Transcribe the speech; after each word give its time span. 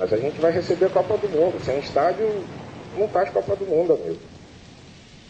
Mas 0.00 0.14
a 0.14 0.16
gente 0.16 0.40
vai 0.40 0.50
receber 0.50 0.86
a 0.86 0.88
Copa 0.88 1.18
do 1.18 1.28
Mundo. 1.28 1.62
Sem 1.62 1.78
estádio, 1.78 2.42
não 2.96 3.06
faz 3.08 3.28
Copa 3.28 3.54
do 3.54 3.66
Mundo, 3.66 3.92
amigo. 3.92 4.18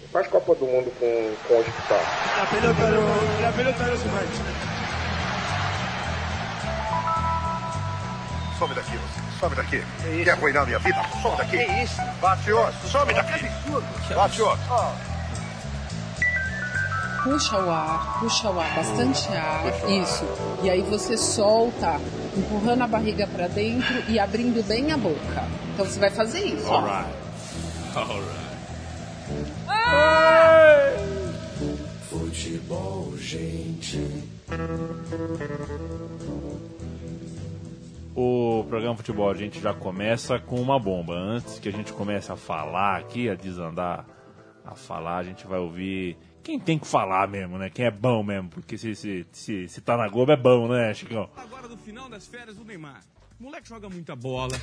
Não 0.01 0.09
faz 0.13 0.29
Copa 0.29 0.55
do 0.55 0.65
Mundo 0.65 0.93
com, 1.01 1.35
com 1.49 1.61
hospital. 1.61 1.99
La 2.39 2.47
pelota 2.47 2.87
no, 2.87 3.43
la 3.43 3.53
pelota 3.53 3.85
no 3.85 3.97
se 3.97 4.09
mancha. 4.09 4.71
Some 8.61 8.75
daqui, 8.75 8.97
você. 8.97 9.41
Some 9.41 9.57
daqui. 9.57 9.83
Quer 10.23 10.31
arruinar 10.31 10.67
minha 10.67 10.79
vida? 10.79 11.03
Some 11.21 11.37
daqui. 11.37 11.57
Que 11.57 11.83
isso? 11.83 12.01
Bate 12.21 12.53
outro. 12.53 12.89
Some 12.89 13.13
daqui. 13.13 13.51
Bate 14.15 14.43
outro. 14.43 14.65
Puxa 17.25 17.59
o 17.59 17.71
ar, 17.71 18.21
puxa 18.21 18.51
o 18.51 18.61
ar, 18.61 18.75
bastante 18.77 19.29
ar, 19.37 19.65
isso. 19.91 20.25
E 20.63 20.71
aí 20.71 20.81
você 20.83 21.19
solta, 21.19 22.01
empurrando 22.37 22.83
a 22.83 22.87
barriga 22.87 23.27
pra 23.27 23.49
dentro 23.49 24.03
e 24.09 24.19
abrindo 24.19 24.67
bem 24.67 24.93
a 24.93 24.97
boca. 24.97 25.49
Então 25.75 25.85
você 25.85 25.99
vai 25.99 26.11
fazer 26.11 26.45
isso. 26.45 26.71
Alright. 26.71 27.11
Alright. 27.95 28.51
Futebol, 32.09 33.17
gente. 33.17 33.99
O 38.15 38.65
programa 38.69 38.97
Futebol 38.97 39.31
a 39.31 39.35
gente 39.35 39.61
já 39.61 39.73
começa 39.73 40.39
com 40.39 40.57
uma 40.57 40.79
bomba. 40.79 41.15
Antes 41.15 41.59
que 41.59 41.69
a 41.69 41.73
gente 41.73 41.93
comece 41.93 42.31
a 42.31 42.37
falar 42.37 42.99
aqui, 42.99 43.29
a 43.31 43.35
desandar 43.35 44.05
a 44.65 44.75
falar, 44.75 45.19
a 45.19 45.23
gente 45.23 45.47
vai 45.47 45.59
ouvir 45.59 46.17
quem 46.51 46.59
tem 46.59 46.79
que 46.79 46.87
falar 46.87 47.29
mesmo, 47.29 47.57
né? 47.59 47.71
Quem 47.71 47.85
é 47.85 47.91
bom 47.93 48.25
mesmo. 48.25 48.49
Porque 48.49 48.77
se, 48.77 48.95
se, 48.97 49.25
se, 49.31 49.69
se 49.69 49.81
tá 49.81 49.97
na 49.97 50.09
Globo 50.09 50.33
é 50.33 50.37
bom, 50.37 50.67
né, 50.69 50.93
Chicão? 50.93 51.29
Agora 51.37 51.69
no 51.69 51.77
final 51.77 52.09
das 52.09 52.27
férias 52.27 52.57
do 52.57 52.65
Neymar. 52.65 53.01
O 53.39 53.45
moleque 53.45 53.69
joga 53.69 53.89
muita 53.89 54.15
bola, 54.17 54.55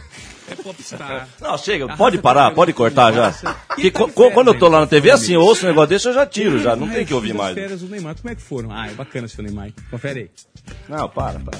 é 0.51 0.55
popstar. 0.55 1.27
Não, 1.41 1.57
chega, 1.57 1.95
pode 1.95 2.19
parar, 2.19 2.51
pode 2.53 2.73
cortar 2.73 3.11
já. 3.11 3.31
Porque 3.69 3.89
co- 3.89 4.07
co- 4.09 4.29
quando 4.31 4.49
eu 4.49 4.59
tô 4.59 4.67
lá 4.67 4.81
na 4.81 4.85
TV, 4.87 5.09
assim, 5.09 5.33
eu 5.33 5.41
ouço 5.41 5.65
um 5.65 5.69
negócio 5.69 5.89
desse, 5.89 6.07
eu 6.07 6.13
já 6.13 6.27
tiro, 6.27 6.59
já, 6.59 6.75
não 6.75 6.87
tem 6.87 7.03
que 7.05 7.13
ouvir 7.13 7.33
mais. 7.33 7.55
férias 7.55 7.79
do 7.81 7.87
Neymar, 7.87 8.15
como 8.15 8.29
é 8.29 8.35
que 8.35 8.41
foram? 8.41 8.71
Ah, 8.71 8.87
é 8.87 8.93
bacana 8.93 9.27
seu 9.27 9.43
Neymar. 9.43 9.71
Confere 9.89 10.19
aí. 10.19 10.29
Não, 10.87 11.09
para, 11.09 11.39
para. 11.39 11.57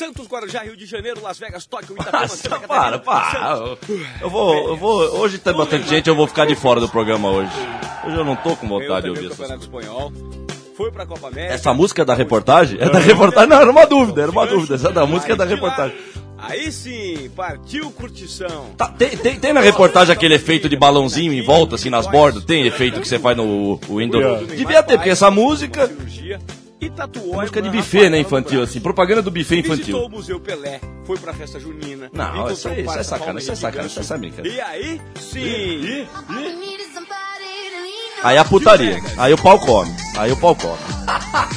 Santos, 0.00 0.26
Guarujá, 0.26 0.62
Rio 0.62 0.74
de 0.74 0.86
Janeiro, 0.86 1.20
Las 1.22 1.38
Vegas, 1.38 1.66
Tóquio, 1.66 1.92
Itapema, 2.00 2.22
Nossa, 2.22 2.36
Santa 2.36 2.66
para, 2.66 2.98
para. 2.98 3.76
Eu, 4.18 4.30
vou, 4.30 4.68
eu 4.68 4.76
vou. 4.76 4.98
Hoje 5.20 5.36
tem 5.36 5.52
bastante 5.52 5.86
gente, 5.86 6.08
eu 6.08 6.14
vou 6.14 6.26
ficar 6.26 6.46
de 6.46 6.54
fora 6.54 6.80
do 6.80 6.88
programa 6.88 7.28
hoje. 7.28 7.52
Hoje 8.06 8.16
eu 8.16 8.24
não 8.24 8.34
tô 8.34 8.56
com 8.56 8.66
vontade 8.66 9.02
de 9.02 9.10
ouvir 9.10 9.30
essas. 9.30 9.60
Espanhol. 9.60 10.10
Foi 10.74 10.90
pra 10.90 11.04
Copa 11.04 11.28
América. 11.28 11.52
Essa 11.52 11.74
música 11.74 12.00
é 12.00 12.04
da 12.06 12.14
reportagem? 12.14 12.80
É 12.80 12.88
da 12.88 12.98
reportagem? 12.98 13.50
Não, 13.50 13.60
era 13.60 13.70
uma 13.70 13.86
dúvida, 13.86 14.22
era 14.22 14.30
uma 14.30 14.46
dúvida. 14.46 14.76
Essa 14.76 14.90
da 14.90 15.04
música 15.04 15.34
é 15.34 15.36
da 15.36 15.44
reportagem. 15.44 15.94
Aí 16.38 16.72
sim, 16.72 17.30
partiu 17.36 17.90
curtição. 17.90 18.70
Tá, 18.78 18.88
tem, 18.88 19.10
tem, 19.10 19.38
tem 19.38 19.52
na 19.52 19.60
reportagem 19.60 20.14
aquele 20.14 20.36
efeito 20.36 20.66
de 20.66 20.76
balãozinho 20.76 21.30
em 21.34 21.42
volta, 21.42 21.74
assim, 21.74 21.90
nas 21.90 22.06
bordas? 22.06 22.42
Tem 22.44 22.66
efeito 22.66 23.02
que 23.02 23.06
você 23.06 23.18
faz 23.18 23.36
no 23.36 23.78
Windows? 23.86 24.48
Devia 24.48 24.82
ter, 24.82 24.96
porque 24.96 25.10
essa 25.10 25.30
música. 25.30 25.90
E 26.80 26.88
tatuou 26.88 27.34
Música 27.36 27.60
de 27.60 27.68
buffet, 27.68 28.08
né, 28.08 28.18
infantil, 28.18 28.62
assim. 28.62 28.80
Propaganda 28.80 29.20
do 29.20 29.30
buffet 29.30 29.56
Visitou 29.56 29.74
infantil. 29.74 29.98
o 29.98 30.08
Museu 30.08 30.40
Pelé, 30.40 30.80
foi 31.04 31.18
pra 31.18 31.34
festa 31.34 31.60
junina. 31.60 32.08
Não, 32.12 32.50
isso 32.50 32.68
aí- 32.68 32.82
o 32.82 32.86
isso 32.86 32.98
é 32.98 33.02
sacana, 33.02 33.38
isso 33.38 33.52
é 33.52 33.54
sacana, 33.54 33.86
isso 33.86 34.12
é 34.14 34.18
brincadeira. 34.18 34.56
E 34.56 34.60
aí, 34.60 35.00
sim. 35.20 36.06
Aí 38.22 38.36
a 38.38 38.44
putaria. 38.44 38.98
Aí 39.18 39.32
o 39.32 39.38
pau 39.38 39.58
come. 39.58 39.94
Aí 40.16 40.32
o 40.32 40.36
pau 40.36 40.54
come. 40.54 40.78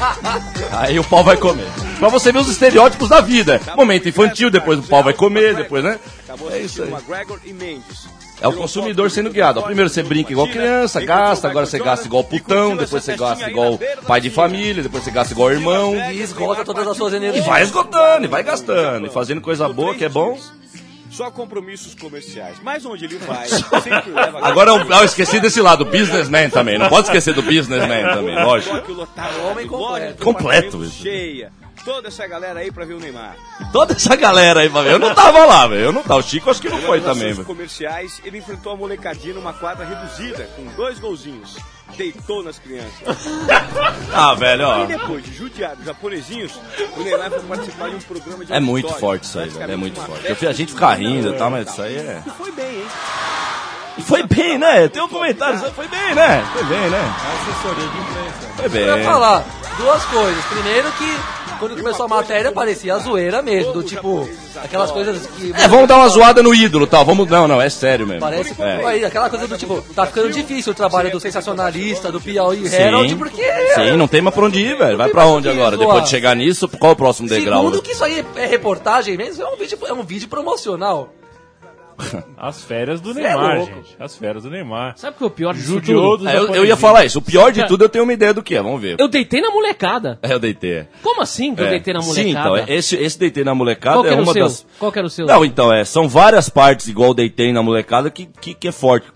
Aí 0.72 1.00
o 1.00 1.04
pau 1.04 1.24
vai 1.24 1.38
comer. 1.38 1.68
Pra 2.00 2.08
você 2.10 2.32
ver 2.32 2.40
os 2.40 2.50
estereótipos 2.50 3.10
da 3.10 3.22
vida. 3.22 3.62
Momento 3.76 4.08
infantil, 4.10 4.50
depois 4.50 4.80
o 4.80 4.84
pau 4.84 5.04
vai 5.04 5.14
comer, 5.14 5.56
depois, 5.56 5.84
né? 5.84 6.00
Acabou 6.26 6.52
É 6.52 6.60
isso 6.60 6.84
aí. 6.84 6.90
E. 8.44 8.46
É 8.46 8.48
o 8.48 8.54
consumidor 8.54 9.10
sendo 9.10 9.30
guiado. 9.30 9.60
Ó, 9.60 9.64
Primeiro 9.64 9.90
você 9.90 10.04
brinca 10.04 10.32
igual 10.32 10.48
criança, 10.48 11.00
gasta, 11.04 11.48
agora 11.48 11.66
você 11.66 11.80
gasta 11.80 12.06
igual 12.06 12.24
putão, 12.24 12.76
depois 12.76 13.04
você 13.04 13.16
gasta 13.16 13.50
igual 13.50 13.80
pai 14.06 14.20
de 14.20 14.30
família, 14.30 14.84
depois 14.84 15.04
você 15.04 15.12
gasta 15.12 15.34
igual 15.34 15.52
irmão. 15.52 15.96
E 16.12 16.22
esgota 16.22 16.64
todas 16.66 16.88
as 16.88 16.98
suas 16.98 17.14
E 17.14 17.18
energias. 17.18 17.46
vai 17.46 17.64
esgotando, 17.64 18.26
e 18.26 18.28
vai 18.28 18.44
gastando, 18.44 19.08
e 19.08 19.10
fazendo 19.10 19.42
coisa 19.42 19.68
boa 19.70 19.96
que 19.96 20.06
é 20.06 20.10
bom. 20.10 20.38
Só 21.10 21.30
compromissos 21.30 21.94
comerciais. 21.94 22.58
Mas 22.64 22.84
onde 22.88 23.06
ele 23.06 23.20
vai, 23.20 23.46
sempre 23.84 24.10
leva... 24.12 24.40
Agora 24.42 24.72
eu, 24.72 24.80
eu 24.80 25.06
esqueci 25.06 25.40
desse 25.40 25.62
lado, 25.62 25.86
businessman 25.86 26.50
também. 26.50 26.80
Não 26.80 26.90
pode 26.90 27.06
esquecer 27.06 27.36
do 27.36 27.44
businessman 27.44 28.04
também, 28.16 28.36
lógico. 28.44 28.82
Completo. 30.20 30.84
Cheia. 30.90 31.52
Toda 31.86 32.08
essa 32.08 32.26
galera 32.26 32.62
aí 32.62 32.72
pra 32.72 32.86
ver 32.86 32.94
o 32.94 33.00
Neymar. 33.00 33.36
Toda 33.72 33.94
essa 33.94 34.16
galera 34.16 34.62
aí, 34.62 34.72
eu 34.90 35.00
não 35.00 35.14
tava 35.14 35.46
lá, 35.46 35.68
velho. 35.68 35.82
Eu 35.82 35.92
não 35.92 36.02
tava. 36.02 36.20
O 36.20 36.24
Chico 36.24 36.50
acho 36.50 36.62
que 36.62 36.70
não 36.70 36.82
foi 36.82 37.02
também, 37.02 37.34
velho. 37.34 37.46
comerciais, 37.46 38.22
ele 38.24 38.38
enfrentou 38.38 38.72
a 38.74 38.78
molecadinha 38.78 39.34
numa 39.34 39.52
quadra 39.54 39.86
reduzida, 39.86 40.50
com 40.56 40.64
dois 40.76 40.98
golzinhos. 41.00 41.58
Deitou 41.98 42.42
nas 42.44 42.58
crianças. 42.58 42.92
Ah, 44.16 44.36
velho, 44.36 44.68
ó. 44.68 44.84
E 44.84 44.88
depois 44.88 45.24
de 45.24 45.34
judiar 45.34 45.76
os 45.78 45.86
japonesinhos, 45.86 46.54
o 46.96 47.02
Neymar 47.02 47.32
foi 47.32 47.42
participar 47.42 47.90
de 47.90 47.96
um 47.96 48.00
programa 48.00 48.46
de 48.46 48.54
É 48.54 48.60
muito 48.60 48.86
auditório, 48.86 49.00
forte 49.02 49.24
isso 49.24 49.40
aí, 49.40 49.50
velho. 49.50 49.72
É 49.72 49.76
muito 49.76 50.00
forte. 50.00 50.44
Eu, 50.44 50.50
a 50.50 50.54
gente 50.54 50.72
fica 50.74 50.94
rindo 50.94 51.30
e 51.30 51.34
tal, 51.38 51.50
mas 51.50 51.68
isso 51.70 51.82
aí 51.82 51.98
é. 51.98 52.22
E 52.26 52.30
foi 52.30 52.52
bem, 52.52 52.76
hein? 52.76 52.88
E 53.98 54.02
foi 54.02 54.24
bem, 54.24 54.58
né? 54.58 54.88
Tem 54.88 55.02
um 55.02 55.08
comentário, 55.10 55.64
aí 55.64 55.72
foi 55.72 55.88
bem, 55.88 56.16
né? 56.16 56.44
Foi 56.54 56.64
bem, 56.64 56.90
né? 56.90 57.14
Assessoria 57.42 57.88
de 57.90 57.98
imprensa. 57.98 58.54
Foi 58.56 58.66
Eu 58.82 58.86
ia 58.88 58.96
bem. 58.96 59.04
falar 59.06 59.46
duas 59.78 60.06
coisas. 60.06 60.46
Primeiro 60.46 60.92
que 60.94 61.18
quando 61.64 61.78
começou 61.78 62.06
a 62.06 62.10
matéria 62.10 62.52
parecia 62.52 62.98
zoeira 62.98 63.42
mesmo, 63.42 63.72
do 63.72 63.84
tipo, 63.84 64.28
aquelas 64.62 64.92
coisas 64.92 65.26
que. 65.28 65.54
É, 65.56 65.68
vamos 65.68 65.88
dar 65.88 65.96
uma 65.96 66.10
zoada 66.10 66.44
no 66.44 66.54
ídolo, 66.54 66.86
tal. 66.86 67.06
Vamos, 67.06 67.30
não, 67.30 67.48
não, 67.48 67.62
é 67.62 67.70
sério 67.70 68.06
mesmo. 68.06 68.20
Parece 68.20 68.54
É. 68.62 68.86
aí, 68.86 69.06
aquela 69.06 69.30
coisa 69.30 69.48
do 69.48 69.58
tipo, 69.58 69.82
tá 69.96 70.06
ficando 70.06 70.30
difícil 70.30 70.74
o 70.74 70.76
trabalho 70.76 71.10
do 71.10 71.20
sensacionalista, 71.22 72.12
do 72.12 72.20
Piauí 72.20 72.66
Herald, 72.66 73.10
Sim, 73.10 73.18
porque. 73.18 73.44
sim, 73.76 73.96
não 73.96 74.08
tem 74.08 74.22
mais 74.22 74.36
pra 74.36 74.46
onde 74.46 74.60
ir, 74.60 74.78
velho. 74.78 74.98
Vai 74.98 75.10
pra 75.10 75.26
onde 75.26 75.48
agora? 75.48 75.78
Depois 75.78 76.04
de 76.04 76.10
chegar 76.10 76.36
nisso, 76.36 76.68
qual 76.68 76.92
o 76.92 76.96
próximo 76.96 77.30
degrau? 77.30 77.64
Segundo 77.64 77.82
que 77.82 77.92
isso 77.92 78.04
aí 78.04 78.26
é 78.36 78.46
reportagem 78.46 79.16
mesmo, 79.16 79.44
é 79.44 79.48
um 79.48 79.56
vídeo, 79.56 79.78
é 79.88 79.94
um 79.94 80.04
vídeo 80.04 80.28
promocional. 80.28 81.14
As 82.38 82.64
férias 82.64 83.00
do 83.02 83.14
Cê 83.14 83.20
é 83.22 83.24
Neymar, 83.30 83.58
louco. 83.58 83.74
gente. 83.74 83.96
As 84.00 84.16
férias 84.18 84.44
do 84.44 84.50
Neymar. 84.50 84.94
Sabe 84.98 85.16
o 85.16 85.18
que 85.18 85.24
é 85.24 85.28
o 85.28 85.30
pior 85.30 85.54
disso 85.54 85.68
Judiou 85.68 86.12
tudo? 86.18 86.24
dos 86.26 86.34
É, 86.34 86.38
eu, 86.38 86.56
eu 86.56 86.66
ia 86.66 86.76
falar 86.78 87.06
isso. 87.06 87.20
O 87.20 87.22
pior 87.22 87.52
de 87.52 87.66
tudo, 87.68 87.84
eu 87.86 87.90
tenho 87.90 88.04
uma 88.04 88.14
ideia 88.14 88.34
do 88.34 88.42
que 88.44 88.56
é. 88.56 88.62
Vamos 88.62 88.82
ver. 88.82 88.98
Eu 89.00 89.08
deitei 89.08 89.42
na 89.42 89.50
molecada. 89.52 90.20
É, 90.22 90.34
eu 90.34 90.40
deitei. 90.40 90.88
Como 91.02 91.22
assim 91.22 91.56
que 91.56 91.62
eu 91.62 91.68
É. 91.68 91.70
deitei 91.72 91.94
na 91.94 92.02
Sim, 92.02 92.08
molecada? 92.08 92.40
então, 92.40 92.58
é- 92.58 92.66
esse, 92.78 92.96
esse 92.96 93.18
deitei 93.20 93.44
na 93.44 93.54
molecada 93.56 93.98
Qual 93.98 94.06
é 94.08 94.16
uma 94.16 94.34
seu? 94.34 94.44
das. 94.44 94.66
Qual 94.80 94.92
que 94.92 95.00
era 95.00 95.08
o 95.08 95.10
seu? 95.10 95.26
Não, 95.26 95.44
então, 95.46 95.72
é, 95.74 95.84
são 95.86 96.08
várias 96.10 96.50
partes, 96.50 96.88
igual 96.88 97.14
deitei 97.14 97.52
na 97.54 97.62
molecada, 97.64 98.10
que, 98.10 98.26
que, 98.42 98.54
que 98.54 98.68
é 98.68 98.72
forte. 98.72 99.08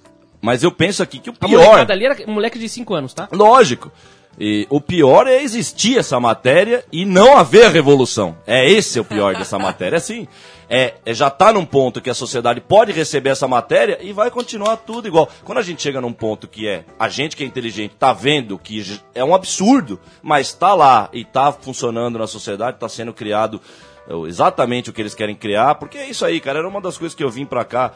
Mas 0.42 0.62
eu 0.64 0.72
penso 0.72 1.02
aqui 1.02 1.18
que 1.20 1.30
o 1.30 1.34
A 1.42 1.48
pior. 1.48 1.64
molecada 1.66 1.94
ali 1.94 2.06
era 2.06 2.16
moleque 2.28 2.60
de 2.60 2.70
5 2.70 2.94
anos, 2.94 3.14
tá? 3.14 3.28
Lógico. 3.32 3.92
E 4.40 4.68
o 4.70 4.80
pior 4.80 5.26
é 5.26 5.42
existir 5.42 5.98
essa 5.98 6.20
matéria 6.20 6.86
e 6.92 7.06
não 7.06 7.36
haver 7.36 7.66
a 7.66 7.70
revolução. 7.70 8.38
É 8.46 8.70
esse 8.70 9.00
o 9.00 9.06
pior 9.06 9.36
dessa 9.36 9.58
matéria. 9.58 9.98
Assim, 9.98 10.28
é, 10.70 10.94
é 11.04 11.14
já 11.14 11.30
tá 11.30 11.52
num 11.52 11.66
ponto 11.66 12.00
que 12.00 12.10
a 12.10 12.14
sociedade 12.14 12.62
pode 12.62 12.92
receber 12.92 13.32
essa 13.32 13.48
matéria 13.48 13.98
e 14.00 14.14
vai 14.14 14.30
continuar 14.30 14.78
tudo 14.78 15.08
igual. 15.08 15.28
Quando 15.44 15.58
a 15.58 15.64
gente 15.64 15.82
chega 15.82 16.00
num 16.00 16.14
ponto 16.14 16.48
que 16.48 16.68
é 16.68 16.86
a 17.00 17.10
gente 17.10 17.36
que 17.36 17.44
é 17.44 17.48
inteligente 17.48 17.96
tá 17.98 18.14
vendo 18.14 18.60
que 18.60 19.00
é 19.16 19.24
um 19.24 19.34
absurdo, 19.34 20.00
mas 20.22 20.54
tá 20.54 20.76
lá 20.76 21.10
e 21.12 21.26
tá 21.26 21.52
funcionando 21.52 22.20
na 22.20 22.28
sociedade, 22.28 22.78
tá 22.78 22.88
sendo 22.88 23.14
criado 23.14 23.60
é, 24.08 24.14
exatamente 24.28 24.92
o 24.92 24.94
que 24.94 25.02
eles 25.02 25.16
querem 25.16 25.36
criar, 25.36 25.76
porque 25.76 25.98
é 25.98 26.10
isso 26.10 26.24
aí, 26.24 26.40
cara. 26.40 26.60
Era 26.60 26.68
uma 26.68 26.82
das 26.82 26.96
coisas 26.96 27.16
que 27.16 27.24
eu 27.24 27.30
vim 27.30 27.46
pra 27.46 27.66
cá. 27.66 27.94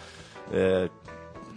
é, 0.52 0.90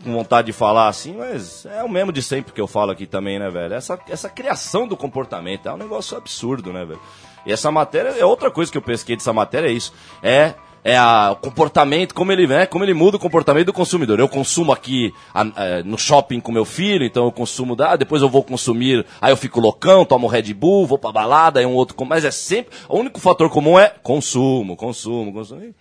com 0.04 0.12
vontade 0.12 0.46
de 0.46 0.52
falar 0.52 0.88
assim, 0.88 1.16
mas 1.16 1.66
é 1.66 1.82
o 1.82 1.88
mesmo 1.88 2.12
de 2.12 2.22
sempre 2.22 2.52
que 2.52 2.60
eu 2.60 2.66
falo 2.66 2.92
aqui 2.92 3.06
também, 3.06 3.38
né, 3.38 3.50
velho? 3.50 3.74
Essa, 3.74 3.98
essa 4.08 4.28
criação 4.28 4.86
do 4.86 4.96
comportamento 4.96 5.68
é 5.68 5.72
um 5.72 5.76
negócio 5.78 6.16
absurdo, 6.16 6.72
né, 6.72 6.84
velho? 6.84 7.00
E 7.46 7.52
essa 7.52 7.70
matéria, 7.70 8.10
é 8.10 8.24
outra 8.24 8.50
coisa 8.50 8.70
que 8.70 8.78
eu 8.78 8.82
pesquei 8.82 9.16
dessa 9.16 9.32
matéria, 9.32 9.68
é 9.68 9.72
isso. 9.72 9.92
É, 10.22 10.54
é 10.82 10.96
a, 10.96 11.30
o 11.32 11.36
comportamento, 11.36 12.14
como 12.14 12.30
ele, 12.32 12.46
né, 12.46 12.66
como 12.66 12.84
ele 12.84 12.94
muda 12.94 13.16
o 13.16 13.20
comportamento 13.20 13.66
do 13.66 13.72
consumidor. 13.72 14.18
Eu 14.20 14.28
consumo 14.28 14.70
aqui 14.72 15.12
a- 15.34 15.46
é, 15.56 15.82
no 15.82 15.98
shopping 15.98 16.40
com 16.40 16.52
meu 16.52 16.64
filho, 16.64 17.04
então 17.04 17.24
eu 17.24 17.32
consumo, 17.32 17.74
da, 17.74 17.96
depois 17.96 18.20
eu 18.22 18.28
vou 18.28 18.42
consumir, 18.42 19.04
aí 19.20 19.32
eu 19.32 19.36
fico 19.36 19.60
loucão, 19.60 20.04
tomo 20.04 20.26
Red 20.26 20.52
Bull, 20.54 20.86
vou 20.86 20.98
pra 20.98 21.10
balada, 21.12 21.60
aí 21.60 21.66
um 21.66 21.74
outro, 21.74 21.96
mas 22.06 22.24
é 22.24 22.30
sempre, 22.30 22.74
o 22.88 22.98
único 22.98 23.18
fator 23.20 23.48
comum 23.50 23.78
é 23.78 23.92
consumo, 24.02 24.76
consumo, 24.76 25.32
consumo. 25.32 25.74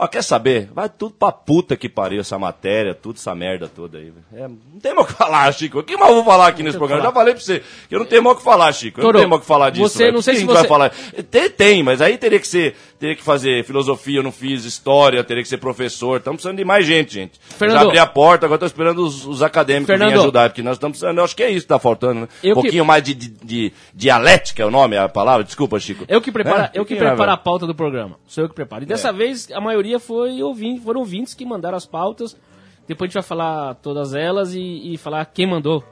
Ó, 0.00 0.06
quer 0.06 0.22
saber? 0.22 0.70
Vai 0.72 0.88
tudo 0.88 1.12
pra 1.18 1.32
puta 1.32 1.76
que 1.76 1.88
pariu 1.88 2.20
essa 2.20 2.38
matéria, 2.38 2.94
tudo 2.94 3.16
essa 3.16 3.34
merda 3.34 3.66
toda 3.68 3.98
aí. 3.98 4.12
É, 4.32 4.46
não 4.46 4.78
tem 4.80 4.94
mais 4.94 5.06
o 5.06 5.10
que 5.10 5.16
falar, 5.18 5.52
Chico. 5.52 5.80
O 5.80 5.82
que 5.82 5.96
mais 5.96 6.08
eu 6.10 6.14
vou 6.14 6.24
falar 6.24 6.46
aqui 6.46 6.62
nesse 6.62 6.78
programa? 6.78 7.02
Já 7.02 7.10
falei 7.12 7.34
pra 7.34 7.42
você 7.42 7.62
que 7.88 7.94
eu 7.96 7.98
não 7.98 8.06
tenho 8.06 8.22
mais 8.22 8.36
o 8.36 8.38
que 8.38 8.44
falar, 8.44 8.72
Chico. 8.72 9.00
Eu 9.00 9.02
Toro, 9.02 9.14
não 9.14 9.20
tenho 9.22 9.30
mais 9.30 9.38
o 9.38 9.42
que 9.42 9.48
falar 9.48 9.70
disso. 9.70 9.88
você- 9.88 10.12
não 10.12 10.22
sei 10.22 10.36
se 10.36 10.44
vai 10.44 10.56
você- 10.62 10.68
falar? 10.68 10.92
Tem, 11.30 11.50
tem, 11.50 11.82
mas 11.82 12.00
aí 12.00 12.16
teria 12.16 12.38
que 12.38 12.46
ser 12.46 12.76
teria 12.98 13.14
que 13.14 13.22
fazer 13.22 13.64
filosofia, 13.64 14.18
eu 14.18 14.22
não 14.22 14.32
fiz, 14.32 14.64
história, 14.64 15.22
teria 15.22 15.42
que 15.42 15.48
ser 15.48 15.58
professor. 15.58 16.18
Estamos 16.18 16.38
precisando 16.38 16.56
de 16.58 16.64
mais 16.64 16.84
gente, 16.84 17.14
gente. 17.14 17.38
Fernando. 17.40 17.76
Já 17.78 17.82
abri 17.86 17.98
a 17.98 18.06
porta, 18.06 18.46
agora 18.46 18.56
estou 18.56 18.66
esperando 18.66 18.98
os, 19.04 19.24
os 19.24 19.42
acadêmicos 19.42 19.86
Fernando. 19.86 20.08
virem 20.08 20.22
ajudar, 20.22 20.50
porque 20.50 20.62
nós 20.62 20.76
estamos 20.76 20.98
precisando, 20.98 21.18
eu 21.18 21.24
acho 21.24 21.36
que 21.36 21.42
é 21.42 21.48
isso 21.50 21.60
que 21.60 21.64
está 21.64 21.78
faltando, 21.78 22.20
né? 22.22 22.28
Um 22.44 22.48
que- 22.48 22.54
pouquinho 22.54 22.84
mais 22.84 23.02
de, 23.02 23.14
de, 23.14 23.28
de 23.28 23.72
dialética 23.94 24.62
é 24.62 24.66
o 24.66 24.70
nome, 24.70 24.96
a 24.96 25.08
palavra, 25.08 25.44
desculpa, 25.44 25.78
Chico. 25.78 26.04
Eu 26.08 26.20
que 26.20 26.32
preparo, 26.32 26.62
É? 26.62 26.70
eu 26.74 26.84
que 26.84 26.96
preparo 26.96 27.30
a 27.30 27.36
pauta 27.36 27.66
do 27.66 27.74
programa. 27.74 28.16
Sou 28.26 28.44
eu 28.44 28.48
que 28.48 28.54
preparo. 28.54 28.82
E 28.82 28.86
dessa 28.86 29.12
vez 29.12 29.48
a 29.52 29.60
maioria 29.60 29.98
foi 30.00 30.42
ouvinte, 30.42 30.80
foram 30.80 31.00
ouvintes 31.00 31.34
que 31.34 31.44
mandaram 31.44 31.76
as 31.76 31.86
pautas. 31.86 32.36
Depois 32.86 33.06
a 33.06 33.10
gente 33.10 33.14
vai 33.14 33.22
falar 33.22 33.74
todas 33.76 34.14
elas 34.14 34.54
e, 34.54 34.94
e 34.94 34.96
falar 34.96 35.24
quem 35.26 35.46
mandou 35.46 35.84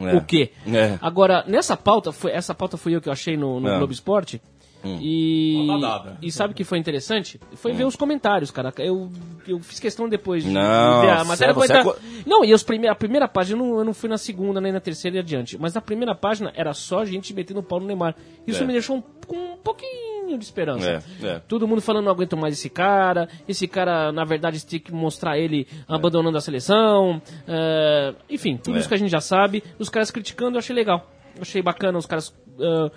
É. 0.00 0.16
o 0.16 0.20
quê. 0.20 0.50
É. 0.66 0.98
Agora, 1.00 1.44
nessa 1.46 1.76
pauta, 1.76 2.10
foi, 2.10 2.32
essa 2.32 2.54
pauta 2.54 2.76
foi 2.76 2.94
eu 2.96 3.00
que 3.00 3.08
eu 3.08 3.12
achei 3.12 3.36
no, 3.36 3.60
no 3.60 3.68
É. 3.68 3.78
Globo 3.78 3.92
Esporte. 3.92 4.42
E, 4.84 5.64
Pauta 5.66 5.80
dada. 5.86 6.18
e 6.22 6.30
sabe 6.32 6.52
o 6.52 6.56
que 6.56 6.64
foi 6.64 6.78
interessante? 6.78 7.40
Foi 7.54 7.72
ver 7.72 7.84
os 7.84 7.96
comentários, 7.96 8.50
cara. 8.50 8.72
Eu, 8.78 9.10
eu 9.46 9.58
fiz 9.60 9.78
questão 9.80 10.08
depois 10.08 10.42
de, 10.44 10.50
Não, 10.50 11.00
ver 11.02 11.10
a 11.10 11.24
matéria. 11.24 11.52
você- 11.54 11.66
você 11.68 11.82
comentar- 11.82 12.02
é 12.02 12.22
Não, 12.28 12.44
e 12.44 12.52
os 12.54 12.62
prime 12.62 12.88
a 12.88 12.94
primeira 12.94 13.28
página, 13.28 13.60
eu 13.60 13.66
não, 13.66 13.78
eu 13.78 13.84
não 13.84 13.94
fui 13.94 14.08
na 14.08 14.18
segunda, 14.18 14.60
nem 14.60 14.72
na 14.72 14.80
terceira 14.80 15.16
e 15.16 15.20
adiante. 15.20 15.58
Mas 15.58 15.74
na 15.74 15.80
primeira 15.80 16.14
página 16.14 16.52
era 16.54 16.72
só 16.72 17.04
gente 17.04 17.34
metendo 17.34 17.60
o 17.60 17.62
pau 17.62 17.78
no 17.80 17.86
Neymar. 17.86 18.14
Isso 18.46 18.62
É. 18.62 18.66
me 18.66 18.72
deixou 18.72 18.96
um, 18.96 19.02
com 19.26 19.36
um 19.36 19.56
pouquinho 19.56 20.38
de 20.38 20.44
esperança. 20.44 21.02
É, 21.22 21.26
é. 21.26 21.38
Todo 21.40 21.66
mundo 21.66 21.80
falando, 21.82 22.04
não 22.04 22.12
aguento 22.12 22.36
mais 22.36 22.54
esse 22.54 22.70
cara. 22.70 23.28
Esse 23.48 23.66
cara, 23.66 24.12
na 24.12 24.24
verdade, 24.24 24.64
tem 24.64 24.78
que 24.80 24.92
mostrar 24.92 25.38
ele 25.38 25.66
abandonando 25.88 26.38
a 26.38 26.40
seleção. 26.40 27.20
é, 27.46 28.14
enfim, 28.30 28.56
tudo 28.56 28.76
É. 28.76 28.80
isso 28.80 28.88
que 28.88 28.94
a 28.94 28.98
gente 28.98 29.10
já 29.10 29.20
sabe. 29.20 29.62
Os 29.78 29.88
caras 29.88 30.10
criticando, 30.10 30.54
eu 30.56 30.58
achei 30.60 30.74
legal. 30.74 31.10
Eu 31.36 31.42
achei 31.42 31.60
bacana, 31.62 31.98
os 31.98 32.06
caras. 32.06 32.34
é, 32.58 32.90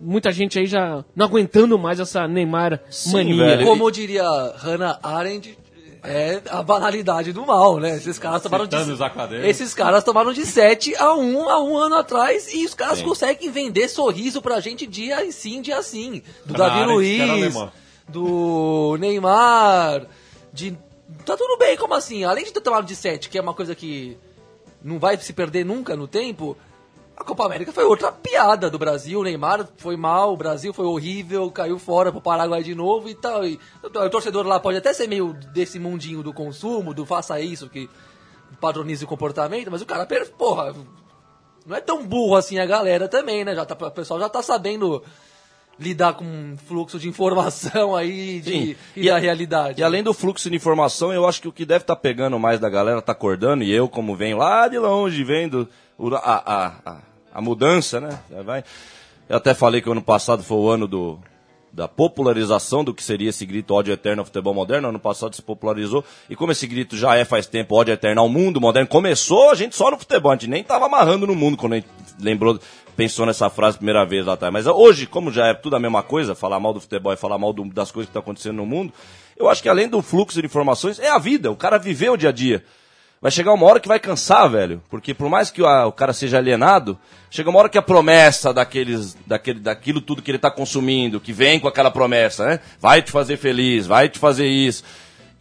muita 0.00 0.32
gente 0.32 0.58
aí 0.58 0.66
já 0.66 1.04
não 1.14 1.26
aguentando 1.26 1.78
mais 1.78 2.00
essa 2.00 2.26
Neymar 2.26 2.80
mania. 3.12 3.36
velho. 3.36 3.66
Como 3.66 3.90
diria 3.90 4.24
Hannah 4.56 4.98
Arendt, 5.02 5.58
é 6.02 6.40
a 6.48 6.62
banalidade 6.62 7.32
do 7.32 7.44
mal, 7.44 7.78
né? 7.78 7.96
Esses 7.96 8.18
caras 8.18 8.42
tomaram 8.42 8.66
de, 8.66 8.78
Citando 8.78 9.04
acadêmicos. 9.04 9.50
esses 9.50 9.74
caras 9.74 10.02
tomaram 10.02 10.32
de 10.32 10.46
7 10.46 10.96
a 10.96 11.14
1 11.14 11.48
a 11.48 11.62
um 11.62 11.76
ano 11.76 11.96
atrás 11.96 12.52
e 12.54 12.64
os 12.64 12.74
caras 12.74 13.02
conseguem 13.02 13.50
vender 13.50 13.88
sorriso 13.88 14.40
pra 14.40 14.60
gente 14.60 14.86
dia 14.86 15.24
e 15.24 15.32
sim, 15.32 15.60
dia 15.60 15.82
sim. 15.82 16.22
Do 16.46 16.54
Hannah 16.54 16.74
Davi 16.74 16.92
Luiz, 16.92 17.54
do 18.08 18.96
Neymar, 18.98 20.06
de... 20.52 20.76
Tá 21.26 21.36
tudo 21.36 21.58
bem, 21.58 21.76
como 21.76 21.92
assim? 21.94 22.24
Além 22.24 22.44
de 22.44 22.52
ter 22.52 22.60
tomado 22.60 22.86
de 22.86 22.96
7, 22.96 23.28
que 23.28 23.36
é 23.36 23.40
uma 23.40 23.52
coisa 23.52 23.74
que 23.74 24.16
não 24.82 24.98
vai 24.98 25.16
se 25.18 25.32
perder 25.32 25.64
nunca 25.64 25.94
no 25.96 26.08
tempo, 26.08 26.56
a 27.20 27.24
Copa 27.24 27.44
América 27.44 27.70
foi 27.70 27.84
outra 27.84 28.10
piada 28.10 28.70
do 28.70 28.78
Brasil. 28.78 29.20
O 29.20 29.22
Neymar 29.22 29.68
foi 29.76 29.94
mal, 29.94 30.32
o 30.32 30.36
Brasil 30.36 30.72
foi 30.72 30.86
horrível, 30.86 31.50
caiu 31.50 31.78
fora 31.78 32.10
pro 32.10 32.20
Paraguai 32.20 32.62
de 32.62 32.74
novo 32.74 33.10
e 33.10 33.14
tal. 33.14 33.46
E, 33.46 33.60
o 33.82 34.10
torcedor 34.10 34.46
lá 34.46 34.58
pode 34.58 34.78
até 34.78 34.92
ser 34.94 35.06
meio 35.06 35.34
desse 35.52 35.78
mundinho 35.78 36.22
do 36.22 36.32
consumo, 36.32 36.94
do 36.94 37.04
faça 37.04 37.38
isso, 37.38 37.68
que 37.68 37.90
padroniza 38.58 39.04
o 39.04 39.08
comportamento, 39.08 39.70
mas 39.70 39.82
o 39.82 39.86
cara, 39.86 40.08
porra, 40.36 40.74
não 41.66 41.76
é 41.76 41.80
tão 41.80 42.06
burro 42.06 42.36
assim 42.36 42.58
a 42.58 42.64
galera 42.64 43.06
também, 43.06 43.44
né? 43.44 43.54
Já 43.54 43.66
tá, 43.66 43.86
o 43.86 43.90
pessoal 43.90 44.18
já 44.18 44.28
tá 44.28 44.42
sabendo 44.42 45.02
lidar 45.78 46.14
com 46.14 46.24
um 46.24 46.56
fluxo 46.56 46.98
de 46.98 47.08
informação 47.08 47.94
aí 47.96 48.40
de, 48.40 48.50
Sim. 48.50 48.76
e, 48.96 49.08
da 49.08 49.18
realidade. 49.18 49.80
E 49.80 49.84
além 49.84 50.02
do 50.02 50.14
fluxo 50.14 50.48
de 50.48 50.56
informação, 50.56 51.12
eu 51.12 51.28
acho 51.28 51.42
que 51.42 51.48
o 51.48 51.52
que 51.52 51.66
deve 51.66 51.82
estar 51.82 51.96
pegando 51.96 52.38
mais 52.38 52.58
da 52.58 52.70
galera, 52.70 53.02
tá 53.02 53.12
acordando, 53.12 53.62
e 53.62 53.70
eu, 53.70 53.88
como 53.88 54.16
venho 54.16 54.38
lá 54.38 54.68
de 54.68 54.78
longe, 54.78 55.22
vendo 55.22 55.68
a, 56.22 56.54
a, 56.54 56.66
a, 56.84 56.96
a 57.32 57.40
mudança, 57.40 58.00
né? 58.00 58.18
Vai. 58.44 58.64
Eu 59.28 59.36
até 59.36 59.54
falei 59.54 59.80
que 59.80 59.88
o 59.88 59.92
ano 59.92 60.02
passado 60.02 60.42
foi 60.42 60.56
o 60.56 60.68
ano 60.68 60.88
do, 60.88 61.18
da 61.72 61.86
popularização 61.86 62.82
do 62.82 62.92
que 62.92 63.02
seria 63.02 63.30
esse 63.30 63.46
grito 63.46 63.72
ódio 63.74 63.92
eterno 63.92 64.22
ao 64.22 64.26
futebol 64.26 64.52
moderno. 64.52 64.88
Ano 64.88 64.98
passado 64.98 65.34
se 65.36 65.42
popularizou. 65.42 66.04
E 66.28 66.34
como 66.34 66.50
esse 66.52 66.66
grito 66.66 66.96
já 66.96 67.14
é 67.16 67.24
faz 67.24 67.46
tempo 67.46 67.76
ódio 67.76 67.92
eterno 67.94 68.20
ao 68.22 68.28
mundo 68.28 68.60
moderno, 68.60 68.88
começou 68.88 69.50
a 69.50 69.54
gente 69.54 69.76
só 69.76 69.90
no 69.90 69.98
futebol. 69.98 70.32
A 70.32 70.34
gente 70.34 70.48
nem 70.48 70.64
tava 70.64 70.86
amarrando 70.86 71.26
no 71.28 71.34
mundo 71.36 71.56
quando 71.56 71.74
a 71.74 71.76
gente 71.76 71.88
lembrou, 72.18 72.58
pensou 72.96 73.24
nessa 73.24 73.48
frase 73.48 73.76
primeira 73.76 74.04
vez 74.04 74.26
lá 74.26 74.32
atrás. 74.32 74.52
Mas 74.52 74.66
hoje, 74.66 75.06
como 75.06 75.30
já 75.30 75.46
é 75.46 75.54
tudo 75.54 75.76
a 75.76 75.78
mesma 75.78 76.02
coisa, 76.02 76.34
falar 76.34 76.58
mal 76.58 76.72
do 76.72 76.80
futebol 76.80 77.12
e 77.12 77.16
falar 77.16 77.38
mal 77.38 77.52
do- 77.52 77.64
das 77.66 77.92
coisas 77.92 78.08
que 78.08 78.10
estão 78.10 78.20
acontecendo 78.22 78.56
no 78.56 78.66
mundo, 78.66 78.92
eu 79.36 79.48
acho 79.48 79.62
que 79.62 79.68
além 79.68 79.88
do 79.88 80.02
fluxo 80.02 80.40
de 80.40 80.46
informações, 80.46 80.98
é 80.98 81.08
a 81.08 81.18
vida. 81.18 81.52
O 81.52 81.56
cara 81.56 81.78
viveu 81.78 82.14
o 82.14 82.16
dia 82.16 82.30
a 82.30 82.32
dia. 82.32 82.64
Vai 83.22 83.30
chegar 83.30 83.52
uma 83.52 83.66
hora 83.66 83.78
que 83.78 83.88
vai 83.88 84.00
cansar, 84.00 84.48
velho. 84.48 84.82
Porque 84.88 85.12
por 85.12 85.28
mais 85.28 85.50
que 85.50 85.60
o, 85.60 85.92
cara 85.92 86.14
seja 86.14 86.38
alienado, 86.38 86.98
chega 87.30 87.50
uma 87.50 87.58
hora 87.58 87.68
que 87.68 87.76
a 87.76 87.82
promessa 87.82 88.50
daqueles, 88.50 89.14
daquele, 89.26 89.60
daquilo 89.60 90.00
tudo 90.00 90.22
que 90.22 90.30
ele 90.30 90.38
está 90.38 90.50
consumindo, 90.50 91.20
que 91.20 91.30
vem 91.30 91.60
com 91.60 91.68
aquela 91.68 91.90
promessa, 91.90 92.46
né? 92.46 92.60
Vai 92.80 93.02
te 93.02 93.10
fazer 93.10 93.36
feliz, 93.36 93.86
vai 93.86 94.08
te 94.08 94.18
fazer 94.18 94.46
isso. 94.46 94.82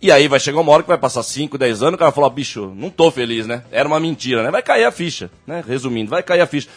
E 0.01 0.11
aí 0.11 0.27
vai 0.27 0.41
chegar 0.41 0.59
uma 0.59 0.73
hora 0.73 0.83
que 0.83 0.89
vai 0.89 0.97
passar 0.97 1.23
5, 1.23 1.57
10 1.57 1.81
anos, 1.81 1.93
o 1.93 1.97
cara 1.97 2.11
vai 2.11 2.15
falar, 2.15 2.29
bicho, 2.31 2.73
não 2.75 2.89
tô 2.89 3.09
feliz, 3.11 3.47
né? 3.47 3.63
Era 3.71 3.87
uma 3.87 3.99
mentira, 3.99 4.43
né? 4.43 4.51
Vai 4.51 4.61
cair 4.61 4.83
a 4.83 4.91
ficha, 4.91 5.31
né? 5.47 5.63
Resumindo, 5.65 6.09
vai 6.09 6.21
cair 6.21 6.41
a 6.41 6.45
ficha. 6.45 6.67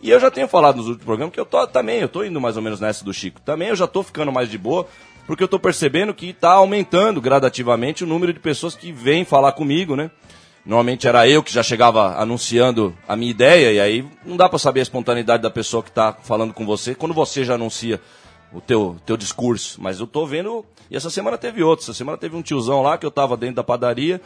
E 0.00 0.10
eu 0.10 0.20
já 0.20 0.30
tenho 0.30 0.46
falado 0.46 0.76
nos 0.76 0.86
últimos 0.86 1.04
programas 1.04 1.34
que 1.34 1.40
eu 1.40 1.46
tô 1.46 1.66
também, 1.66 1.98
eu 1.98 2.08
tô 2.08 2.22
indo 2.22 2.40
mais 2.40 2.56
ou 2.56 2.62
menos 2.62 2.78
nessa 2.78 3.04
do 3.04 3.12
Chico. 3.12 3.40
Também 3.40 3.68
eu 3.68 3.76
já 3.76 3.88
tô 3.88 4.04
ficando 4.04 4.30
mais 4.30 4.48
de 4.48 4.58
boa, 4.58 4.86
porque 5.26 5.42
eu 5.42 5.48
tô 5.48 5.58
percebendo 5.58 6.14
que 6.14 6.32
tá 6.32 6.52
aumentando 6.52 7.20
gradativamente 7.20 8.04
o 8.04 8.06
número 8.06 8.32
de 8.32 8.38
pessoas 8.38 8.76
que 8.76 8.92
vêm 8.92 9.24
falar 9.24 9.52
comigo, 9.52 9.96
né? 9.96 10.08
Normalmente 10.64 11.08
era 11.08 11.28
eu 11.28 11.42
que 11.42 11.52
já 11.52 11.62
chegava 11.62 12.16
anunciando 12.20 12.94
a 13.08 13.16
minha 13.16 13.30
ideia, 13.30 13.72
e 13.72 13.80
aí 13.80 14.08
não 14.24 14.36
dá 14.36 14.48
pra 14.48 14.58
saber 14.58 14.80
a 14.80 14.82
espontaneidade 14.84 15.42
da 15.42 15.50
pessoa 15.50 15.82
que 15.82 15.90
tá 15.90 16.16
falando 16.22 16.54
com 16.54 16.64
você 16.64 16.94
quando 16.94 17.12
você 17.12 17.44
já 17.44 17.54
anuncia 17.54 18.00
o 18.52 18.60
teu, 18.60 18.96
teu 19.04 19.16
discurso. 19.16 19.80
Mas 19.82 19.98
eu 19.98 20.06
tô 20.06 20.24
vendo. 20.24 20.64
E 20.90 20.96
essa 20.96 21.10
semana 21.10 21.36
teve 21.36 21.62
outro. 21.64 21.84
Essa 21.84 21.94
semana 21.94 22.16
teve 22.16 22.36
um 22.36 22.42
tiozão 22.42 22.80
lá 22.82 22.96
que 22.96 23.04
eu 23.04 23.10
tava 23.10 23.36
dentro 23.36 23.56
da 23.56 23.64
padaria. 23.64 24.20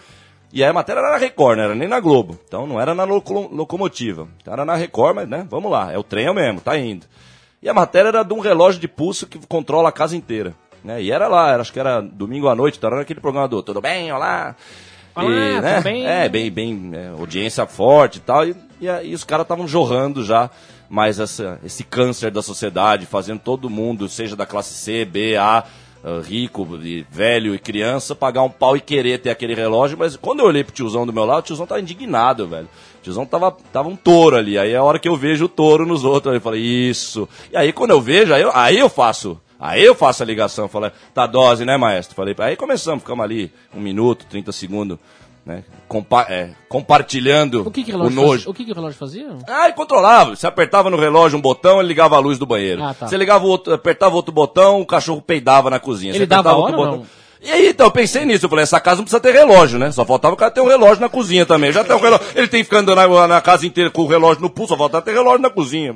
E 0.53 0.63
aí 0.63 0.69
a 0.69 0.73
matéria 0.73 1.01
era 1.01 1.11
na 1.13 1.17
Record, 1.17 1.57
não 1.57 1.65
era 1.65 1.75
nem 1.75 1.89
na 1.89 2.01
Globo. 2.01 2.39
Então 2.47 2.67
não 2.67 2.79
era 2.81 2.95
na 2.95 3.05
loco- 3.05 3.49
locomotiva. 3.53 4.29
Então 4.43 4.53
era 4.53 4.65
na 4.65 4.75
Record, 4.75 5.15
mas 5.17 5.29
né, 5.29 5.47
vamos 5.49 5.71
lá. 5.71 5.91
É 5.93 5.97
o 5.99 6.03
trem 6.03 6.33
mesmo, 6.35 6.61
tá 6.61 6.77
indo. 6.79 7.07
E 7.63 7.69
a 7.69 7.75
matéria 7.75 8.09
era 8.09 8.23
de 8.23 8.35
um 8.35 8.41
relógio 8.41 8.81
de 8.81 8.87
pulso 8.89 9.27
que 9.27 9.39
controla 9.47 9.89
a 9.89 9.93
casa 9.93 10.15
inteira. 10.17 10.55
Né? 10.85 11.03
E 11.03 11.11
era 11.11 11.29
lá, 11.29 11.51
era- 11.53 11.63
acho 11.63 11.73
que 11.73 11.81
era 11.81 12.01
domingo 12.01 12.49
à 12.49 12.55
noite, 12.55 12.77
então 12.79 12.91
era 12.91 13.01
aquele 13.01 13.21
programa 13.21 13.49
do 13.49 13.63
Tudo 13.63 13.81
bem, 13.81 14.13
olá. 14.13 14.55
E, 15.17 15.61
né, 15.61 15.73
tudo 15.73 15.85
bem? 15.85 16.07
É, 16.07 16.29
bem, 16.29 16.51
bem, 16.51 16.91
é, 16.95 17.09
audiência 17.09 17.67
forte 17.67 18.17
e 18.17 18.21
tal. 18.21 18.47
E, 18.47 18.55
e, 18.81 18.89
aí 18.89 19.15
os 19.15 19.25
caras 19.25 19.45
estavam 19.45 19.67
jorrando 19.67 20.25
já 20.25 20.51
mais 20.89 21.19
essa, 21.19 21.59
esse 21.65 21.83
câncer 21.83 22.31
da 22.31 22.43
sociedade, 22.43 23.07
fazendo 23.07 23.41
todo 23.41 23.71
mundo, 23.71 24.09
seja 24.09 24.37
da 24.37 24.47
classe 24.47 24.75
C, 24.75 25.05
B, 25.05 25.37
A, 25.37 25.65
ah, 26.09 26.21
rico, 26.23 26.65
e 26.83 27.05
velho 27.11 27.53
e 27.53 27.59
criança, 27.59 28.15
pagar 28.15 28.43
um 28.43 28.49
pau 28.49 28.77
e 28.77 28.81
querer 28.81 29.19
ter 29.19 29.31
aquele 29.31 29.55
relógio. 29.55 29.99
Mas 29.99 30.17
quando 30.17 30.39
eu 30.39 30.47
olhei 30.47 30.63
pro 30.63 30.73
tiozão 30.73 31.05
do 31.05 31.13
meu 31.13 31.25
lado, 31.25 31.41
o 31.41 31.43
tiozão 31.43 31.67
tava 31.67 31.81
indignado, 31.81 32.47
velho. 32.47 32.69
O 33.01 33.03
tiozão 33.03 33.27
tava, 33.27 33.51
tava 33.73 33.89
um 33.89 33.97
touro 33.97 34.37
ali. 34.37 34.57
Aí 34.57 34.71
é 34.71 34.77
a 34.77 34.85
hora 34.85 35.01
que 35.01 35.09
eu 35.09 35.17
vejo 35.17 35.47
o 35.47 35.49
touro 35.49 35.85
nos 35.85 36.05
outros, 36.05 36.33
eu 36.33 36.41
falei, 36.41 36.61
isso. 36.63 37.29
E 37.53 37.57
aí 37.57 37.73
quando 37.73 37.91
eu 37.91 38.01
vejo, 38.01 38.33
aí 38.33 38.43
eu, 38.43 38.53
aí 38.55 38.79
eu 38.79 38.89
faço. 38.89 39.41
Aí 39.59 39.83
eu 39.85 39.95
faço 39.95 40.23
a 40.23 40.27
ligação, 40.27 40.69
falei, 40.69 40.91
tá 41.15 41.27
dose, 41.27 41.65
né, 41.65 41.77
maestro? 41.77 42.15
Falei, 42.15 42.35
aí 42.39 42.57
começamos, 42.57 43.03
ficamos 43.03 43.25
ali, 43.25 43.51
um 43.75 43.81
minuto, 43.81 44.27
30 44.29 44.53
segundos, 44.53 44.99
né? 45.45 45.65
compa 45.89 46.27
é, 46.29 46.51
compartilhando 46.69 47.67
O 47.67 47.71
que, 47.71 47.83
que 47.85 47.93
o 47.93 47.95
o 47.95 47.99
relógio 47.99 48.17
nojo. 48.17 48.33
fazia? 48.33 48.51
O 48.51 48.55
que, 48.55 48.65
que 48.65 48.73
o 48.73 48.75
relógio 48.75 48.99
fazia? 48.99 49.29
Ah, 49.49 49.65
ele 49.65 49.73
controlava. 49.75 50.37
Você 50.37 50.47
apertava 50.47 50.91
no 50.91 50.97
relógio 50.99 51.39
um 51.39 51.43
botão, 51.43 51.79
ele 51.79 51.89
ligava 51.89 52.17
a 52.17 52.19
luz 52.19 52.39
do 52.39 52.45
banheiro. 52.47 52.83
Ah, 52.83 52.95
tá. 52.95 53.07
Você 53.07 53.17
ligava 53.17 53.45
o 53.45 53.49
outro, 53.49 53.73
apertava 53.73 54.15
outro 54.15 54.33
botão, 54.33 54.81
o 54.81 54.87
cachorro 54.87 55.23
peidava 55.23 55.71
na 55.71 55.79
cozinha. 55.81 56.13
Ele 56.13 56.19
Você 56.19 56.27
dava 56.27 56.51
apertava 56.51 56.63
hora 56.63 56.77
botão. 56.77 56.97
não? 56.99 57.07
E 57.41 57.51
aí, 57.51 57.69
então, 57.69 57.87
eu 57.87 57.91
pensei 57.93 58.25
nisso. 58.25 58.47
Eu 58.47 58.51
falei, 58.51 58.63
essa 58.65 58.81
casa 58.81 58.97
não 58.97 59.05
precisa 59.05 59.21
ter 59.21 59.33
relógio, 59.33 59.79
né? 59.79 59.93
Só 59.93 60.05
faltava 60.05 60.35
o 60.35 60.37
cara 60.37 60.51
ter 60.51 60.61
um 60.63 60.67
relógio 60.67 61.01
na 61.01 61.09
cozinha 61.09 61.47
também. 61.47 61.71
Já 61.71 61.85
tem 61.85 61.95
um 61.95 62.01
relógio. 62.01 62.27
Ele 62.35 62.49
tem 62.49 62.61
que 62.61 62.65
ficar 62.65 62.79
andando 62.79 62.97
na, 62.97 63.29
na 63.29 63.41
casa 63.41 63.67
inteira 63.67 63.91
com 63.91 64.03
o 64.03 64.07
relógio 64.07 64.43
no 64.43 64.51
pulso, 64.51 64.71
só 64.73 64.77
faltava 64.77 65.05
ter 65.05 65.13
relógio 65.13 65.39
na 65.41 65.51
cozinha. 65.51 65.95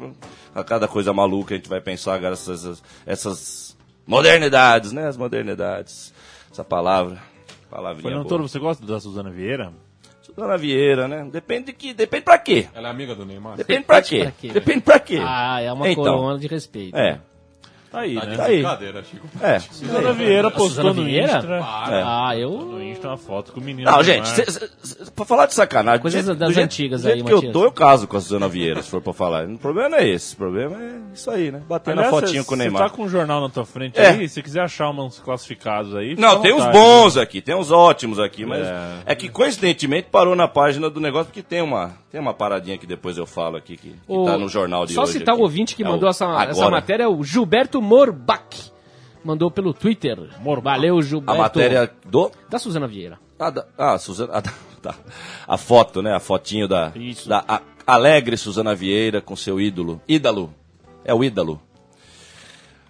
A 0.54 0.64
cada 0.64 0.88
coisa 0.88 1.12
maluca 1.12 1.54
a 1.54 1.56
gente 1.56 1.68
vai 1.68 1.80
pensar 1.80 2.14
agora 2.14 2.32
essas, 2.34 2.82
essas 3.06 3.76
modernidades, 4.06 4.92
né? 4.92 5.06
As 5.06 5.16
modernidades. 5.16 6.12
Essa 6.50 6.64
palavra. 6.64 7.18
Palavrinha 7.70 8.08
Fernando. 8.10 8.26
Toro, 8.28 8.48
você 8.48 8.58
gosta 8.58 8.84
da 8.84 8.98
Suzana 8.98 9.30
Vieira? 9.30 9.72
Dona 10.36 10.56
Vieira, 10.56 11.08
né? 11.08 11.28
Depende 11.30 11.66
de 11.66 11.72
que. 11.72 11.92
Depende 11.92 12.24
pra 12.24 12.38
quê? 12.38 12.68
Ela 12.72 12.88
é 12.88 12.90
amiga 12.90 13.14
do 13.16 13.26
Neymar? 13.26 13.56
Depende 13.56 13.84
pra 13.84 14.00
quê? 14.00 14.20
pra 14.22 14.30
quê? 14.30 14.48
Depende 14.48 14.80
pra 14.80 14.98
quê? 15.00 15.18
Ah, 15.20 15.60
é 15.60 15.72
uma 15.72 15.90
Então. 15.90 16.04
corona 16.04 16.38
de 16.38 16.46
respeito. 16.46 16.96
É. 16.96 17.20
Tá 17.90 18.00
aí, 18.00 18.14
né? 18.14 18.36
Tá 18.36 18.44
aí. 18.44 18.54
Brincadeira, 18.58 19.02
Chico. 19.02 19.26
É. 19.42 19.58
Suzana 19.58 20.12
Vieira 20.12 20.50
postou 20.50 20.94
no 20.94 21.02
Vieira? 21.04 21.38
Insta. 21.38 21.60
Ah, 21.62 22.36
eu. 22.36 22.50
No 22.50 22.82
Insta 22.82 23.08
uma 23.08 23.16
foto 23.16 23.52
com 23.52 23.60
o 23.60 23.62
menino. 23.64 23.90
Não, 23.90 24.02
gente, 24.04 24.28
cê, 24.28 24.44
cê, 24.46 24.68
cê- 24.82 25.10
pra 25.14 25.24
falar 25.24 25.46
de 25.46 25.54
sacanagem. 25.54 26.00
Coisas 26.00 26.24
das 26.36 26.54
jeito- 26.54 26.64
antigas 26.64 27.02
do 27.02 27.08
jeito 27.08 27.18
aí, 27.18 27.40
que 27.40 27.46
eu 27.46 27.52
tô, 27.52 27.64
eu 27.64 27.72
caso 27.72 28.06
com 28.06 28.16
a 28.16 28.20
Suzana 28.20 28.48
Vieira, 28.48 28.80
se 28.82 28.88
for 28.90 29.00
pra 29.00 29.12
falar. 29.12 29.44
O 29.48 29.58
problema 29.58 29.88
não 29.88 29.98
é 29.98 30.08
esse. 30.08 30.34
O 30.34 30.36
problema 30.36 30.76
é 30.80 31.00
isso 31.12 31.28
aí, 31.30 31.50
né? 31.50 31.62
Bater 31.68 31.96
na 31.96 32.04
cê- 32.04 32.44
com 32.44 32.54
o 32.54 32.56
Neymar. 32.56 32.82
tá 32.82 32.90
com 32.90 33.02
um 33.02 33.08
jornal 33.08 33.40
na 33.40 33.48
tua 33.48 33.64
frente 33.64 33.98
É. 33.98 34.10
aí, 34.10 34.28
se 34.28 34.40
quiser 34.40 34.62
achar 34.62 34.90
uns 34.90 35.18
classificados 35.18 35.96
aí. 35.96 36.14
Não, 36.16 36.40
tem 36.40 36.54
uns 36.54 36.66
bons 36.66 37.16
aqui, 37.16 37.40
tem 37.40 37.56
uns 37.56 37.72
ótimos 37.72 38.20
aqui, 38.20 38.46
mas 38.46 38.66
É. 38.66 38.82
é. 39.06 39.14
que 39.16 39.28
coincidentemente 39.28 40.08
parou 40.10 40.36
na 40.36 40.46
página 40.46 40.88
do 40.88 41.00
negócio, 41.00 41.26
porque 41.26 41.42
tem 41.42 41.60
uma, 41.60 41.92
tem 42.12 42.20
uma 42.20 42.32
paradinha 42.34 42.78
que 42.78 42.86
depois 42.86 43.18
eu 43.18 43.26
falo 43.26 43.56
aqui, 43.56 43.76
que, 43.76 43.88
que 43.88 43.96
O- 44.06 44.24
tá 44.26 44.38
no 44.38 44.48
jornal 44.48 44.86
de 44.86 44.92
Só 44.94 45.02
hoje. 45.02 45.14
citar 45.14 45.34
aqui. 45.34 45.40
o 45.40 45.44
ouvinte 45.44 45.74
que 45.74 45.82
É 45.82 45.88
mandou 45.88 46.06
o 46.08 46.10
essa, 46.10 46.26
essa 46.44 46.70
matéria 46.70 47.04
é 47.04 47.08
o 47.08 47.22
Gilberto 47.24 47.79
Morbach. 47.80 48.70
mandou 49.24 49.50
pelo 49.50 49.74
Twitter. 49.74 50.18
Valeu, 50.62 50.98
A 50.98 51.02
Gilberto. 51.02 51.40
matéria 51.40 51.90
do. 52.06 52.30
Da 52.48 52.58
Suzana 52.58 52.86
Vieira. 52.86 53.18
Ah, 53.38 53.50
da, 53.50 53.66
ah 53.76 53.98
Suzana. 53.98 54.32
ah, 54.34 54.42
tá. 54.82 54.94
A 55.46 55.56
foto, 55.58 56.00
né? 56.02 56.14
A 56.14 56.20
fotinho 56.20 56.66
da. 56.66 56.92
Isso. 56.94 57.28
Da 57.28 57.44
a- 57.46 57.60
alegre 57.86 58.36
Suzana 58.36 58.74
Vieira 58.74 59.20
com 59.20 59.36
seu 59.36 59.60
ídolo. 59.60 60.00
Ídalo. 60.08 60.54
É 61.04 61.12
o 61.14 61.22
ídolo. 61.24 61.60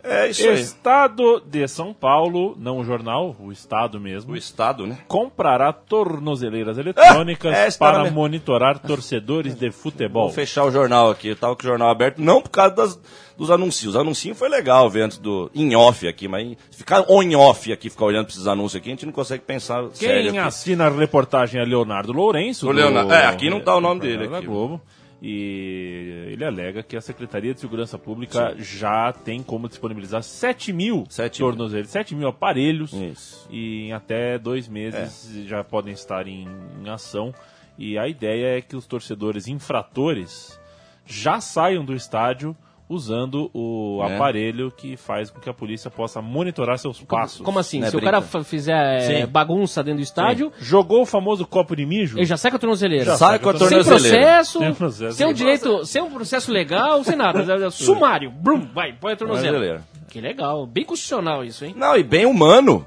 É 0.03 0.29
isso 0.29 0.49
aí. 0.49 0.61
Estado 0.61 1.41
de 1.47 1.67
São 1.69 1.93
Paulo, 1.93 2.57
não 2.59 2.79
o 2.79 2.85
jornal, 2.85 3.37
o 3.39 3.53
Estado 3.53 4.01
mesmo, 4.01 4.33
O 4.33 4.37
Estado, 4.37 4.87
né? 4.87 4.99
comprará 5.07 5.73
tornozeleiras 5.73 6.79
eletrônicas 6.79 7.53
é, 7.57 7.67
na 7.67 7.73
para 7.79 7.99
minha- 8.01 8.11
monitorar 8.11 8.79
torcedores 8.79 9.55
de 9.55 9.71
futebol. 9.71 10.25
Vou 10.27 10.33
fechar 10.35 10.65
o 10.65 10.71
jornal 10.71 11.11
aqui. 11.11 11.29
Eu 11.29 11.37
tava 11.37 11.55
com 11.57 11.63
o 11.63 11.67
jornal 11.67 11.91
aberto, 11.91 12.19
não 12.19 12.41
por 12.43 12.51
causa 12.51 12.75
das- 12.75 13.01
dos 13.37 13.51
anúncios. 13.51 13.95
Os 13.95 14.01
anúncios 14.01 14.39
foi 14.39 14.49
legal 14.49 14.89
ver 14.91 15.03
antes 15.03 15.19
do. 15.19 15.51
em 15.55 15.75
off 15.75 16.07
aqui, 16.07 16.29
mas 16.29 16.57
ficar 16.71 17.05
on 17.09 17.35
off 17.39 17.73
aqui, 17.73 17.89
ficar 17.89 18.05
olhando 18.07 18.27
pra 18.27 18.33
esses 18.35 18.47
anúncios 18.47 18.77
aqui, 18.81 18.89
a 18.91 18.93
gente 18.93 19.07
não 19.07 19.13
consegue 19.13 19.43
pensar 19.45 19.85
sério. 19.93 20.31
Quem 20.33 20.39
aqui. 20.39 20.39
assina 20.49 20.87
a 20.87 20.91
reportagem 20.91 21.61
é 21.61 21.65
Leonardo 21.65 22.13
Lourenço. 22.13 22.69
O 22.69 22.73
Leonardo- 22.73 23.13
é, 23.13 23.27
aqui 23.27 23.49
não 23.49 23.61
tá 23.61 23.75
o 23.77 23.81
nome 23.81 24.01
do 24.01 24.07
dele 24.07 24.25
aqui. 24.25 24.33
Da 24.33 24.41
Globo. 24.41 24.81
E 25.23 26.29
ele 26.33 26.45
alega 26.45 26.83
que 26.83 26.97
a 26.97 27.01
Secretaria 27.01 27.53
de 27.53 27.61
Segurança 27.61 27.99
Pública 27.99 28.55
já 28.59 29.13
tem 29.13 29.43
como 29.43 29.69
disponibilizar 29.69 30.23
7 30.23 30.73
mil 30.73 31.05
7 31.09 31.41
mil. 31.41 31.49
tornozeleiros, 31.51 31.91
7 31.91 32.15
mil 32.15 32.29
aparelhos. 32.29 32.93
Isso. 32.93 33.47
E 33.51 33.83
em 33.89 33.93
até 33.93 34.39
dois 34.39 34.67
meses 34.67 35.31
É. 35.37 35.47
já 35.47 35.63
podem 35.63 35.93
estar 35.93 36.27
em, 36.27 36.49
em 36.83 36.89
ação. 36.89 37.35
E 37.79 37.99
a 37.99 38.09
ideia 38.09 38.59
é 38.59 38.61
que 38.63 38.77
os 38.77 38.87
torcedores 38.87 39.47
infratores 39.47 40.59
já 41.07 41.41
saiam 41.41 41.85
do 41.85 41.95
estádio 41.95 42.57
usando 42.91 43.49
o 43.55 44.03
É. 44.05 44.17
aparelho 44.17 44.71
que 44.77 44.97
faz 44.97 45.31
com 45.31 45.41
que 45.41 45.49
a 45.49 45.55
polícia 45.55 45.89
possa 45.91 46.21
monitorar 46.21 46.77
seus 46.77 47.01
passos. 47.01 47.41
Como 47.41 47.59
assim? 47.59 47.79
Não 47.81 47.87
é 47.87 47.91
Se 47.91 47.97
o 47.97 48.01
cara 48.03 48.21
brinca. 48.21 48.43
fizer 48.45 48.97
é, 48.97 49.21
Sim. 49.21 49.27
bagunça 49.27 49.83
dentro 49.83 50.01
do 50.01 50.03
estádio, 50.03 50.53
Jogou 50.59 51.03
o 51.03 51.07
famoso 51.07 51.47
copo 51.47 51.77
de 51.77 51.87
mijo? 51.87 52.19
ele 52.19 52.27
já 52.27 52.37
sai 52.37 52.51
com 52.51 52.57
a 52.57 52.61
tornozeleira. 52.61 53.05
Já 53.05 53.17
Sai 53.17 53.39
com 53.39 53.49
a 53.51 53.53
Sem 53.57 53.69
tornozeleira. 53.69 54.19
processo, 54.19 54.59
Sem 54.59 54.75
processo. 54.75 55.17
sem 55.17 55.27
um 55.29 55.33
direito, 55.33 55.87
sem 55.87 56.03
um 56.03 56.11
processo 56.11 56.51
legal, 56.53 57.05
sem 57.05 57.17
nada. 57.17 57.71
Sumário, 57.71 58.31
brum, 58.31 58.67
vai, 58.75 58.93
põe 58.93 59.13
a 59.13 59.17
tornozeleira. 59.17 59.83
Que 60.11 60.21
legal, 60.21 60.67
bem 60.67 60.85
constitucional 60.85 61.45
isso, 61.45 61.65
hein? 61.65 61.73
Não, 61.77 61.97
e 61.97 62.03
bem 62.03 62.27
humano. 62.27 62.85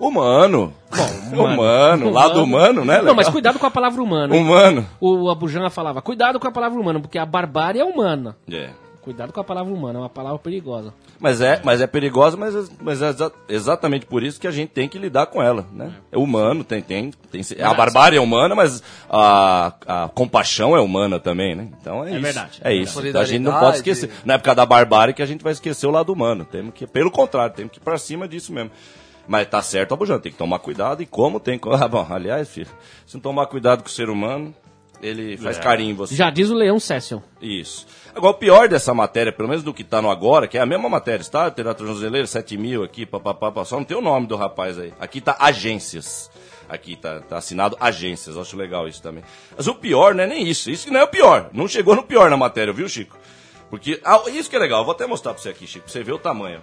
Humano. 0.00 0.72
humano. 1.32 2.10
Lado 2.10 2.42
humano, 2.42 2.84
né? 2.84 2.96
Não, 2.98 3.08
mas 3.14 3.18
legal? 3.26 3.32
cuidado 3.32 3.58
com 3.58 3.66
a 3.66 3.70
palavra 3.70 4.02
humano. 4.02 4.34
Humano. 4.34 4.86
O 5.00 5.30
Abujan 5.30 5.68
falava, 5.70 6.02
cuidado 6.02 6.40
com 6.40 6.48
a 6.48 6.50
palavra 6.50 6.80
humano, 6.80 7.00
porque 7.00 7.18
a 7.18 7.26
barbárie 7.26 7.80
é 7.80 7.84
humana. 7.84 8.36
É. 8.50 8.70
Cuidado 9.02 9.32
com 9.32 9.40
a 9.40 9.44
palavra 9.44 9.72
humana, 9.74 9.98
é 9.98 10.02
uma 10.02 10.08
palavra 10.08 10.38
perigosa. 10.38 10.94
Mas 11.18 11.40
é, 11.40 11.60
mas 11.64 11.80
é 11.80 11.88
perigosa, 11.88 12.36
mas, 12.36 12.54
é- 12.54 12.72
mas 12.80 13.02
é 13.02 13.08
exa- 13.08 13.32
exatamente 13.48 14.06
por 14.06 14.22
isso 14.22 14.40
que 14.40 14.46
a 14.46 14.50
gente 14.52 14.68
tem 14.70 14.88
que 14.88 14.96
lidar 14.96 15.26
com 15.26 15.42
ela, 15.42 15.66
né? 15.72 15.92
É 16.12 16.16
humano, 16.16 16.62
tem, 16.62 16.80
tem, 16.80 17.10
tem 17.30 17.42
a 17.60 17.74
barbárie 17.74 18.16
é 18.16 18.20
humana, 18.20 18.54
mas 18.54 18.80
a, 19.10 19.72
a 20.04 20.08
compaixão 20.08 20.76
é 20.76 20.80
humana 20.80 21.18
também, 21.18 21.54
né? 21.56 21.68
Então 21.80 22.04
é, 22.04 22.12
isso. 22.12 22.20
verdade. 22.20 22.60
É 22.62 22.72
isso. 22.72 23.04
Então 23.06 23.20
a 23.20 23.24
gente 23.24 23.40
não 23.42 23.58
pode 23.58 23.76
esquecer. 23.78 24.08
Não 24.24 24.36
é 24.36 24.38
por 24.38 24.44
causa 24.44 24.56
da 24.56 24.66
barbárie 24.66 25.12
que 25.14 25.22
a 25.22 25.26
gente 25.26 25.42
vai 25.42 25.52
esquecer 25.52 25.86
o 25.86 25.90
lado 25.90 26.12
humano. 26.12 26.44
Temos 26.44 26.72
que, 26.72 26.86
pelo 26.86 27.10
contrário, 27.10 27.54
temos 27.56 27.72
que 27.72 27.78
ir 27.78 27.82
pra 27.82 27.98
cima 27.98 28.28
disso 28.28 28.52
mesmo. 28.52 28.70
Mas 29.26 29.46
tá 29.48 29.62
certo, 29.62 29.94
Abujão, 29.94 30.18
tem 30.18 30.32
que 30.32 30.38
tomar 30.38 30.58
cuidado 30.60 31.02
e 31.02 31.06
como 31.06 31.38
tem. 31.40 31.58
que- 31.58 31.68
Ah, 31.74 31.88
bom, 31.88 32.06
aliás, 32.08 32.48
filho, 32.48 32.68
se 33.06 33.14
não 33.14 33.20
tomar 33.20 33.46
cuidado 33.46 33.82
com 33.82 33.88
o 33.88 33.92
ser 33.92 34.08
humano, 34.10 34.54
ele 35.02 35.36
faz 35.36 35.58
carinho 35.58 35.90
em 35.90 35.94
você. 35.94 36.14
Já 36.14 36.30
diz 36.30 36.48
o 36.48 36.54
Leão 36.54 36.78
Cécio. 36.78 37.22
Isso. 37.40 37.86
Agora, 38.14 38.32
o 38.32 38.38
pior 38.38 38.68
dessa 38.68 38.94
matéria, 38.94 39.32
pelo 39.32 39.48
menos 39.48 39.64
do 39.64 39.74
que 39.74 39.82
tá 39.82 40.00
no 40.00 40.10
agora, 40.10 40.46
que 40.46 40.56
é 40.56 40.60
a 40.60 40.66
mesma 40.66 40.88
matéria, 40.88 41.20
está? 41.22 41.50
Terá 41.50 41.74
tornozeleira, 41.74 42.26
7 42.26 42.56
mil 42.56 42.84
aqui, 42.84 43.04
papapá, 43.04 43.64
só 43.64 43.76
não 43.76 43.84
tem 43.84 43.96
o 43.96 44.00
nome 44.00 44.26
do 44.26 44.36
rapaz 44.36 44.78
aí. 44.78 44.92
Aqui 45.00 45.20
tá 45.20 45.36
agências. 45.40 46.30
Aqui 46.68 46.96
tá, 46.96 47.20
tá 47.20 47.38
assinado 47.38 47.76
agências, 47.80 48.36
acho 48.36 48.56
legal 48.56 48.86
isso 48.86 49.02
também. 49.02 49.24
Mas 49.56 49.66
o 49.66 49.74
pior 49.74 50.14
não 50.14 50.24
é 50.24 50.26
nem 50.26 50.46
isso, 50.46 50.70
isso 50.70 50.86
que 50.86 50.92
não 50.92 51.00
é 51.00 51.04
o 51.04 51.08
pior. 51.08 51.50
Não 51.52 51.66
chegou 51.66 51.96
no 51.96 52.02
pior 52.02 52.30
na 52.30 52.36
matéria, 52.36 52.72
viu, 52.72 52.88
Chico? 52.88 53.18
Porque, 53.68 54.00
ah, 54.04 54.22
isso 54.28 54.48
que 54.48 54.56
é 54.56 54.58
legal, 54.58 54.80
eu 54.80 54.84
vou 54.84 54.94
até 54.94 55.06
mostrar 55.06 55.34
pra 55.34 55.42
você 55.42 55.48
aqui, 55.48 55.66
Chico, 55.66 55.84
pra 55.84 55.92
você 55.92 56.02
ver 56.02 56.12
o 56.12 56.18
tamanho. 56.18 56.62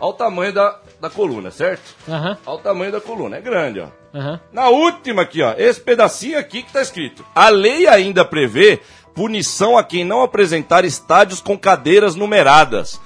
Olha 0.00 0.10
o 0.10 0.12
tamanho 0.12 0.52
da, 0.52 0.80
da 1.00 1.10
coluna, 1.10 1.50
certo? 1.50 1.94
Aham, 2.08 2.38
Olha 2.46 2.56
o 2.56 2.60
tamanho 2.60 2.92
da 2.92 3.00
coluna, 3.00 3.36
é 3.36 3.40
grande, 3.40 3.80
ó. 3.80 3.88
Aham. 4.14 4.40
Na 4.52 4.68
última 4.68 5.22
aqui, 5.22 5.42
ó, 5.42 5.54
esse 5.56 5.80
pedacinho 5.80 6.38
aqui 6.38 6.62
que 6.62 6.72
tá 6.72 6.82
escrito. 6.82 7.24
A 7.34 7.48
lei 7.48 7.86
ainda 7.86 8.24
prevê 8.24 8.80
punição 9.14 9.76
a 9.76 9.82
quem 9.82 10.04
não 10.04 10.22
apresentar 10.22 10.84
estádios 10.84 11.40
com 11.40 11.58
cadeiras 11.58 12.14
numeradas. 12.14 13.00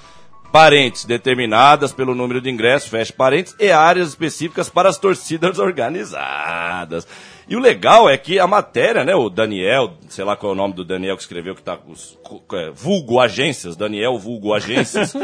Parentes 0.53 1.07
determinadas 1.07 1.95
pelo 1.95 2.15
número 2.15 2.39
de 2.39 2.51
ingressos, 2.51 2.91
fecha 2.91 3.11
parentes, 3.15 3.57
e 3.59 3.71
áreas 3.71 4.09
específicas 4.09 4.69
para 4.69 4.91
as 4.91 4.99
torcidas 4.99 5.57
organizadas. 5.59 7.09
E 7.49 7.57
o 7.57 7.59
legal 7.59 8.09
é 8.09 8.19
que 8.19 8.39
a 8.39 8.47
matéria, 8.47 9.05
né, 9.05 9.15
o 9.15 9.31
Daniel, 9.31 9.95
sei 10.09 10.25
lá 10.25 10.37
qual 10.37 10.53
é 10.53 10.55
o 10.55 10.59
nome 10.59 10.75
do 10.75 10.85
Daniel 10.85 11.17
que 11.17 11.23
escreveu, 11.23 11.55
que 11.55 11.63
tá 11.63 11.79
com 11.79 11.93
os 11.93 12.19
é, 12.53 12.71
vulgo 12.71 13.19
agências, 13.19 13.75
Daniel 13.75 14.19
vulgo 14.19 14.53
agências, 14.53 15.15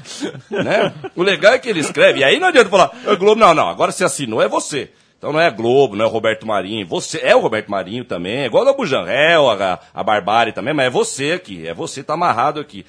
né? 0.50 0.92
O 1.16 1.22
legal 1.22 1.54
é 1.54 1.58
que 1.58 1.70
ele 1.70 1.80
escreve, 1.80 2.20
e 2.20 2.24
aí 2.24 2.38
não 2.38 2.48
adianta 2.48 2.68
falar, 2.68 2.92
Globo, 3.18 3.40
não, 3.40 3.54
não, 3.54 3.68
agora 3.68 3.90
você 3.90 4.04
assinou, 4.04 4.42
é 4.42 4.48
você. 4.48 4.90
Então 5.24 5.32
não 5.32 5.40
é 5.40 5.46
a 5.46 5.50
Globo, 5.50 5.96
não 5.96 6.04
é 6.04 6.06
o 6.06 6.10
Roberto 6.10 6.46
Marinho, 6.46 6.86
você 6.86 7.18
é 7.22 7.34
o 7.34 7.40
Roberto 7.40 7.70
Marinho 7.70 8.04
também, 8.04 8.40
é 8.42 8.44
igual 8.44 8.76
Bujan, 8.76 9.06
é 9.08 9.34
a, 9.36 9.78
a 9.94 10.02
Barbárie 10.02 10.52
também, 10.52 10.74
mas 10.74 10.84
é 10.84 10.90
você 10.90 11.32
aqui, 11.32 11.66
é 11.66 11.72
você, 11.72 12.02
tá 12.02 12.12
amarrado 12.12 12.60
aqui. 12.60 12.84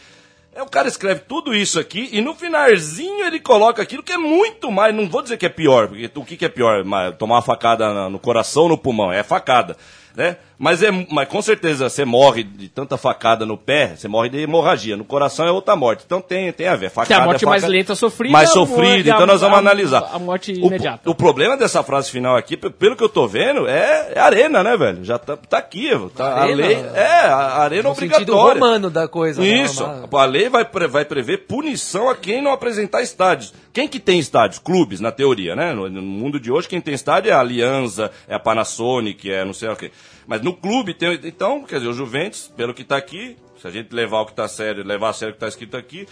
É, 0.53 0.61
o 0.61 0.65
cara 0.65 0.89
escreve 0.89 1.21
tudo 1.21 1.55
isso 1.55 1.79
aqui 1.79 2.09
e 2.11 2.19
no 2.19 2.35
finalzinho 2.35 3.23
ele 3.25 3.39
coloca 3.39 3.81
aquilo 3.81 4.03
que 4.03 4.11
é 4.11 4.17
muito 4.17 4.69
mais, 4.69 4.93
não 4.93 5.07
vou 5.07 5.21
dizer 5.21 5.37
que 5.37 5.45
é 5.45 5.49
pior, 5.49 5.87
porque 5.87 6.11
o 6.13 6.25
que, 6.25 6.35
que 6.35 6.43
é 6.43 6.49
pior? 6.49 6.83
Ma- 6.83 7.13
Tomar 7.13 7.35
uma 7.35 7.41
facada 7.41 8.09
no 8.09 8.19
coração 8.19 8.63
ou 8.63 8.69
no 8.69 8.77
pulmão? 8.77 9.13
É 9.13 9.23
facada, 9.23 9.77
né? 10.15 10.37
Mas, 10.57 10.81
é, 10.81 10.89
mas 11.11 11.27
com 11.27 11.41
certeza 11.41 11.89
você 11.89 12.05
morre 12.05 12.41
de 12.43 12.69
tanta 12.69 12.95
facada 12.97 13.45
no 13.45 13.57
pé, 13.57 13.93
você 13.95 14.07
morre 14.07 14.29
de 14.29 14.37
hemorragia. 14.39 14.95
No 14.95 15.03
coração 15.03 15.45
é 15.45 15.51
outra 15.51 15.75
morte. 15.75 16.03
Então 16.05 16.21
tem, 16.21 16.49
tem 16.53 16.67
a 16.69 16.77
ver. 16.77 16.89
Facada 16.89 17.07
Tem 17.07 17.17
a 17.17 17.25
morte 17.25 17.43
é 17.43 17.47
mais 17.49 17.63
lenta 17.65 17.93
sofrida, 17.93 18.31
Mais 18.31 18.49
sofrida, 18.51 18.85
morte- 18.93 19.09
então 19.09 19.23
a- 19.23 19.25
nós 19.25 19.41
vamos 19.41 19.57
a- 19.57 19.59
analisar. 19.59 20.09
a 20.13 20.17
morte 20.17 20.53
O- 20.53 20.67
imediata. 20.67 21.09
O, 21.09 21.13
problema 21.13 21.57
dessa 21.57 21.83
frase 21.83 22.09
final 22.09 22.37
aqui, 22.37 22.55
pelo 22.55 22.95
que 22.95 23.03
eu 23.03 23.09
tô 23.09 23.27
vendo, 23.27 23.67
é, 23.67 24.13
é 24.15 24.19
arena, 24.19 24.63
né, 24.63 24.77
velho? 24.77 25.03
Já 25.03 25.17
tá, 25.19 25.35
tá 25.35 25.57
aqui, 25.57 25.89
tá, 26.15 26.33
Arena? 26.35 26.63
a 26.63 26.67
lei. 26.67 26.75
É, 26.93 27.05
a 27.25 27.57
arena 27.57 27.89
No 27.89 27.95
sentido 27.95 28.15
obrigatória. 28.33 28.61
romano 28.61 28.89
da 28.89 29.07
coisa. 29.09 29.41
né? 29.41 29.47
Isso. 29.47 29.83
Uma- 29.83 30.21
A 30.21 30.25
lei 30.25 30.47
vai, 30.47 30.63
pre- 30.63 30.87
vai 30.87 31.03
prever 31.03 31.39
punição 31.39 32.09
a 32.09 32.15
quem 32.15 32.41
não 32.41 32.51
apresentar 32.53 33.01
estádios. 33.01 33.53
Quem 33.73 33.89
que 33.89 33.99
tem 33.99 34.19
estádios? 34.19 34.57
Clubes, 34.57 35.01
na 35.01 35.11
teoria, 35.11 35.53
né? 35.53 35.73
No, 35.73 35.89
no 35.89 36.01
mundo 36.01 36.39
de 36.39 36.49
hoje, 36.49 36.65
quem 36.69 36.79
tem 36.79 36.93
estádio 36.93 37.29
é 37.29 37.33
a 37.33 37.41
Aliança, 37.41 38.09
é 38.25 38.33
a 38.35 38.39
Panasonic, 38.39 39.29
é 39.29 39.43
não 39.43 39.53
sei 39.53 39.67
o 39.67 39.75
quê. 39.75 39.91
Mas 40.27 40.41
no 40.41 40.53
clube 40.53 40.93
tem. 40.93 41.19
Então, 41.23 41.63
quer 41.63 41.75
dizer, 41.77 41.87
o 41.89 41.93
Juventus, 41.93 42.51
pelo 42.55 42.73
que 42.73 42.81
está 42.81 42.97
aqui, 42.97 43.37
se 43.61 43.67
a 43.67 43.71
gente 43.71 43.93
levar 43.93 44.21
o 44.21 44.25
que 44.25 44.31
está 44.31 44.47
sério, 44.47 44.83
levar 44.83 45.09
a 45.09 45.13
sério 45.13 45.31
o 45.31 45.33
que 45.33 45.37
está 45.37 45.47
escrito 45.47 45.77
aqui, 45.77 46.07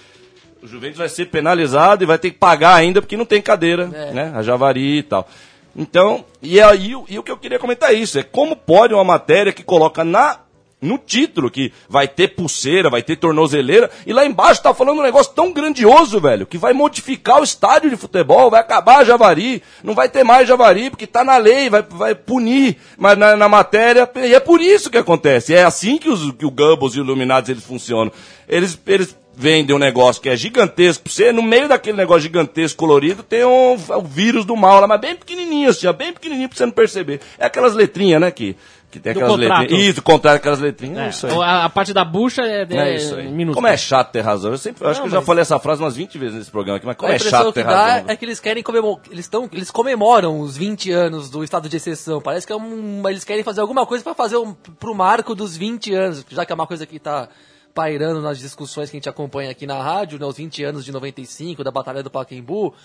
o 0.62 0.68
Juventus 0.68 0.98
vai 0.98 1.10
ser 1.10 1.26
penalizado 1.26 2.04
e 2.04 2.08
vai 2.08 2.18
ter 2.18 2.32
que 2.32 2.38
pagar 2.38 2.76
ainda 2.76 3.02
porque 3.02 3.18
não 3.18 3.26
tem 3.26 3.42
cadeira, 3.42 3.88
né? 4.14 4.32
A 4.36 4.42
Javari 4.42 5.00
e 5.00 5.04
tal. 5.04 5.28
Então, 5.76 6.24
e 6.42 6.62
aí 6.62 6.96
o- 6.96 7.04
e 7.10 7.18
o 7.18 7.24
que 7.24 7.32
eu 7.32 7.38
queria 7.38 7.58
comentar 7.60 7.90
é 7.92 7.94
isso, 7.94 8.18
é 8.20 8.24
como 8.24 8.56
pode 8.56 8.94
uma 8.94 9.04
matéria 9.04 9.52
que 9.52 9.64
coloca 9.64 10.04
na 10.04 10.40
no 10.84 10.98
título 10.98 11.50
que 11.50 11.72
vai 11.90 12.08
ter 12.08 12.30
pulseira, 12.30 12.90
vai 12.90 13.02
ter 13.02 13.16
tornozeleira, 13.16 13.90
e 14.06 14.13
lá 14.13 14.25
embaixo 14.25 14.62
tá 14.62 14.74
falando 14.74 15.00
um 15.00 15.04
negócio 15.04 15.34
tão 15.34 15.52
grandioso, 15.52 16.20
velho, 16.20 16.46
que 16.46 16.58
vai 16.58 16.74
modificar 16.74 17.40
o 17.40 17.44
estádio 17.44 17.90
de 17.90 17.96
futebol, 17.96 18.52
vai 18.52 18.60
acabar 18.60 18.98
a 18.98 19.04
Javari, 19.04 19.63
não 19.84 19.94
vai 19.94 20.10
ter 20.10 20.24
mais 20.24 20.48
Javari, 20.48 20.90
porque 20.90 21.08
tá 21.08 21.24
na 21.24 21.38
lei, 21.38 21.70
vai, 21.70 21.82
vai 21.82 22.13
punir, 22.16 22.78
mas 22.98 23.18
na, 23.18 23.36
na 23.36 23.50
matéria, 23.50 24.10
e 24.16 24.36
é 24.36 24.40
por 24.40 24.62
isso 24.62 24.90
que 24.90 24.98
acontece, 24.98 25.54
é 25.54 25.63
assim 25.63 25.98
que, 25.98 26.10
os, 26.10 26.32
que 26.32 26.46
o 26.46 26.52
Goebbels 26.52 26.96
e 26.96 27.00
o 27.00 27.04
Illuminati 27.04 27.52
eles 27.52 27.63
funcionam. 27.63 28.12
Eles, 28.48 28.78
eles 28.86 29.16
vendem 29.36 29.75
um 29.75 29.80
negócio 29.80 30.22
que 30.22 30.30
é 30.30 30.36
gigantesco 30.36 31.10
você, 31.10 31.32
no 31.32 31.42
meio 31.42 31.68
daquele 31.68 31.98
negócio 31.98 32.22
gigantesco 32.22 32.78
colorido 32.78 33.24
tem 33.24 33.44
um, 33.44 33.74
o 33.74 34.02
vírus 34.02 34.46
do 34.46 34.56
mal 34.56 34.80
lá, 34.80 34.88
mas 34.88 35.02
bem 35.02 35.16
pequenininho 35.16 35.70
assim, 35.70 35.88
ó, 35.88 35.94
bem 35.94 36.13
pequenininho 36.13 36.50
pra 36.50 36.58
você 36.58 36.66
não 36.66 36.72
perceber. 36.72 37.20
É 37.38 37.46
aquelas 37.46 37.74
letrinhas, 37.74 38.22
né, 38.22 38.32
que, 38.32 38.56
que 38.94 39.00
tem 39.00 39.12
aquelas 39.12 39.36
letrinhas. 39.36 39.88
Isso, 39.88 40.02
contrário 40.04 40.38
aquelas 40.38 40.60
letrinhas. 40.60 40.98
É, 40.98 41.06
É, 41.06 41.10
isso 41.10 41.28
aí. 41.28 41.42
a, 41.42 41.66
a 41.66 41.70
parte 41.70 41.94
da 41.94 42.06
bucha 42.06 42.44
é, 42.44 42.62
é, 42.70 42.78
É 42.78 42.96
isso 42.96 43.16
aí. 43.16 43.54
Como 43.54 43.68
é 43.68 43.76
chato 43.76 44.12
ter 44.12 44.22
razão. 44.22 44.52
Eu, 44.52 44.58
sempre, 44.58 44.84
eu 44.84 44.90
acho 44.90 45.00
Não, 45.00 45.08
que 45.08 45.16
eu 45.16 45.20
já 45.20 45.26
falei 45.26 45.42
essa 45.42 45.58
frase 45.58 45.82
umas 45.82 45.96
20 45.96 46.18
vezes 46.20 46.36
nesse 46.36 46.52
programa 46.52 46.78
aqui, 46.78 46.86
mas 46.86 46.96
como 46.96 47.12
a 47.12 47.14
é 47.14 47.18
impressão 47.18 47.40
chato 47.40 47.48
que 47.48 47.54
ter 47.54 47.66
dá 47.66 47.86
razão. 47.86 48.06
é 48.08 48.16
que 48.16 48.26
eles 48.26 48.40
querem 48.40 48.62
comemorar, 48.62 49.04
eles, 49.10 49.28
tão, 49.28 49.50
eles 49.52 49.72
comemoram 49.72 50.40
os 50.40 50.56
20 50.56 50.92
anos 50.92 51.30
do 51.30 51.44
estado 51.44 51.68
de 51.68 51.76
exceção. 51.76 52.22
Parece 52.22 52.46
que 52.46 52.54
é 52.54 52.56
um, 52.56 53.02
eles 53.10 53.24
querem 53.24 53.44
fazer 53.44 53.62
alguma 53.62 53.86
coisa 53.86 54.04
para 54.04 54.14
fazer 54.14 54.38
um, 54.38 54.54
pro 54.54 54.94
marco 54.94 55.34
dos 55.34 55.58
20 55.58 55.94
anos, 55.96 56.26
já 56.30 56.46
que 56.46 56.52
é 56.52 56.56
uma 56.56 56.68
coisa 56.68 56.86
que 56.86 57.00
tá 57.00 57.28
pairando 57.74 58.22
nas 58.22 58.38
discussões 58.38 58.90
que 58.92 58.98
a 58.98 59.00
gente 59.00 59.10
acompanha 59.10 59.50
aqui 59.50 59.66
na 59.66 59.82
rádio, 59.82 60.20
né, 60.20 60.26
os 60.26 60.38
20 60.38 60.64
anos 60.64 60.86
de 60.86 60.92
95, 60.92 61.64
da 61.64 61.72
Batalha 61.72 62.04
do 62.04 62.12
Pacaembu, 62.12 62.76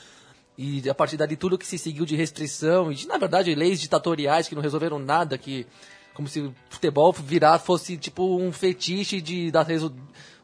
e 0.56 0.88
a 0.90 0.94
partir 0.94 1.16
dali 1.16 1.36
tudo 1.36 1.56
que 1.56 1.66
se 1.66 1.78
seguiu 1.78 2.04
de 2.04 2.16
restrição, 2.16 2.90
e 2.90 2.94
de, 2.94 3.06
na 3.06 3.16
verdade, 3.16 3.54
leis 3.54 3.80
ditatoriais 3.80 4.48
que 4.48 4.56
não 4.56 4.62
resolveram 4.62 4.98
nada, 4.98 5.38
que 5.38 5.66
como 6.18 6.26
se 6.28 6.52
futebol 6.68 7.12
virar 7.12 7.60
fosse 7.60 7.96
tipo 7.96 8.36
um 8.40 8.50
fetiche 8.50 9.20
de 9.20 9.52
da, 9.52 9.62
resu- 9.62 9.94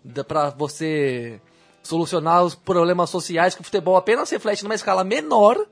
da, 0.04 0.22
pra 0.22 0.50
você 0.50 1.40
solucionar 1.82 2.44
os 2.44 2.54
problemas 2.54 3.10
sociais 3.10 3.56
que 3.56 3.60
o 3.60 3.64
futebol 3.64 3.96
apenas 3.96 4.30
reflete 4.30 4.62
numa 4.62 4.76
escala 4.76 5.02
menor 5.02 5.66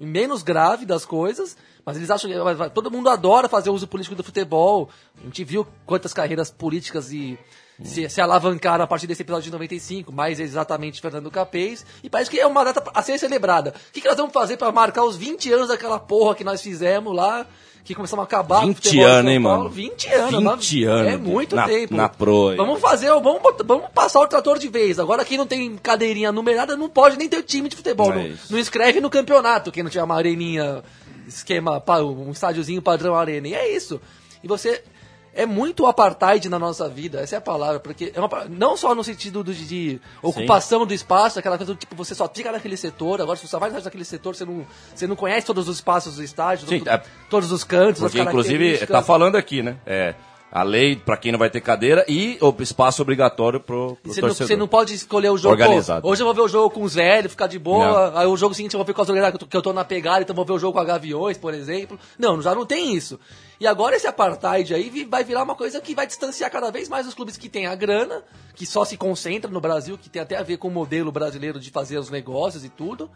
e 0.00 0.04
menos 0.04 0.42
grave 0.42 0.84
das 0.84 1.04
coisas, 1.04 1.56
mas 1.86 1.96
eles 1.96 2.10
acham 2.10 2.28
que 2.28 2.70
todo 2.74 2.90
mundo 2.90 3.08
adora 3.08 3.48
fazer 3.48 3.70
uso 3.70 3.86
político 3.86 4.16
do 4.16 4.24
futebol. 4.24 4.88
A 5.20 5.24
gente 5.26 5.44
viu 5.44 5.64
quantas 5.86 6.12
carreiras 6.12 6.50
políticas 6.50 7.12
e 7.12 7.38
se, 7.84 8.08
se 8.08 8.20
alavancaram 8.20 8.82
a 8.82 8.86
partir 8.88 9.06
desse 9.06 9.22
episódio 9.22 9.44
de 9.44 9.52
95, 9.52 10.10
mais 10.12 10.40
exatamente 10.40 11.00
Fernando 11.00 11.30
Capês, 11.30 11.86
e 12.02 12.10
parece 12.10 12.28
que 12.30 12.40
é 12.40 12.46
uma 12.48 12.64
data 12.64 12.82
a 12.92 13.00
ser 13.00 13.16
celebrada. 13.16 13.74
O 13.90 13.92
que, 13.92 14.00
que 14.00 14.08
nós 14.08 14.16
vamos 14.16 14.32
fazer 14.32 14.56
para 14.56 14.72
marcar 14.72 15.04
os 15.04 15.16
20 15.16 15.52
anos 15.52 15.68
daquela 15.68 16.00
porra 16.00 16.34
que 16.34 16.42
nós 16.42 16.60
fizemos 16.60 17.14
lá? 17.14 17.46
Que 17.84 17.94
começamos 17.94 18.22
a 18.22 18.24
acabar 18.24 18.60
20 18.60 18.66
com 18.66 18.70
o 18.70 18.74
futebol 18.76 18.92
de 19.06 19.10
anos, 19.10 19.32
hein, 19.32 19.38
mano? 19.38 19.68
20 19.68 20.08
anos, 20.08 20.30
20 20.30 20.84
né? 20.84 20.90
anos, 20.92 21.12
É 21.12 21.16
muito 21.16 21.56
na- 21.56 21.66
tempo. 21.66 21.94
na 21.96 22.08
proa 22.08 22.52
aí. 22.52 22.56
Vamos 22.56 22.80
fazer, 22.80 23.08
vamos, 23.08 23.40
vamos 23.64 23.86
passar 23.94 24.20
o 24.20 24.26
trator 24.28 24.58
de 24.58 24.68
vez. 24.68 24.98
Agora 24.98 25.24
quem 25.24 25.36
não 25.38 25.46
tem 25.46 25.76
cadeirinha 25.76 26.30
numerada 26.30 26.76
não 26.76 26.88
pode 26.88 27.16
nem 27.16 27.28
ter 27.28 27.42
time 27.42 27.68
de 27.68 27.76
futebol. 27.76 28.12
É 28.12 28.28
não, 28.28 28.36
não 28.50 28.58
escreve 28.58 29.00
no 29.00 29.10
campeonato, 29.10 29.72
quem 29.72 29.82
não 29.82 29.90
tiver 29.90 30.04
uma 30.04 30.14
areninha, 30.16 30.82
esquema, 31.26 31.82
um 32.02 32.30
estádiozinho 32.30 32.80
padrão 32.82 33.14
arena. 33.14 33.48
E 33.48 33.54
é 33.54 33.74
isso. 33.74 34.00
E 34.42 34.46
você. 34.48 34.82
É 35.32 35.46
muito 35.46 35.86
apartheid 35.86 36.48
na 36.48 36.58
nossa 36.58 36.88
vida, 36.88 37.20
essa 37.20 37.36
é 37.36 37.38
a 37.38 37.40
palavra, 37.40 37.78
porque 37.78 38.12
é 38.14 38.20
uma 38.20 38.28
não 38.48 38.76
só 38.76 38.94
no 38.94 39.04
sentido 39.04 39.44
do- 39.44 39.54
de, 39.54 40.00
ocupação 40.22 40.84
do 40.84 40.92
espaço, 40.92 41.38
aquela 41.38 41.56
coisa 41.56 41.72
do 41.72 41.78
tipo, 41.78 41.94
você 41.94 42.14
só 42.14 42.28
fica 42.28 42.50
naquele 42.50 42.76
setor, 42.76 43.20
agora 43.20 43.36
se 43.36 43.42
você 43.42 43.50
só 43.50 43.58
vai 43.58 43.70
naquele 43.70 44.04
setor, 44.04 44.34
você 44.34 44.44
não, 44.44 44.66
você 44.94 45.06
não 45.06 45.14
conhece 45.14 45.46
todos 45.46 45.68
os 45.68 45.76
espaços 45.76 46.16
do 46.16 46.24
estádio, 46.24 46.66
Sim, 46.68 46.80
todo- 46.80 46.88
é- 46.88 47.02
todos 47.30 47.52
os 47.52 47.62
cantos, 47.62 48.00
Porque, 48.00 48.20
inclusive, 48.20 48.86
tá 48.86 49.02
falando 49.02 49.36
aqui, 49.36 49.62
né? 49.62 49.76
É, 49.86 50.14
a 50.52 50.62
lei 50.62 50.96
pra 50.96 51.16
quem 51.16 51.30
não 51.32 51.38
vai 51.38 51.48
ter 51.48 51.60
cadeira 51.60 52.04
e 52.08 52.36
o 52.40 52.54
espaço 52.60 53.00
obrigatório 53.02 53.60
pro, 53.60 53.96
pro 54.02 54.12
Você 54.12 54.20
não, 54.20 54.28
torcedor. 54.28 54.48
você 54.48 54.56
não 54.56 54.66
pode 54.68 54.94
escolher 54.94 55.30
o 55.30 55.38
jogo. 55.38 55.52
Organizado. 55.52 56.02
Pô, 56.02 56.08
hoje 56.10 56.22
eu 56.22 56.26
vou 56.26 56.34
ver 56.34 56.40
o 56.40 56.48
jogo 56.48 56.70
com 56.74 56.82
os 56.82 56.94
velhos, 56.94 57.30
ficar 57.32 57.46
de 57.46 57.58
boa. 57.58 58.18
Aí 58.18 58.26
o 58.26 58.36
jogo 58.36 58.54
seguinte 58.54 58.74
eu 58.74 58.78
vou 58.78 58.84
ver 58.84 58.92
com 58.94 59.02
as 59.02 59.08
olheiras 59.08 59.32
que 59.48 59.56
eu 59.56 59.62
tô- 59.62 59.72
na 59.72 59.84
pegada, 59.84 60.22
então 60.22 60.34
vou 60.34 60.44
ver 60.44 60.52
o 60.52 60.58
jogo 60.58 60.72
com 60.72 60.80
a 60.80 60.84
Gaviões, 60.84 61.38
por 61.38 61.54
exemplo. 61.54 61.98
Não, 62.18 62.42
já 62.42 62.54
não 62.54 62.66
tem 62.66 62.92
isso. 62.94 63.18
E 63.60 63.66
agora 63.66 63.94
esse 63.94 64.06
apartheid 64.06 64.74
aí 64.74 65.06
vai 65.08 65.22
virar 65.22 65.42
uma 65.44 65.54
coisa 65.54 65.80
que 65.80 65.94
vai 65.94 66.06
distanciar 66.06 66.50
cada 66.50 66.70
vez 66.70 66.88
mais 66.88 67.06
os 67.06 67.14
clubes 67.14 67.36
que 67.36 67.48
têm 67.48 67.66
a 67.66 67.74
grana, 67.74 68.22
que 68.54 68.66
só 68.66 68.84
se 68.84 68.96
concentra 68.96 69.50
no 69.50 69.60
Brasil, 69.60 69.96
que 69.96 70.08
tem 70.10 70.20
até 70.22 70.36
a 70.36 70.42
ver 70.42 70.56
com 70.56 70.66
o 70.68 70.70
modelo 70.70 71.12
brasileiro 71.12 71.60
de 71.60 71.70
fazer 71.70 71.98
os 71.98 72.10
negócios 72.10 72.64
e 72.64 72.68
tudo. 72.68 73.08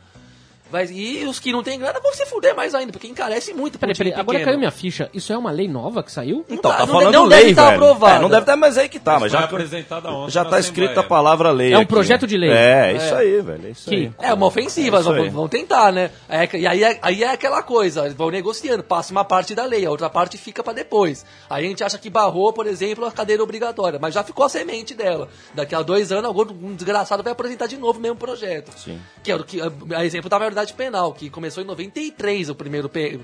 Vai- 0.75 0.87
e 0.91 1.25
os 1.25 1.39
que 1.39 1.53
não 1.53 1.63
têm 1.63 1.79
grana 1.79 2.01
vão 2.01 2.13
se 2.13 2.27
fuder 2.27 2.53
mais 2.57 2.75
ainda, 2.75 2.91
porque 2.91 3.07
encarece 3.07 3.55
muito. 3.55 3.79
pra 3.79 3.87
Peraí, 3.87 3.97
peraí, 3.97 4.21
agora 4.21 4.41
caiu 4.45 4.59
minha 4.59 4.73
ficha. 4.73 5.09
Isso 5.15 5.33
é 5.33 5.39
uma 5.39 5.53
lei 5.53 5.69
nova 5.69 6.03
que 6.03 6.11
saiu? 6.11 6.45
Então, 6.51 6.73
Não 6.73 6.79
tá 6.79 6.85
tá- 6.85 6.93
falando 6.93 7.13
não 7.13 7.27
lei, 7.27 7.41
deve 7.43 7.55
tá 7.55 7.65
velho. 7.71 7.77
aprovada. 7.77 8.17
É, 8.17 8.19
não 8.19 8.29
deve 8.29 8.43
estar, 8.43 8.57
mas 8.57 8.77
aí 8.77 8.89
que 8.89 8.99
tá. 8.99 9.21
Mas 9.21 9.31
já, 9.31 9.45
apresentada 9.45 10.11
ontem 10.11 10.33
já 10.33 10.45
tá 10.45 10.59
escrita 10.59 10.99
a 10.99 11.05
palavra 11.05 11.53
lei 11.53 11.73
É 11.73 11.79
um 11.79 11.83
aqui. 11.83 11.89
projeto 11.89 12.27
de 12.27 12.37
lei. 12.37 12.51
É, 12.51 12.93
isso 12.97 13.15
aí, 13.15 13.41
velho. 13.41 13.67
É 13.67 13.71
isso 13.71 13.89
Que- 13.89 13.95
aí. 13.95 14.13
É 14.21 14.35
uma 14.35 14.47
ofensiva, 14.47 14.97
É 14.97 15.01
isso 15.01 15.31
vão, 15.31 15.49
tentar, 15.49 15.93
né? 15.93 16.11
É, 16.29 16.57
e 16.57 16.67
aí 16.67 16.83
é, 16.83 16.99
aí 17.01 17.23
é 17.23 17.29
aquela 17.31 17.63
coisa, 17.63 18.01
eles 18.07 18.15
vão 18.15 18.29
negociando, 18.31 18.83
passa 18.83 19.13
uma 19.13 19.25
parte 19.25 19.55
da 19.55 19.65
lei, 19.65 19.87
a 19.87 19.91
outra 19.93 20.11
parte 20.11 20.37
fica 20.37 20.61
pra 20.65 20.73
depois. 20.73 21.25
Aí 21.49 21.65
a 21.67 21.69
gente 21.69 21.85
acha 21.85 21.99
que 21.99 22.11
barrou, 22.11 22.53
por 22.53 22.67
exemplo, 22.67 23.05
a 23.07 23.13
cadeira 23.13 23.45
obrigatória, 23.45 24.01
mas 24.03 24.13
já 24.13 24.25
ficou 24.25 24.45
a 24.45 24.49
semente 24.49 24.93
dela. 24.93 25.29
Daqui 25.55 25.73
a 25.73 25.83
dois 25.83 26.11
anos, 26.11 26.25
algum 26.25 26.43
um 26.67 26.75
desgraçado 26.75 27.23
vai 27.23 27.33
apresentar 27.33 27.69
de 27.69 27.77
novo 27.77 28.01
o 28.01 28.03
mesmo 28.03 28.17
projeto. 28.17 28.73
Sim. 28.77 28.99
Que 29.23 29.31
é 29.31 29.37
o 29.37 29.45
que, 29.45 29.61
a 29.95 30.05
exemplo 30.05 30.29
da 30.29 30.64
maioridade 30.65 30.75
penal, 30.75 31.13
que 31.13 31.31
começou 31.31 31.63
em 31.63 31.67
93 31.67 32.49
o 32.51 32.55
primeiro 32.55 32.89
pe- 32.89 33.21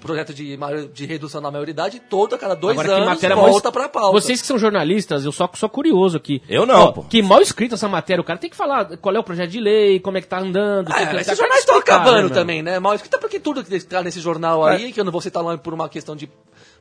projeto 0.00 0.32
de, 0.32 0.56
maior- 0.56 0.86
de 0.86 1.04
redução 1.04 1.42
da 1.42 1.50
maioridade, 1.50 2.00
todo 2.00 2.34
a 2.34 2.38
cada 2.38 2.54
dois 2.54 2.72
Agora, 2.78 2.88
que 2.88 2.94
anos 2.94 3.06
matéria 3.14 3.36
volta 3.36 3.64
mal- 3.68 3.72
pra 3.72 3.88
pauta. 3.88 4.12
Vocês 4.12 4.40
que 4.40 4.46
são 4.46 4.58
jornalistas, 4.58 5.24
eu 5.26 5.32
só 5.32 5.48
sou 5.54 5.68
curioso 5.68 6.16
aqui. 6.16 6.42
Eu 6.48 6.64
não, 6.64 6.84
Ó, 6.84 6.92
pô. 6.92 7.02
Que 7.04 7.20
mal 7.20 7.42
escrito 7.42 7.74
essa 7.74 7.86
matéria. 7.86 8.22
O 8.22 8.24
cara 8.24 8.38
tem 8.38 8.48
que 8.48 8.56
falar 8.56 8.96
qual 8.96 9.14
é 9.14 9.18
o 9.18 9.22
projeto 9.22 9.50
de 9.50 9.60
lei, 9.60 10.00
como 10.00 10.16
é 10.16 10.22
que 10.22 10.26
tá 10.26 10.38
andando. 10.40 10.86
que- 10.86 10.98
É, 10.98 11.06
tem 11.06 11.20
esses 11.20 11.30
que 11.32 11.36
jornais 11.36 11.60
estão 11.60 11.76
acabando 11.76 12.28
né, 12.30 12.34
também, 12.34 12.62
né? 12.62 12.78
Mal 12.78 12.94
escrito 12.94 13.14
é 13.16 13.18
porque 13.20 13.38
tudo 13.38 13.62
que 13.62 13.74
está 13.74 14.02
nesse 14.02 14.20
jornal 14.20 14.64
aí, 14.64 14.90
que 14.90 14.98
eu 15.00 15.04
não 15.04 15.12
vou 15.12 15.20
citar 15.20 15.42
nome 15.42 15.58
por 15.58 15.74
uma 15.74 15.88
questão 15.88 16.16
de. 16.16 16.30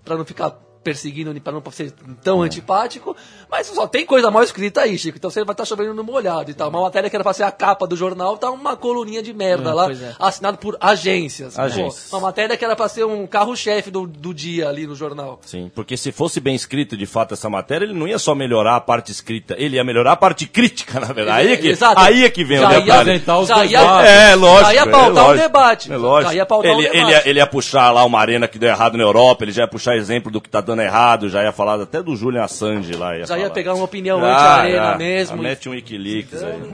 pra 0.05 0.15
não 0.15 0.23
ficar 0.23 0.57
perseguindo, 0.83 1.33
pra 1.41 1.51
não 1.53 1.62
ser 1.71 1.93
tão 2.24 2.41
antipático, 2.41 3.15
mas 3.50 3.67
só 3.67 3.86
tem 3.88 4.05
coisa 4.05 4.31
mal 4.31 4.43
escrita 4.43 4.81
aí, 4.81 4.98
Chico. 4.98 5.17
Então 5.17 5.29
você 5.29 5.43
vai 5.43 5.53
estar 5.53 5.65
chovendo 5.65 5.93
no 5.93 6.03
molhado 6.03 6.50
e 6.50 6.53
tal. 6.53 6.69
Uma 6.69 6.81
matéria 6.81 7.09
que 7.09 7.15
era 7.15 7.24
pra 7.24 7.33
ser 7.33 7.43
a 7.43 7.51
capa 7.51 7.86
do 7.86 7.95
jornal, 7.95 8.38
tá 8.38 8.50
uma 8.50 8.75
coluninha 8.75 9.21
de 9.21 9.33
merda 9.33 9.69
É, 9.69 9.74
lá, 9.74 9.91
é. 9.91 10.13
assinado 10.19 10.57
por 10.57 10.77
agências. 10.79 11.55
Pô, 11.55 11.62
Agências. 11.62 12.12
uma 12.12 12.21
matéria 12.21 12.55
que 12.57 12.63
era 12.65 12.75
pra 12.75 12.88
ser 12.88 13.03
um 13.05 13.27
carro-chefe 13.27 13.91
do, 13.91 14.07
do 14.07 14.33
dia 14.33 14.69
ali 14.69 14.88
no 14.88 14.95
jornal. 14.95 15.39
Sim, 15.45 15.71
porque 15.75 15.95
se 15.98 16.12
fosse 16.12 16.39
bem 16.39 16.56
escrito 16.56 16.95
de 16.97 17.06
fato 17.06 17.34
essa 17.34 17.49
matéria, 17.49 17.86
ele 17.86 17.93
não 17.93 18.08
ia 18.08 18.17
só 18.19 18.34
melhorar 18.34 18.75
a 18.75 18.82
parte 18.82 19.12
escrita, 19.12 19.56
ele 19.58 19.75
ia 19.75 19.84
melhorar 19.84 20.13
a 20.13 20.17
parte 20.17 20.45
crítica, 20.47 20.99
na 20.99 21.08
verdade. 21.13 21.47
Aí 21.47 21.53
é 21.53 21.58
que, 21.58 21.67
Exato. 21.67 21.99
aí 21.99 22.23
é 22.23 22.30
que 22.30 22.43
vem 22.43 22.58
o 22.60 22.62
Já 22.62 22.71
ia- 22.73 22.80
detalhe. 22.82 23.01
apresentar 23.01 23.39
os 23.39 23.47
já 23.47 23.65
ia-. 23.65 24.06
É, 24.08 24.36
lógico. 24.36 24.65
Já 24.65 24.73
ia 24.73 24.82
é 24.82 24.86
pautar 24.86 25.10
o 25.10 25.27
lógico. 25.27 25.47
debate. 25.47 25.91
É 25.91 25.97
lógico. 25.97 26.32
Já 26.32 26.38
ia 26.38 26.45
pautar 26.45 26.71
o 26.71 26.73
ele, 26.80 26.84
debate. 26.89 26.97
Ele 27.01 27.12
ia, 27.12 27.30
ele 27.30 27.39
ia 27.39 27.47
puxar 27.47 27.91
lá 27.91 28.03
uma 28.06 28.19
arena 28.19 28.47
que 28.47 28.58
deu 28.58 28.69
errado 28.69 28.97
na 28.97 29.03
Europa, 29.03 29.43
ele 29.43 29.51
já 29.51 29.63
ia 29.63 29.67
puxar 29.67 29.95
exemplo 29.95 30.32
do 30.32 30.39
que 30.39 30.49
tá 30.49 30.62
dando 30.69 30.82
errado, 30.82 31.29
já 31.29 31.43
ia 31.43 31.51
falar 31.51 31.82
até 31.82 32.01
do 32.01 32.15
Julian 32.15 32.43
Assange 32.43 32.93
lá. 32.93 33.17
Ia 33.17 33.25
Já 33.25 33.36
ia 33.38 33.43
falar. 33.43 33.53
pegar 33.53 33.73
uma 33.75 33.84
opinião 33.86 34.19
Já, 34.21 34.27
anti-arena 34.34 34.91
já. 34.91 34.97
mesmo. 34.97 35.38
Já 35.38 35.43
Mete 35.43 35.69
um 35.69 35.71
Wikileaks 35.73 36.41
aí. 36.43 36.73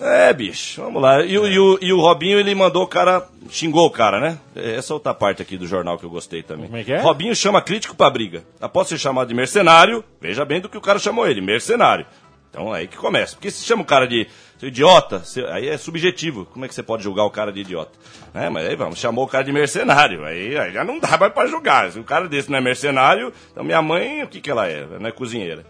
É, 0.00 0.32
bicho, 0.32 0.82
vamos 0.82 1.00
lá. 1.00 1.24
E, 1.24 1.38
o- 1.38 1.46
e 1.46 1.58
o, 1.60 1.78
e 1.80 1.92
o 1.92 2.00
Robinho, 2.00 2.38
ele 2.40 2.52
mandou 2.56 2.82
o 2.82 2.86
cara, 2.88 3.24
xingou 3.48 3.86
o 3.86 3.90
cara, 3.90 4.18
né? 4.18 4.38
Essa 4.56 4.92
é 4.92 4.94
outra 4.94 5.14
parte 5.14 5.40
aqui 5.40 5.56
do 5.56 5.64
jornal 5.66 5.96
que 5.96 6.04
eu 6.04 6.10
gostei 6.10 6.42
também. 6.42 6.66
Como 6.66 6.76
é 6.76 6.82
que 6.82 6.92
é? 6.92 7.00
Robinho 7.00 7.36
chama 7.36 7.62
crítico 7.62 7.94
pra 7.94 8.10
briga. 8.10 8.42
Após 8.60 8.88
ser 8.88 8.98
chamado 8.98 9.28
de 9.28 9.34
mercenário, 9.34 10.02
veja 10.20 10.44
bem 10.44 10.60
do 10.60 10.68
que 10.68 10.76
o 10.76 10.80
cara 10.80 10.98
chamou 10.98 11.28
ele, 11.28 11.40
mercenário. 11.40 12.04
Então 12.50 12.74
é 12.74 12.80
aí 12.80 12.88
que 12.88 12.96
começa. 12.96 13.36
Porque 13.36 13.50
se 13.50 13.64
chama 13.64 13.82
o 13.82 13.86
cara 13.86 14.08
de 14.08 14.26
seu 14.62 14.68
idiota, 14.68 15.18
você- 15.18 15.44
aí 15.46 15.68
é 15.68 15.76
subjetivo. 15.76 16.46
Como 16.46 16.64
é 16.64 16.68
que 16.68 16.74
você 16.74 16.84
pode 16.84 17.02
julgar 17.02 17.24
o 17.24 17.30
cara 17.30 17.50
de 17.52 17.62
idiota? 17.62 17.90
É, 18.32 18.48
mas 18.48 18.64
aí 18.64 18.76
vamos, 18.76 18.96
chamou 18.96 19.24
o 19.24 19.26
cara 19.28 19.42
de 19.42 19.50
mercenário. 19.52 20.24
Aí, 20.24 20.56
aí 20.56 20.72
já 20.72 20.84
não 20.84 21.00
dá 21.00 21.18
mais 21.18 21.32
pra 21.32 21.48
julgar. 21.48 21.90
Se 21.90 21.98
um 21.98 22.04
cara 22.04 22.28
desse 22.28 22.48
não 22.48 22.58
é 22.58 22.60
mercenário, 22.60 23.32
então 23.50 23.64
minha 23.64 23.82
mãe, 23.82 24.22
o 24.22 24.28
que 24.28 24.40
que 24.40 24.48
ela 24.48 24.68
é? 24.68 24.82
Ela 24.82 25.00
não 25.00 25.08
é 25.08 25.10
cozinheira. 25.10 25.66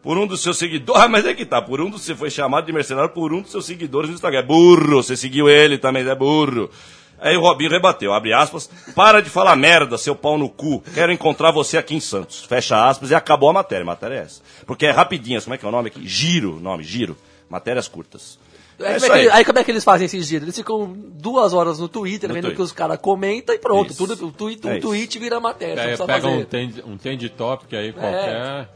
Por 0.00 0.16
um 0.16 0.28
dos 0.28 0.44
seus 0.44 0.56
seguidores. 0.58 1.02
Ah, 1.02 1.08
mas 1.08 1.26
é 1.26 1.34
que 1.34 1.44
tá. 1.44 1.60
Por 1.60 1.80
um 1.80 1.90
dos. 1.90 2.02
Você 2.02 2.14
foi 2.14 2.30
chamado 2.30 2.64
de 2.66 2.72
mercenário 2.72 3.10
por 3.10 3.32
um 3.34 3.40
dos 3.42 3.50
seus 3.50 3.66
seguidores 3.66 4.08
no 4.08 4.14
Instagram. 4.14 4.38
É 4.38 4.42
burro. 4.44 5.02
Você 5.02 5.16
seguiu 5.16 5.48
ele 5.48 5.76
também, 5.76 6.08
é 6.08 6.14
burro. 6.14 6.70
Aí 7.18 7.36
o 7.36 7.40
Robinho 7.40 7.70
rebateu, 7.70 8.12
abre 8.12 8.32
aspas. 8.32 8.70
Para 8.94 9.20
de 9.20 9.28
falar 9.28 9.56
merda, 9.56 9.98
seu 9.98 10.14
pau 10.14 10.38
no 10.38 10.48
cu. 10.48 10.84
Quero 10.94 11.10
encontrar 11.10 11.50
você 11.50 11.76
aqui 11.76 11.96
em 11.96 12.00
Santos. 12.00 12.44
Fecha 12.44 12.88
aspas 12.88 13.10
e 13.10 13.14
acabou 13.16 13.50
a 13.50 13.54
matéria. 13.54 13.82
A 13.82 13.86
matéria 13.86 14.14
é 14.14 14.18
essa. 14.20 14.40
Porque 14.64 14.86
é 14.86 14.92
rapidinha. 14.92 15.40
Como 15.40 15.54
é 15.54 15.58
que 15.58 15.64
é 15.64 15.68
o 15.68 15.72
nome 15.72 15.88
aqui? 15.88 16.06
Giro. 16.06 16.60
Nome, 16.60 16.84
giro. 16.84 17.16
Matérias 17.48 17.88
curtas. 17.88 18.38
Aí, 18.78 18.86
É 18.96 19.00
como 19.00 19.06
é 19.06 19.08
que, 19.08 19.12
aí. 19.14 19.28
aí 19.30 19.44
como 19.44 19.58
é 19.58 19.64
que 19.64 19.70
eles 19.70 19.84
fazem 19.84 20.04
esses 20.04 20.26
dias? 20.28 20.42
Eles 20.42 20.54
ficam 20.56 20.92
duas 21.14 21.54
horas 21.54 21.78
no 21.78 21.88
Twitter, 21.88 22.28
No 22.28 22.34
vendo 22.34 22.44
Twitter. 22.44 22.56
que 22.56 22.62
os 22.62 22.72
caras 22.72 22.98
comentam 23.00 23.54
e 23.54 23.58
pronto. 23.58 23.90
Isso. 23.92 24.06
Tudo, 24.06 24.26
o 24.26 24.32
tweet, 24.32 24.66
É 24.66 24.70
um 24.70 24.72
isso. 24.74 24.86
tweet 24.86 25.18
vira 25.18 25.40
matéria. 25.40 25.82
Aí 25.82 25.96
pega 25.96 26.06
fazer. 26.06 26.26
um 26.26 26.44
trend, 26.44 26.82
um 26.86 26.96
trend 26.98 27.28
topic 27.30 27.72
aí 27.72 27.92
qualquer. 27.92 28.68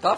Tá, 0.00 0.16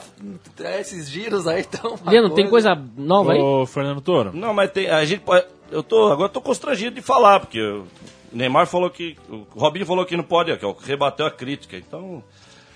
é, 0.62 0.80
esses 0.80 1.08
giros 1.08 1.46
aí 1.48 1.62
estão. 1.62 1.98
Leandro, 2.06 2.34
tem 2.34 2.48
coisa 2.48 2.78
nova 2.96 3.32
aí? 3.32 3.40
Ô, 3.40 3.66
Fernando 3.66 4.00
Toro. 4.00 4.30
Não, 4.32 4.52
mas 4.54 4.70
tem, 4.70 4.88
a 4.88 5.04
gente 5.04 5.22
pode. 5.22 5.44
Eu 5.70 5.82
tô, 5.82 6.12
agora 6.12 6.28
tô 6.28 6.40
constrangido 6.40 6.94
de 6.94 7.02
falar, 7.02 7.40
porque 7.40 7.60
o 7.60 7.84
Neymar 8.32 8.66
falou 8.66 8.90
que. 8.90 9.16
O 9.28 9.44
Robinho 9.58 9.84
falou 9.86 10.04
que 10.04 10.16
não 10.16 10.22
pode, 10.22 10.56
que 10.56 10.66
rebateu 10.86 11.26
a 11.26 11.30
crítica. 11.30 11.76
Então. 11.76 12.22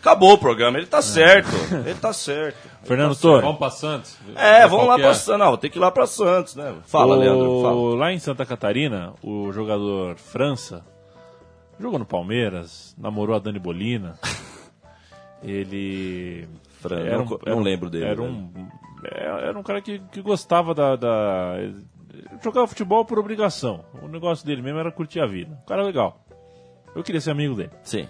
Acabou 0.01 0.35
o 0.35 0.39
programa, 0.39 0.79
ele 0.79 0.87
tá 0.87 1.03
certo. 1.03 1.49
Ele 1.85 1.95
tá 1.95 2.13
certo. 2.13 2.57
Fernando 2.87 3.17
Toro. 3.17 3.43
Vamos 3.43 3.59
pra 3.59 3.71
Santos? 3.71 4.17
É, 4.35 4.67
vamos 4.67 4.87
lá 4.87 4.97
pra 4.99 5.09
é. 5.09 5.15
Santos. 5.15 5.39
Não, 5.41 5.57
tem 5.57 5.71
que 5.71 5.79
ir 5.79 5.81
lá 5.81 5.91
pra 5.91 6.07
Santos, 6.07 6.55
né? 6.57 6.75
Fala, 6.87 7.17
O- 7.17 7.19
Leandro, 7.19 7.63
fala. 7.63 7.97
Lá 7.97 8.13
em 8.13 8.19
Santa 8.19 8.45
Catarina, 8.47 9.13
o 9.23 9.53
jogador 9.53 10.17
França 10.17 10.85
jogou 11.79 11.99
no 11.99 12.07
Palmeiras, 12.07 12.95
namorou 12.99 13.37
a 13.37 13.39
Dani 13.39 13.59
Bolina. 13.59 14.19
Ele. 15.43 16.49
Fran, 16.81 17.05
não- 17.25 17.39
não 17.47 17.61
lembro 17.63 17.89
dele, 17.91 18.05
Era 18.05 18.17
velho. 18.17 18.29
um, 18.31 18.69
é- 19.05 19.49
era 19.49 19.59
um 19.59 19.63
cara 19.63 19.81
que, 19.81 19.99
que 20.13 20.21
gostava 20.23 20.75
da, 20.75 20.97
da. 20.97 21.55
Jogava 22.43 22.67
futebol 22.67 23.05
por 23.05 23.19
obrigação. 23.19 23.85
O 24.03 24.09
negócio 24.09 24.47
dele 24.47 24.63
mesmo 24.63 24.79
era 24.79 24.91
curtir 24.91 25.21
a 25.21 25.27
vida. 25.27 25.59
Um 25.63 25.67
cara 25.67 25.83
legal. 25.83 26.21
Eu 26.95 27.03
queria 27.03 27.21
ser 27.21 27.31
amigo 27.31 27.55
dele. 27.55 27.71
Sim. 27.83 28.09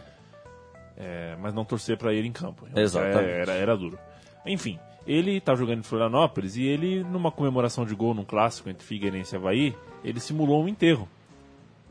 É, 0.97 1.37
mas 1.41 1.53
não 1.53 1.65
torcer 1.65 1.99
pra 1.99 2.13
ele 2.15 2.29
em 2.29 2.33
campo. 2.33 2.67
Exatamente. 2.75 3.29
Era, 3.31 3.53
era 3.53 3.77
duro. 3.77 3.99
Enfim, 4.47 4.79
ele 5.07 5.41
tá 5.41 5.55
jogando 5.55 5.81
em 5.81 5.83
Florianópolis 5.83 6.57
e 6.57 6.65
ele, 6.65 7.05
numa 7.05 7.31
comemoração 7.31 7.85
de 7.85 7.95
gol 7.95 8.15
num 8.15 8.25
clássico 8.25 8.69
entre 8.69 8.87
Figueirense 8.87 9.35
e 9.35 9.37
Havaí, 9.37 9.77
ele 10.05 10.21
simulou 10.21 10.63
um 10.63 10.69
enterro. 10.69 11.09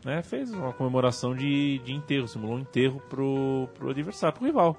Né? 0.04 0.22
Fez 0.22 0.52
uma 0.54 0.72
comemoração 0.74 1.36
de, 1.36 1.80
de 1.80 1.94
enterro, 1.94 2.28
simulou 2.28 2.58
um 2.58 2.60
enterro 2.60 3.02
pro, 3.10 3.68
pro 3.74 3.90
adversário, 3.90 4.38
pro 4.38 4.46
rival. 4.46 4.78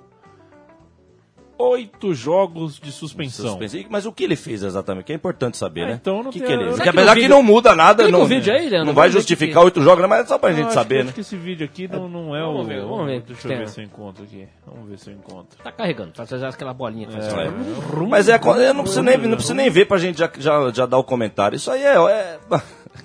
Oito 1.59 2.15
jogos 2.15 2.79
de 2.79 2.93
suspensão. 2.93 3.51
Suspense- 3.51 3.87
Mas 3.89 4.05
o 4.07 4.13
que 4.13 4.25
ele 4.25 4.37
fez 4.37 4.63
exatamente? 4.63 5.05
Que 5.07 5.13
é 5.13 5.17
importante 5.17 5.57
saber, 5.57 5.83
Ah, 5.83 5.87
né? 5.87 5.99
então 6.01 6.23
não 6.23 6.31
que 6.31 6.39
tem- 6.39 6.47
que 6.49 6.53
ele... 6.53 6.65
Porque 6.67 6.83
que 6.83 6.89
apesar 6.89 7.15
que 7.15 7.21
vídeo- 7.23 7.35
não 7.35 7.43
muda 7.43 7.75
nada, 7.75 8.03
Clica 8.05 8.17
não, 8.19 8.25
o 8.25 8.29
vídeo 8.29 8.53
aí, 8.53 8.69
Leandro, 8.69 8.87
não 8.87 8.95
vai 8.95 9.09
justificar 9.11 9.61
que- 9.61 9.65
oito 9.67 9.83
jogos, 9.83 10.03
né? 10.03 10.07
mas 10.07 10.21
é 10.21 10.27
só 10.27 10.39
pra 10.39 10.51
Não, 10.51 10.57
gente 10.57 10.67
acho 10.67 10.75
saber, 10.75 10.97
que, 10.97 11.03
né? 11.03 11.05
Acho 11.07 11.15
que 11.15 11.21
esse 11.21 11.37
vídeo 11.37 11.65
aqui 11.65 11.89
não, 11.89 12.09
não 12.09 12.37
é 12.37 12.45
o. 12.45 12.53
Vamos 12.53 12.67
ver, 12.69 12.81
vamos 12.83 13.07
ver. 13.07 13.21
Deixa 13.23 13.47
eu 13.47 13.49
Tem. 13.51 13.59
ver 13.59 13.69
se 13.69 13.81
eu 13.81 13.85
encontro 13.85 14.25
aqui. 14.25 14.47
Vamos 14.67 14.89
ver 14.89 14.99
se 14.99 15.11
eu 15.11 15.15
encontro. 15.15 15.59
Tá 15.63 15.73
carregando, 15.73 16.13
faz 16.15 16.33
aquela 16.43 16.75
bolinha. 16.75 17.07
que 17.07 17.13
faz 17.13 17.27
É. 17.33 17.49
Rum, 17.95 18.09
Mas 18.09 18.29
é, 18.29 18.35
eu 18.69 18.75
não 18.75 18.83
preciso 18.83 19.03
nem, 19.03 19.17
não 19.19 19.31
preciso 19.33 19.55
nem 19.55 19.71
ver 19.71 19.87
pra 19.87 19.99
gente 19.99 20.19
já, 20.19 20.31
já, 20.39 20.71
já 20.73 20.87
dar 20.87 20.99
o 20.99 21.05
comentário. 21.05 21.57
Isso 21.57 21.71
aí 21.71 21.83
é. 21.83 21.95
é 21.97 22.39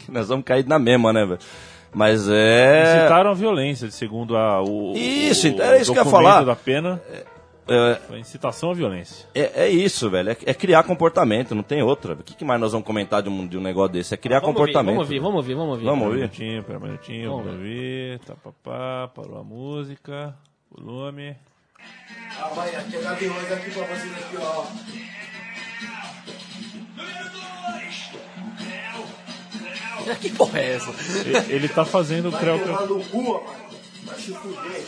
nós 0.10 0.28
vamos 0.28 0.44
cair 0.46 0.66
na 0.68 0.78
mesma, 0.80 1.14
né, 1.14 1.26
velho? 1.26 1.40
Mas 1.94 2.28
é. 2.30 3.00
Incitaram 3.00 3.32
a 3.32 3.34
violência, 3.34 3.92
segundo 3.92 4.38
a, 4.38 4.62
o. 4.62 4.94
Isso, 4.96 5.50
o, 5.50 5.62
era 5.62 5.78
isso 5.78 5.92
que 5.92 6.00
eu 6.00 6.06
ia 6.06 6.10
falar. 6.10 6.44
da 6.44 6.56
pena. 6.56 7.02
É, 7.68 7.96
Foi 8.08 8.20
incitação 8.20 8.72
à 8.72 8.74
violência. 8.74 9.28
é, 9.36 9.64
é 9.66 9.70
isso, 9.70 10.10
velho. 10.10 10.32
É, 10.32 10.38
é 10.46 10.54
criar 10.54 10.84
comportamento, 10.84 11.54
não 11.56 11.64
tem 11.64 11.82
outra. 11.82 12.14
O 12.14 12.18
que, 12.24 12.36
que 12.36 12.44
mais 12.44 12.60
nós 12.60 12.72
vamos 12.72 12.86
comentar 12.86 13.22
de 13.22 13.30
um, 13.30 13.48
de 13.48 13.58
um 13.58 13.62
negócio 13.62 13.94
desse? 13.94 14.14
É 14.14 14.18
criar 14.18 14.40
Vamos 14.40 14.56
ouvir, 14.56 14.74
comportamento. 14.74 14.96
Vamos 14.96 15.08
ouvir, 15.08 15.20
vamos 15.20 15.36
ouvir, 15.38 15.54
vamos 15.54 15.70
ouvir. 15.74 15.86
Vamos 15.86 16.00
Pera 16.00 16.06
um 16.06 16.08
ouvir? 16.10 16.20
minutinho, 16.22 16.64
pera 16.64 16.80
um 16.80 16.82
minutinho, 16.82 17.30
Vamos 17.30 17.46
vamos 17.46 17.60
ouvir. 17.60 18.20
Tá, 18.20 18.34
pá, 18.36 18.52
pá, 18.64 19.08
parou 19.16 19.40
a 19.40 19.44
música. 19.44 20.36
Volume. 20.72 21.36
Amanhã, 22.42 22.84
chega 22.90 23.14
de 23.16 23.26
hoje 23.28 23.54
aqui 23.54 23.72
pra 23.72 23.86
vocês 23.86 24.14
aqui, 24.18 24.38
ó. 24.38 24.66
Que 30.20 30.30
porra 30.32 30.60
é 30.60 30.76
essa? 30.76 30.92
Ele, 31.20 31.54
ele 31.54 31.70
tá 31.70 31.86
fazendo 31.86 32.30
o 32.30 32.32
creu, 32.32 32.60
creu. 32.60 32.74
Tomar 32.76 32.88
no 32.88 33.04
cu, 33.06 33.22
mano. 33.24 33.44
Vai 34.04 34.16
se 34.20 34.34
fuder. 34.34 34.84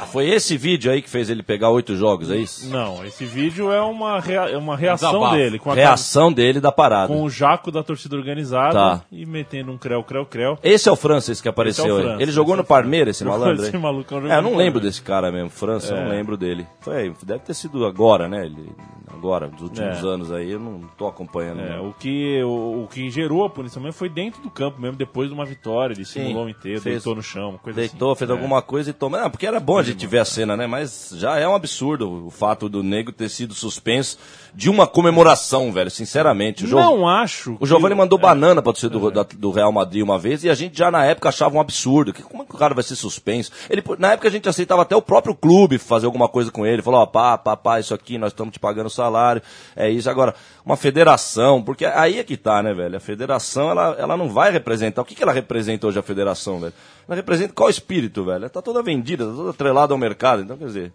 Ah, 0.00 0.06
foi 0.06 0.28
esse 0.28 0.56
vídeo 0.56 0.90
aí 0.90 1.00
que 1.00 1.08
fez 1.08 1.30
ele 1.30 1.42
pegar 1.42 1.70
oito 1.70 1.94
jogos, 1.96 2.30
é 2.30 2.36
isso? 2.36 2.68
Não, 2.68 3.04
esse 3.04 3.24
vídeo 3.24 3.70
é 3.72 3.80
uma, 3.80 4.18
rea- 4.20 4.48
é 4.50 4.56
uma 4.56 4.76
reação 4.76 5.10
Desabafo. 5.10 5.36
dele. 5.36 5.58
Com, 5.58 5.70
a, 5.70 5.74
Reação 5.74 6.32
dele 6.32 6.60
da 6.60 6.72
parada. 6.72 7.12
com 7.12 7.22
o 7.22 7.30
jaco 7.30 7.70
da 7.70 7.82
torcida 7.82 8.16
organizada 8.16 8.72
Tá. 8.74 9.04
e 9.12 9.24
metendo 9.24 9.70
um 9.70 9.78
creu, 9.78 10.02
creu, 10.02 10.26
creu. 10.26 10.58
Esse 10.62 10.88
é 10.88 10.92
o 10.92 10.96
Francis 10.96 11.40
que 11.40 11.48
apareceu 11.48 11.84
Esse 11.84 11.92
é 11.92 11.96
aí. 11.96 12.02
Francis, 12.02 12.20
Ele 12.22 12.32
jogou 12.32 12.54
é 12.54 12.58
no. 12.58 12.64
Parmeira, 12.64 13.10
esse 13.10 13.24
malandro 13.24 13.62
aí? 13.62 13.68
esse 13.68 13.78
malucão, 13.78 14.20
jogou 14.20 14.34
É, 14.34 14.38
eu 14.38 14.42
não 14.42 14.56
lembro 14.56 14.80
desse 14.80 15.00
cara 15.00 15.30
mesmo, 15.30 15.48
França, 15.50 15.92
eu 15.94 15.98
É. 15.98 16.02
não 16.04 16.10
lembro 16.10 16.36
dele. 16.36 16.66
Foi, 16.80 17.12
deve 17.22 17.40
ter 17.40 17.54
sido 17.54 17.84
agora, 17.86 18.26
né? 18.28 18.46
Ele, 18.46 18.72
agora, 19.12 19.46
nos 19.46 19.62
últimos 19.62 20.02
É. 20.02 20.06
anos 20.06 20.32
aí, 20.32 20.50
eu 20.50 20.58
não 20.58 20.80
tô 20.98 21.06
acompanhando. 21.06 21.60
É, 21.60 21.76
não. 21.76 21.90
o, 21.90 21.92
que, 21.92 22.42
o, 22.42 22.82
o 22.84 22.88
que 22.92 23.08
gerou 23.10 23.44
a 23.44 23.50
punição 23.50 23.80
mesmo 23.82 23.94
foi 23.96 24.08
dentro 24.08 24.42
do 24.42 24.50
campo 24.50 24.80
mesmo, 24.80 24.96
depois 24.96 25.28
de 25.28 25.34
uma 25.34 25.44
vitória. 25.44 25.94
Ele 25.94 26.04
simulou 26.04 26.46
um 26.46 26.48
inteiro, 26.48 26.80
fez- 26.80 26.96
deitou 26.96 27.14
no 27.14 27.22
chão, 27.22 27.58
coisa 27.62 27.78
Deitou, 27.78 28.10
assim. 28.12 28.18
fez 28.20 28.30
É. 28.30 28.32
alguma 28.32 28.60
coisa 28.60 28.90
e 28.90 28.92
tomou. 28.92 29.20
Ah, 29.20 29.30
porque 29.30 29.46
era 29.46 29.60
bom 29.60 29.83
a 29.84 29.92
gente 29.92 30.06
ver 30.06 30.18
a 30.18 30.24
cena, 30.24 30.56
né? 30.56 30.66
Mas 30.66 31.10
já 31.16 31.38
é 31.38 31.46
um 31.46 31.54
absurdo 31.54 32.26
o 32.26 32.30
fato 32.30 32.68
do 32.68 32.82
nego 32.82 33.12
ter 33.12 33.28
sido 33.28 33.54
suspenso 33.54 34.18
de 34.54 34.70
uma 34.70 34.86
comemoração, 34.86 35.72
velho. 35.72 35.90
Sinceramente. 35.90 36.64
O 36.64 36.68
Não 36.68 37.08
acho. 37.08 37.56
O 37.60 37.66
Giovanni 37.66 37.94
mandou 37.94 38.18
é. 38.18 38.22
banana 38.22 38.62
pra 38.62 38.72
torcida 38.72 38.98
do, 38.98 39.10
da- 39.10 39.22
do 39.22 39.50
Real 39.50 39.72
Madrid 39.72 40.02
uma 40.02 40.18
vez 40.18 40.44
e 40.44 40.50
a 40.50 40.54
gente 40.54 40.76
já 40.78 40.90
na 40.90 41.04
época 41.04 41.28
achava 41.28 41.56
um 41.56 41.60
absurdo. 41.60 42.12
Que, 42.12 42.22
como 42.22 42.42
é 42.42 42.46
que 42.46 42.54
o 42.54 42.58
cara 42.58 42.74
vai 42.74 42.82
ser 42.84 42.96
suspenso? 42.96 43.50
Ele, 43.68 43.82
na 43.98 44.12
época 44.12 44.28
a 44.28 44.30
gente 44.30 44.48
aceitava 44.48 44.82
até 44.82 44.94
o 44.96 45.02
próprio 45.02 45.34
clube 45.34 45.78
fazer 45.78 46.06
alguma 46.06 46.28
coisa 46.28 46.50
com 46.50 46.64
ele. 46.66 46.82
Falou, 46.82 47.00
ó, 47.00 47.06
pá, 47.06 47.36
pá, 47.38 47.56
pá, 47.56 47.80
isso 47.80 47.92
aqui, 47.94 48.16
nós 48.18 48.32
estamos 48.32 48.52
te 48.52 48.58
pagando 48.60 48.88
salário. 48.90 49.42
É 49.76 49.88
isso. 49.90 50.08
Agora, 50.08 50.34
uma 50.64 50.76
federação, 50.76 51.62
porque 51.62 51.84
aí 51.84 52.18
é 52.18 52.24
que 52.24 52.36
tá, 52.36 52.62
né, 52.62 52.72
velho? 52.72 52.96
A 52.96 53.00
federação, 53.00 53.70
ela, 53.70 53.96
ela 53.98 54.16
não 54.16 54.28
vai 54.28 54.50
representar. 54.50 55.02
O 55.02 55.04
que, 55.04 55.14
que 55.14 55.22
ela 55.22 55.32
representa 55.32 55.86
hoje, 55.86 55.98
a 55.98 56.02
federação, 56.02 56.60
velho? 56.60 56.72
Ela 57.06 57.16
representa 57.16 57.52
qual 57.52 57.68
espírito, 57.68 58.24
velho? 58.24 58.48
Tá 58.48 58.62
toda 58.62 58.82
vendida, 58.82 59.26
tá 59.26 59.32
toda 59.32 59.50
atrelada 59.50 59.92
ao 59.92 59.98
mercado. 59.98 60.42
Então, 60.42 60.56
quer 60.56 60.66
dizer. 60.66 60.92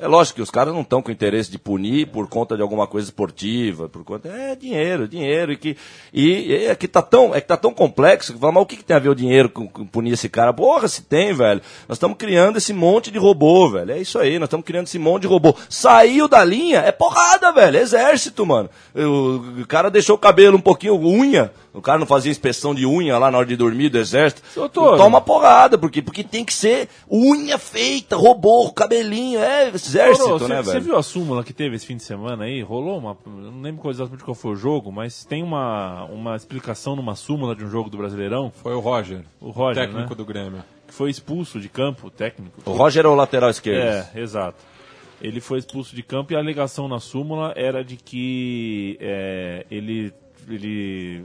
É 0.00 0.08
lógico 0.08 0.36
que 0.36 0.42
os 0.42 0.50
caras 0.50 0.72
não 0.72 0.80
estão 0.80 1.02
com 1.02 1.10
interesse 1.10 1.50
de 1.50 1.58
punir 1.58 2.06
por 2.06 2.26
conta 2.26 2.56
de 2.56 2.62
alguma 2.62 2.86
coisa 2.86 3.08
esportiva, 3.08 3.86
por 3.86 4.02
conta 4.02 4.28
é 4.28 4.56
dinheiro, 4.56 5.06
dinheiro 5.06 5.52
e 5.52 5.58
que 5.58 5.76
e, 6.10 6.52
e 6.52 6.66
é 6.68 6.74
que 6.74 6.88
tá 6.88 7.02
tão 7.02 7.34
é 7.34 7.40
que 7.40 7.46
tá 7.46 7.56
tão 7.56 7.74
complexo 7.74 8.32
que 8.32 8.38
fala, 8.38 8.52
mas 8.52 8.62
o 8.62 8.66
que, 8.66 8.78
que 8.78 8.84
tem 8.84 8.96
a 8.96 8.98
ver 8.98 9.10
o 9.10 9.14
dinheiro 9.14 9.50
com, 9.50 9.68
com 9.68 9.86
punir 9.86 10.14
esse 10.14 10.26
cara? 10.30 10.54
Porra, 10.54 10.88
se 10.88 11.02
tem, 11.02 11.34
velho. 11.34 11.60
Nós 11.86 11.96
estamos 11.96 12.16
criando 12.16 12.56
esse 12.56 12.72
monte 12.72 13.10
de 13.10 13.18
robô, 13.18 13.68
velho. 13.68 13.92
É 13.92 13.98
isso 13.98 14.18
aí, 14.18 14.38
nós 14.38 14.46
estamos 14.46 14.64
criando 14.64 14.86
esse 14.86 14.98
monte 14.98 15.22
de 15.22 15.28
robô. 15.28 15.54
Saiu 15.68 16.26
da 16.26 16.42
linha, 16.42 16.78
é 16.78 16.92
porrada, 16.92 17.52
velho. 17.52 17.76
É 17.76 17.82
exército, 17.82 18.46
mano. 18.46 18.70
O, 18.94 19.60
o 19.60 19.66
cara 19.66 19.90
deixou 19.90 20.16
o 20.16 20.18
cabelo 20.18 20.56
um 20.56 20.62
pouquinho 20.62 20.98
unha. 20.98 21.52
O 21.72 21.80
cara 21.80 21.98
não 21.98 22.06
fazia 22.06 22.30
inspeção 22.30 22.74
de 22.74 22.84
unha 22.84 23.16
lá 23.16 23.30
na 23.30 23.38
hora 23.38 23.46
de 23.46 23.54
dormir 23.56 23.88
do 23.88 23.98
exército. 23.98 24.42
Doutor. 24.54 24.96
Toma 24.96 25.20
porrada, 25.20 25.78
porque, 25.78 26.02
porque 26.02 26.24
tem 26.24 26.44
que 26.44 26.52
ser 26.52 26.88
unha 27.10 27.58
feita, 27.58 28.16
robô, 28.16 28.72
cabelinho, 28.72 29.38
é 29.40 29.68
exército, 29.68 30.44
Ô, 30.44 30.48
né, 30.48 30.62
Você 30.62 30.72
velho? 30.72 30.84
viu 30.84 30.96
a 30.96 31.02
súmula 31.02 31.44
que 31.44 31.52
teve 31.52 31.76
esse 31.76 31.86
fim 31.86 31.96
de 31.96 32.02
semana 32.02 32.44
aí? 32.44 32.60
Rolou 32.60 32.98
uma. 32.98 33.16
Não 33.24 33.60
lembro 33.62 33.88
exatamente 33.88 34.24
qual 34.24 34.34
foi 34.34 34.52
o 34.52 34.56
jogo, 34.56 34.90
mas 34.90 35.24
tem 35.24 35.42
uma, 35.42 36.04
uma 36.06 36.34
explicação 36.34 36.96
numa 36.96 37.14
súmula 37.14 37.54
de 37.54 37.64
um 37.64 37.70
jogo 37.70 37.88
do 37.88 37.96
Brasileirão. 37.98 38.50
Foi 38.62 38.74
o 38.74 38.80
Roger, 38.80 39.22
O 39.40 39.50
Roger, 39.50 39.84
técnico 39.86 40.10
né? 40.10 40.16
do 40.16 40.24
Grêmio. 40.24 40.64
Que 40.88 40.94
foi 40.94 41.08
expulso 41.08 41.60
de 41.60 41.68
campo, 41.68 42.08
o 42.08 42.10
técnico. 42.10 42.60
O 42.64 42.72
Roger 42.72 43.04
é 43.04 43.08
o 43.08 43.14
lateral 43.14 43.48
esquerdo. 43.50 44.08
É, 44.14 44.20
exato. 44.20 44.58
Ele 45.22 45.40
foi 45.40 45.58
expulso 45.60 45.94
de 45.94 46.02
campo 46.02 46.32
e 46.32 46.36
a 46.36 46.38
alegação 46.40 46.88
na 46.88 46.98
súmula 46.98 47.52
era 47.54 47.84
de 47.84 47.94
que 47.96 48.96
é, 49.00 49.66
ele. 49.70 50.12
ele 50.48 51.24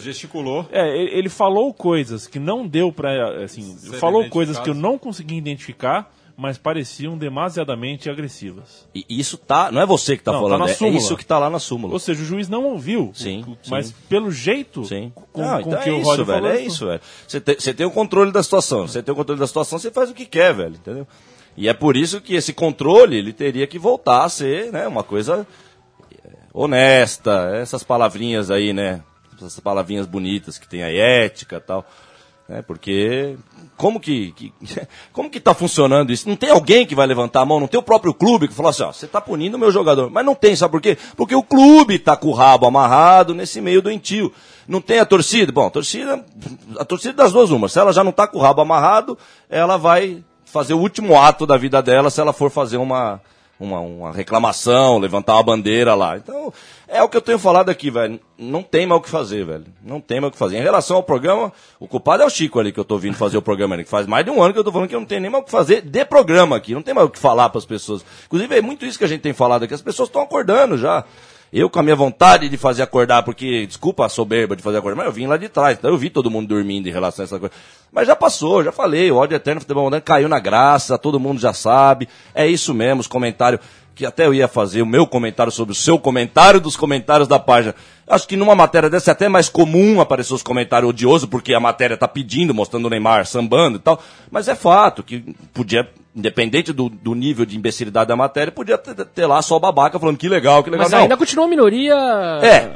Gesticulou. 0.00 0.66
é, 0.70 0.88
ele 1.16 1.28
falou 1.28 1.72
coisas 1.74 2.26
que 2.26 2.38
não 2.38 2.66
deu 2.66 2.92
pra. 2.92 3.44
Assim, 3.44 3.76
Ser 3.76 3.96
falou 3.98 4.28
coisas 4.28 4.58
que 4.58 4.70
eu 4.70 4.74
não 4.74 4.96
consegui 4.98 5.36
identificar, 5.36 6.12
mas 6.36 6.56
pareciam 6.56 7.18
demasiadamente 7.18 8.08
agressivas. 8.08 8.88
E 8.94 9.04
isso 9.08 9.36
tá. 9.36 9.70
Não 9.72 9.80
é 9.82 9.86
você 9.86 10.16
que 10.16 10.22
tá 10.22 10.32
Não, 10.32 10.38
tá 10.38 10.44
falando, 10.44 10.60
na 10.60 10.70
é- 10.70 10.88
é, 10.90 10.96
isso 10.96 11.16
que 11.16 11.26
tá 11.26 11.38
lá 11.38 11.50
na 11.50 11.58
súmula. 11.58 11.92
Ou 11.92 11.98
seja, 11.98 12.22
o 12.22 12.24
juiz 12.24 12.48
não 12.48 12.64
ouviu. 12.64 13.10
Sim, 13.14 13.42
o- 13.42 13.58
sim. 13.62 13.70
Mas 13.70 13.90
pelo 14.08 14.30
jeito 14.30 14.84
Sim. 14.84 15.12
com, 15.32 15.42
Não, 15.42 15.62
com 15.62 15.68
então 15.70 15.82
que 15.82 15.88
é 15.88 15.92
o 15.92 16.00
isso, 16.00 16.10
velho. 16.24 16.26
falou. 16.26 16.50
É 16.50 16.60
isso, 16.60 16.86
velho. 16.86 17.00
Você 17.26 17.40
tem, 17.40 17.54
você 17.58 17.74
tem 17.74 17.86
o 17.86 17.90
controle 17.90 18.30
da 18.32 18.42
situação. 18.42 18.86
Você 18.86 19.02
tem 19.02 19.12
o 19.12 19.16
controle 19.16 19.40
da 19.40 19.46
situação, 19.46 19.78
você 19.78 19.90
faz 19.90 20.10
o 20.10 20.14
que 20.14 20.24
quer, 20.26 20.54
velho. 20.54 20.74
Entendeu? 20.76 21.06
E 21.56 21.68
é 21.68 21.74
por 21.74 21.96
isso 21.96 22.20
que 22.20 22.34
esse 22.36 22.52
controle 22.52 23.16
ele 23.16 23.32
teria 23.32 23.66
que 23.66 23.80
voltar 23.80 24.22
a 24.24 24.28
ser, 24.28 24.70
né, 24.70 24.86
uma 24.86 25.02
coisa 25.02 25.44
é, 26.24 26.30
honesta. 26.54 27.50
Essas 27.54 27.82
palavrinhas 27.82 28.48
aí, 28.48 28.72
né? 28.72 29.02
Essas 29.38 29.60
palavrinhas 29.60 30.06
bonitas 30.06 30.58
que 30.58 30.68
tem 30.68 30.82
aí, 30.82 30.98
ética 30.98 31.60
tal. 31.60 31.86
né, 32.48 32.62
porque 32.62 33.36
como 33.76 34.00
que, 34.00 34.32
que 34.32 34.52
como 35.12 35.30
que 35.30 35.38
tá 35.38 35.54
funcionando 35.54 36.12
isso? 36.12 36.28
Não 36.28 36.36
tem 36.36 36.50
alguém 36.50 36.86
que 36.86 36.94
vai 36.94 37.06
levantar 37.06 37.40
a 37.42 37.46
mão, 37.46 37.60
não 37.60 37.68
tem 37.68 37.78
o 37.78 37.82
próprio 37.82 38.12
clube 38.12 38.48
que 38.48 38.54
fala 38.54 38.70
assim, 38.70 38.82
ó, 38.82 38.92
você 38.92 39.06
tá 39.06 39.20
punindo 39.20 39.56
o 39.56 39.60
meu 39.60 39.70
jogador. 39.70 40.10
Mas 40.10 40.24
não 40.24 40.34
tem, 40.34 40.56
sabe 40.56 40.72
por 40.72 40.80
quê? 40.80 40.98
Porque 41.16 41.34
o 41.34 41.42
clube 41.42 41.98
tá 41.98 42.16
com 42.16 42.28
o 42.28 42.34
rabo 42.34 42.66
amarrado 42.66 43.34
nesse 43.34 43.60
meio 43.60 43.82
doentio. 43.82 44.32
Não 44.66 44.80
tem 44.80 44.98
a 44.98 45.06
torcida? 45.06 45.50
Bom, 45.50 45.66
a 45.66 45.70
torcida, 45.70 46.24
a 46.78 46.84
torcida 46.84 47.14
das 47.14 47.32
duas 47.32 47.50
umas. 47.50 47.72
Se 47.72 47.78
ela 47.78 47.92
já 47.92 48.04
não 48.04 48.12
tá 48.12 48.26
com 48.26 48.38
o 48.38 48.42
rabo 48.42 48.60
amarrado, 48.60 49.16
ela 49.48 49.76
vai 49.76 50.22
fazer 50.44 50.74
o 50.74 50.78
último 50.78 51.18
ato 51.18 51.46
da 51.46 51.56
vida 51.56 51.82
dela 51.82 52.10
se 52.10 52.20
ela 52.20 52.32
for 52.32 52.50
fazer 52.50 52.78
uma, 52.78 53.20
uma, 53.58 53.80
uma 53.80 54.12
reclamação, 54.12 54.98
levantar 54.98 55.34
uma 55.34 55.42
bandeira 55.42 55.94
lá. 55.94 56.16
Então, 56.16 56.52
é 56.86 57.02
o 57.02 57.08
que 57.08 57.16
eu 57.16 57.20
tenho 57.20 57.38
falado 57.38 57.68
aqui, 57.68 57.90
velho. 57.90 58.20
Não 58.38 58.62
tem 58.62 58.86
mais 58.86 59.00
o 59.00 59.02
que 59.02 59.10
fazer, 59.10 59.44
velho. 59.44 59.64
Não 59.82 60.00
tem 60.00 60.20
mais 60.20 60.30
o 60.30 60.32
que 60.32 60.38
fazer. 60.38 60.58
Em 60.58 60.62
relação 60.62 60.96
ao 60.96 61.02
programa, 61.02 61.52
o 61.80 61.88
culpado 61.88 62.22
é 62.22 62.26
o 62.26 62.30
Chico 62.30 62.60
ali 62.60 62.72
que 62.72 62.78
eu 62.78 62.84
tô 62.84 62.96
vindo 62.98 63.16
fazer 63.16 63.36
o 63.36 63.42
programa 63.42 63.74
ali, 63.74 63.84
que 63.84 63.90
faz 63.90 64.06
mais 64.06 64.24
de 64.24 64.30
um 64.30 64.42
ano 64.42 64.52
que 64.52 64.58
eu 64.58 64.64
tô 64.64 64.70
falando 64.70 64.88
que 64.88 64.94
eu 64.94 65.00
não 65.00 65.06
tenho 65.06 65.20
nem 65.20 65.30
mais 65.30 65.42
o 65.42 65.44
que 65.44 65.50
fazer 65.50 65.82
de 65.82 66.04
programa 66.04 66.56
aqui. 66.56 66.74
Não 66.74 66.82
tem 66.82 66.94
mais 66.94 67.06
o 67.06 67.10
que 67.10 67.18
falar 67.18 67.48
para 67.48 67.58
as 67.58 67.66
pessoas. 67.66 68.04
Inclusive, 68.26 68.56
é 68.56 68.60
muito 68.60 68.86
isso 68.86 68.98
que 68.98 69.04
a 69.04 69.08
gente 69.08 69.20
tem 69.20 69.32
falado 69.32 69.64
aqui. 69.64 69.74
As 69.74 69.82
pessoas 69.82 70.08
estão 70.08 70.22
acordando 70.22 70.78
já. 70.78 71.04
Eu, 71.52 71.70
com 71.70 71.78
a 71.78 71.82
minha 71.82 71.96
vontade 71.96 72.48
de 72.48 72.56
fazer 72.56 72.82
acordar, 72.82 73.22
porque, 73.22 73.66
desculpa 73.66 74.04
a 74.04 74.08
soberba 74.08 74.54
de 74.54 74.62
fazer 74.62 74.78
acordar, 74.78 74.96
mas 74.96 75.06
eu 75.06 75.12
vim 75.12 75.26
lá 75.26 75.36
de 75.36 75.48
trás, 75.48 75.78
então 75.78 75.90
eu 75.90 75.96
vi 75.96 76.10
todo 76.10 76.30
mundo 76.30 76.48
dormindo 76.48 76.88
em 76.88 76.92
relação 76.92 77.22
a 77.22 77.24
essa 77.24 77.38
coisa. 77.38 77.54
Mas 77.90 78.06
já 78.06 78.14
passou, 78.14 78.62
já 78.62 78.70
falei, 78.70 79.10
o 79.10 79.16
ódio 79.16 79.34
eterno 79.34 79.60
do 79.60 79.62
futebol 79.62 79.84
moderno 79.84 80.04
caiu 80.04 80.28
na 80.28 80.38
graça, 80.38 80.98
todo 80.98 81.18
mundo 81.18 81.40
já 81.40 81.54
sabe, 81.54 82.08
é 82.34 82.46
isso 82.46 82.74
mesmo, 82.74 83.00
os 83.00 83.06
comentários, 83.06 83.62
que 83.98 84.06
até 84.06 84.26
eu 84.26 84.32
ia 84.32 84.46
fazer 84.46 84.80
o 84.80 84.86
meu 84.86 85.08
comentário 85.08 85.50
sobre 85.50 85.72
o 85.72 85.74
seu 85.74 85.98
comentário 85.98 86.60
dos 86.60 86.76
comentários 86.76 87.26
da 87.26 87.36
página. 87.36 87.74
Acho 88.06 88.28
que 88.28 88.36
numa 88.36 88.54
matéria 88.54 88.88
dessa 88.88 89.10
é 89.10 89.12
até 89.12 89.28
mais 89.28 89.48
comum 89.48 90.00
aparecer 90.00 90.32
os 90.32 90.42
comentários 90.42 90.88
odiosos, 90.88 91.28
porque 91.28 91.52
a 91.52 91.58
matéria 91.58 91.96
tá 91.96 92.06
pedindo, 92.06 92.54
mostrando 92.54 92.86
o 92.86 92.90
Neymar 92.90 93.26
sambando 93.26 93.76
e 93.76 93.80
tal, 93.80 94.00
mas 94.30 94.46
é 94.46 94.54
fato 94.54 95.02
que 95.02 95.34
podia, 95.52 95.90
independente 96.14 96.72
do, 96.72 96.88
do 96.88 97.12
nível 97.12 97.44
de 97.44 97.56
imbecilidade 97.56 98.06
da 98.06 98.14
matéria, 98.14 98.52
podia 98.52 98.78
ter, 98.78 98.94
ter 99.04 99.26
lá 99.26 99.42
só 99.42 99.56
o 99.56 99.60
babaca 99.60 99.98
falando 99.98 100.16
que 100.16 100.28
legal, 100.28 100.62
que 100.62 100.70
legal. 100.70 100.84
Mas 100.84 100.92
Não. 100.92 101.00
ainda 101.00 101.16
continua 101.16 101.46
a 101.46 101.48
minoria. 101.48 101.94
É. 102.40 102.70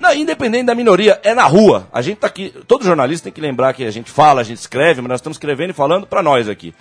Não, 0.00 0.12
independente 0.12 0.64
da 0.64 0.74
minoria, 0.74 1.20
é 1.22 1.32
na 1.32 1.44
rua. 1.44 1.86
A 1.92 2.02
gente 2.02 2.18
tá 2.18 2.26
aqui. 2.26 2.52
Todo 2.66 2.84
jornalista 2.84 3.24
tem 3.24 3.32
que 3.32 3.40
lembrar 3.40 3.72
que 3.72 3.84
a 3.84 3.90
gente 3.92 4.10
fala, 4.10 4.40
a 4.40 4.44
gente 4.44 4.58
escreve, 4.58 5.00
mas 5.00 5.10
nós 5.10 5.20
estamos 5.20 5.36
escrevendo 5.36 5.70
e 5.70 5.74
falando 5.74 6.08
para 6.08 6.24
nós 6.24 6.48
aqui. 6.48 6.74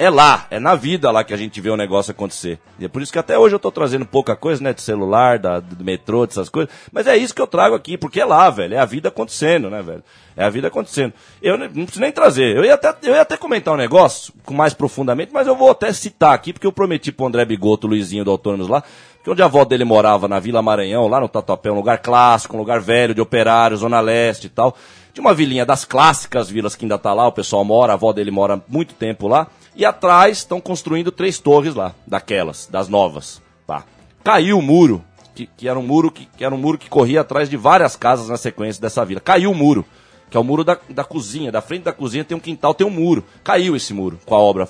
É 0.00 0.08
lá, 0.08 0.46
é 0.50 0.58
na 0.58 0.74
vida 0.74 1.10
lá 1.10 1.22
que 1.22 1.34
a 1.34 1.36
gente 1.36 1.60
vê 1.60 1.68
o 1.68 1.76
negócio 1.76 2.10
acontecer. 2.10 2.58
E 2.78 2.86
é 2.86 2.88
por 2.88 3.02
isso 3.02 3.12
que 3.12 3.18
até 3.18 3.38
hoje 3.38 3.54
eu 3.54 3.58
tô 3.58 3.70
trazendo 3.70 4.06
pouca 4.06 4.34
coisa, 4.34 4.64
né? 4.64 4.72
De 4.72 4.80
celular, 4.80 5.38
da, 5.38 5.60
do 5.60 5.84
metrô, 5.84 6.26
dessas 6.26 6.48
coisas. 6.48 6.72
Mas 6.90 7.06
é 7.06 7.18
isso 7.18 7.34
que 7.34 7.42
eu 7.42 7.46
trago 7.46 7.74
aqui, 7.74 7.98
porque 7.98 8.18
é 8.18 8.24
lá, 8.24 8.48
velho. 8.48 8.72
É 8.76 8.78
a 8.78 8.86
vida 8.86 9.10
acontecendo, 9.10 9.68
né, 9.68 9.82
velho? 9.82 10.02
É 10.34 10.42
a 10.42 10.48
vida 10.48 10.68
acontecendo. 10.68 11.12
Eu 11.42 11.58
ne- 11.58 11.66
não 11.68 11.84
preciso 11.84 12.00
nem 12.00 12.10
trazer. 12.10 12.56
Eu 12.56 12.64
ia, 12.64 12.72
até, 12.72 12.94
eu 13.02 13.12
ia 13.14 13.20
até 13.20 13.36
comentar 13.36 13.74
um 13.74 13.76
negócio 13.76 14.32
com 14.42 14.54
mais 14.54 14.72
profundamente, 14.72 15.32
mas 15.34 15.46
eu 15.46 15.54
vou 15.54 15.70
até 15.70 15.92
citar 15.92 16.32
aqui, 16.32 16.54
porque 16.54 16.66
eu 16.66 16.72
prometi 16.72 17.12
pro 17.12 17.26
André 17.26 17.44
Bigoto, 17.44 17.86
Luizinho 17.86 18.24
do 18.24 18.30
Autônomos 18.30 18.68
lá, 18.68 18.82
que 19.22 19.28
onde 19.28 19.42
a 19.42 19.44
avó 19.44 19.66
dele 19.66 19.84
morava, 19.84 20.26
na 20.26 20.40
Vila 20.40 20.62
Maranhão, 20.62 21.08
lá 21.08 21.20
no 21.20 21.28
Tatuapé, 21.28 21.70
um 21.70 21.74
lugar 21.74 21.98
clássico, 21.98 22.56
um 22.56 22.58
lugar 22.60 22.80
velho, 22.80 23.14
de 23.14 23.20
operários, 23.20 23.80
Zona 23.80 24.00
Leste 24.00 24.46
e 24.46 24.50
tal. 24.50 24.74
De 25.12 25.20
uma 25.20 25.34
vilinha 25.34 25.66
das 25.66 25.84
clássicas 25.84 26.48
vilas 26.48 26.74
que 26.74 26.86
ainda 26.86 26.96
tá 26.96 27.12
lá, 27.12 27.26
o 27.26 27.32
pessoal 27.32 27.62
mora, 27.66 27.92
a 27.92 27.96
avó 27.96 28.14
dele 28.14 28.30
mora 28.30 28.62
muito 28.66 28.94
tempo 28.94 29.28
lá. 29.28 29.46
E 29.80 29.84
atrás 29.86 30.36
estão 30.36 30.60
construindo 30.60 31.10
três 31.10 31.38
torres 31.38 31.74
lá, 31.74 31.94
daquelas, 32.06 32.68
das 32.70 32.86
novas. 32.86 33.40
Tá. 33.66 33.82
Caiu 34.22 34.58
o 34.58 34.62
muro, 34.62 35.02
que, 35.34 35.46
que 35.46 35.66
era 35.66 35.78
um 35.78 35.82
muro 35.82 36.10
que, 36.10 36.26
que 36.36 36.44
era 36.44 36.54
um 36.54 36.58
muro 36.58 36.76
que 36.76 36.90
corria 36.90 37.22
atrás 37.22 37.48
de 37.48 37.56
várias 37.56 37.96
casas 37.96 38.28
na 38.28 38.36
sequência 38.36 38.78
dessa 38.78 39.02
vila. 39.06 39.22
Caiu 39.22 39.50
o 39.50 39.54
muro, 39.54 39.86
que 40.28 40.36
é 40.36 40.40
o 40.40 40.44
muro 40.44 40.64
da, 40.64 40.78
da 40.90 41.02
cozinha, 41.02 41.50
da 41.50 41.62
frente 41.62 41.84
da 41.84 41.94
cozinha 41.94 42.22
tem 42.22 42.36
um 42.36 42.40
quintal, 42.40 42.74
tem 42.74 42.86
um 42.86 42.90
muro. 42.90 43.24
Caiu 43.42 43.74
esse 43.74 43.94
muro 43.94 44.20
com 44.26 44.34
a 44.34 44.38
obra. 44.38 44.68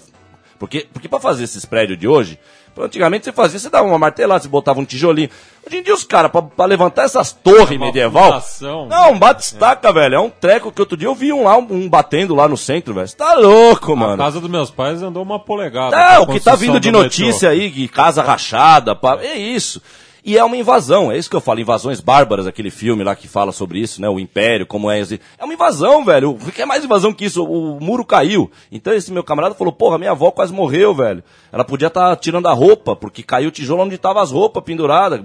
Porque, 0.60 0.86
porque 0.92 1.08
para 1.08 1.18
fazer 1.18 1.42
esses 1.42 1.64
prédios 1.64 1.98
de 1.98 2.06
hoje, 2.06 2.38
antigamente 2.78 3.24
você 3.24 3.32
fazia, 3.32 3.58
você 3.58 3.68
dava 3.70 3.86
uma 3.86 3.98
martelada, 3.98 4.42
você 4.42 4.48
botava 4.48 4.80
um 4.80 4.84
tijolinho. 4.84 5.28
Hoje 5.66 5.78
em 5.78 5.82
dia 5.82 5.92
os 5.94 6.04
caras, 6.04 6.30
pra, 6.30 6.40
pra 6.42 6.64
levantar 6.64 7.04
essas 7.04 7.32
torres 7.32 7.76
Uma 7.76 7.86
medieval. 7.86 8.24
fundação. 8.32 8.86
Não, 8.86 9.12
um 9.12 9.18
bate-estaca, 9.18 9.92
velho. 9.92 10.14
É 10.14 10.20
um 10.20 10.30
treco 10.30 10.72
que 10.72 10.80
outro 10.80 10.96
dia 10.96 11.08
eu 11.08 11.14
vi 11.14 11.32
um 11.32 11.44
lá, 11.44 11.56
um, 11.58 11.66
um 11.70 11.88
batendo 11.88 12.34
lá 12.34 12.48
no 12.48 12.56
centro, 12.56 12.94
velho. 12.94 13.06
Você 13.08 13.16
tá 13.16 13.34
louco, 13.34 13.92
A 13.92 13.96
mano. 13.96 14.16
casa 14.18 14.40
dos 14.40 14.50
meus 14.50 14.70
pais 14.70 15.02
andou 15.02 15.22
uma 15.22 15.38
polegada. 15.38 15.96
É, 15.96 16.16
a 16.16 16.20
o 16.20 16.26
que 16.26 16.40
tá 16.40 16.54
vindo 16.54 16.80
de 16.80 16.90
notícia 16.90 17.50
aí, 17.50 17.70
que 17.70 17.86
casa 17.88 18.22
rachada, 18.22 18.94
pá, 18.94 19.18
é 19.20 19.36
isso. 19.36 19.80
E 20.24 20.36
é 20.36 20.44
uma 20.44 20.56
invasão, 20.56 21.10
é 21.10 21.16
isso 21.16 21.30
que 21.30 21.36
eu 21.36 21.40
falo, 21.40 21.60
invasões 21.60 22.00
bárbaras, 22.00 22.46
aquele 22.46 22.70
filme 22.70 23.02
lá 23.02 23.16
que 23.16 23.26
fala 23.26 23.52
sobre 23.52 23.78
isso, 23.80 24.00
né? 24.00 24.08
O 24.08 24.20
Império, 24.20 24.66
como 24.66 24.90
é. 24.90 25.00
É 25.00 25.44
uma 25.44 25.54
invasão, 25.54 26.04
velho. 26.04 26.32
O 26.32 26.52
que 26.52 26.60
é 26.60 26.66
mais 26.66 26.84
invasão 26.84 27.12
que 27.12 27.24
isso? 27.24 27.42
O 27.42 27.80
muro 27.80 28.04
caiu. 28.04 28.50
Então 28.70 28.92
esse 28.92 29.10
meu 29.10 29.24
camarada 29.24 29.54
falou, 29.54 29.72
porra, 29.72 29.96
minha 29.96 30.10
avó 30.10 30.30
quase 30.30 30.52
morreu, 30.52 30.94
velho. 30.94 31.24
Ela 31.50 31.64
podia 31.64 31.88
estar 31.88 32.14
tirando 32.16 32.46
a 32.46 32.52
roupa, 32.52 32.94
porque 32.94 33.22
caiu 33.22 33.48
o 33.48 33.52
tijolo 33.52 33.82
onde 33.82 33.96
tava 33.96 34.20
as 34.22 34.30
roupas 34.30 34.62
penduradas, 34.62 35.20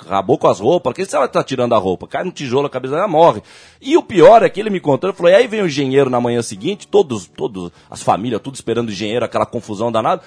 acabou 0.00 0.36
com 0.36 0.48
as 0.48 0.58
roupas. 0.58 0.92
Por 0.92 0.94
que 0.94 1.04
você 1.04 1.16
vai 1.16 1.26
estar 1.26 1.44
tirando 1.44 1.74
a 1.74 1.78
roupa? 1.78 2.06
Cai 2.08 2.24
no 2.24 2.32
tijolo, 2.32 2.66
a 2.66 2.70
cabeça 2.70 2.94
dela 2.94 3.08
morre. 3.08 3.42
E 3.80 3.96
o 3.96 4.02
pior 4.02 4.42
é 4.42 4.48
que 4.48 4.60
ele 4.60 4.70
me 4.70 4.80
contou, 4.80 5.08
ele 5.08 5.16
falou, 5.16 5.30
e 5.30 5.34
aí 5.34 5.46
vem 5.46 5.62
o 5.62 5.66
engenheiro 5.66 6.10
na 6.10 6.20
manhã 6.20 6.42
seguinte, 6.42 6.86
todos, 6.86 7.26
todos, 7.26 7.70
as 7.88 8.02
famílias, 8.02 8.40
tudo 8.42 8.54
esperando 8.54 8.88
o 8.88 8.92
engenheiro, 8.92 9.24
aquela 9.24 9.46
confusão 9.46 9.92
danada. 9.92 10.22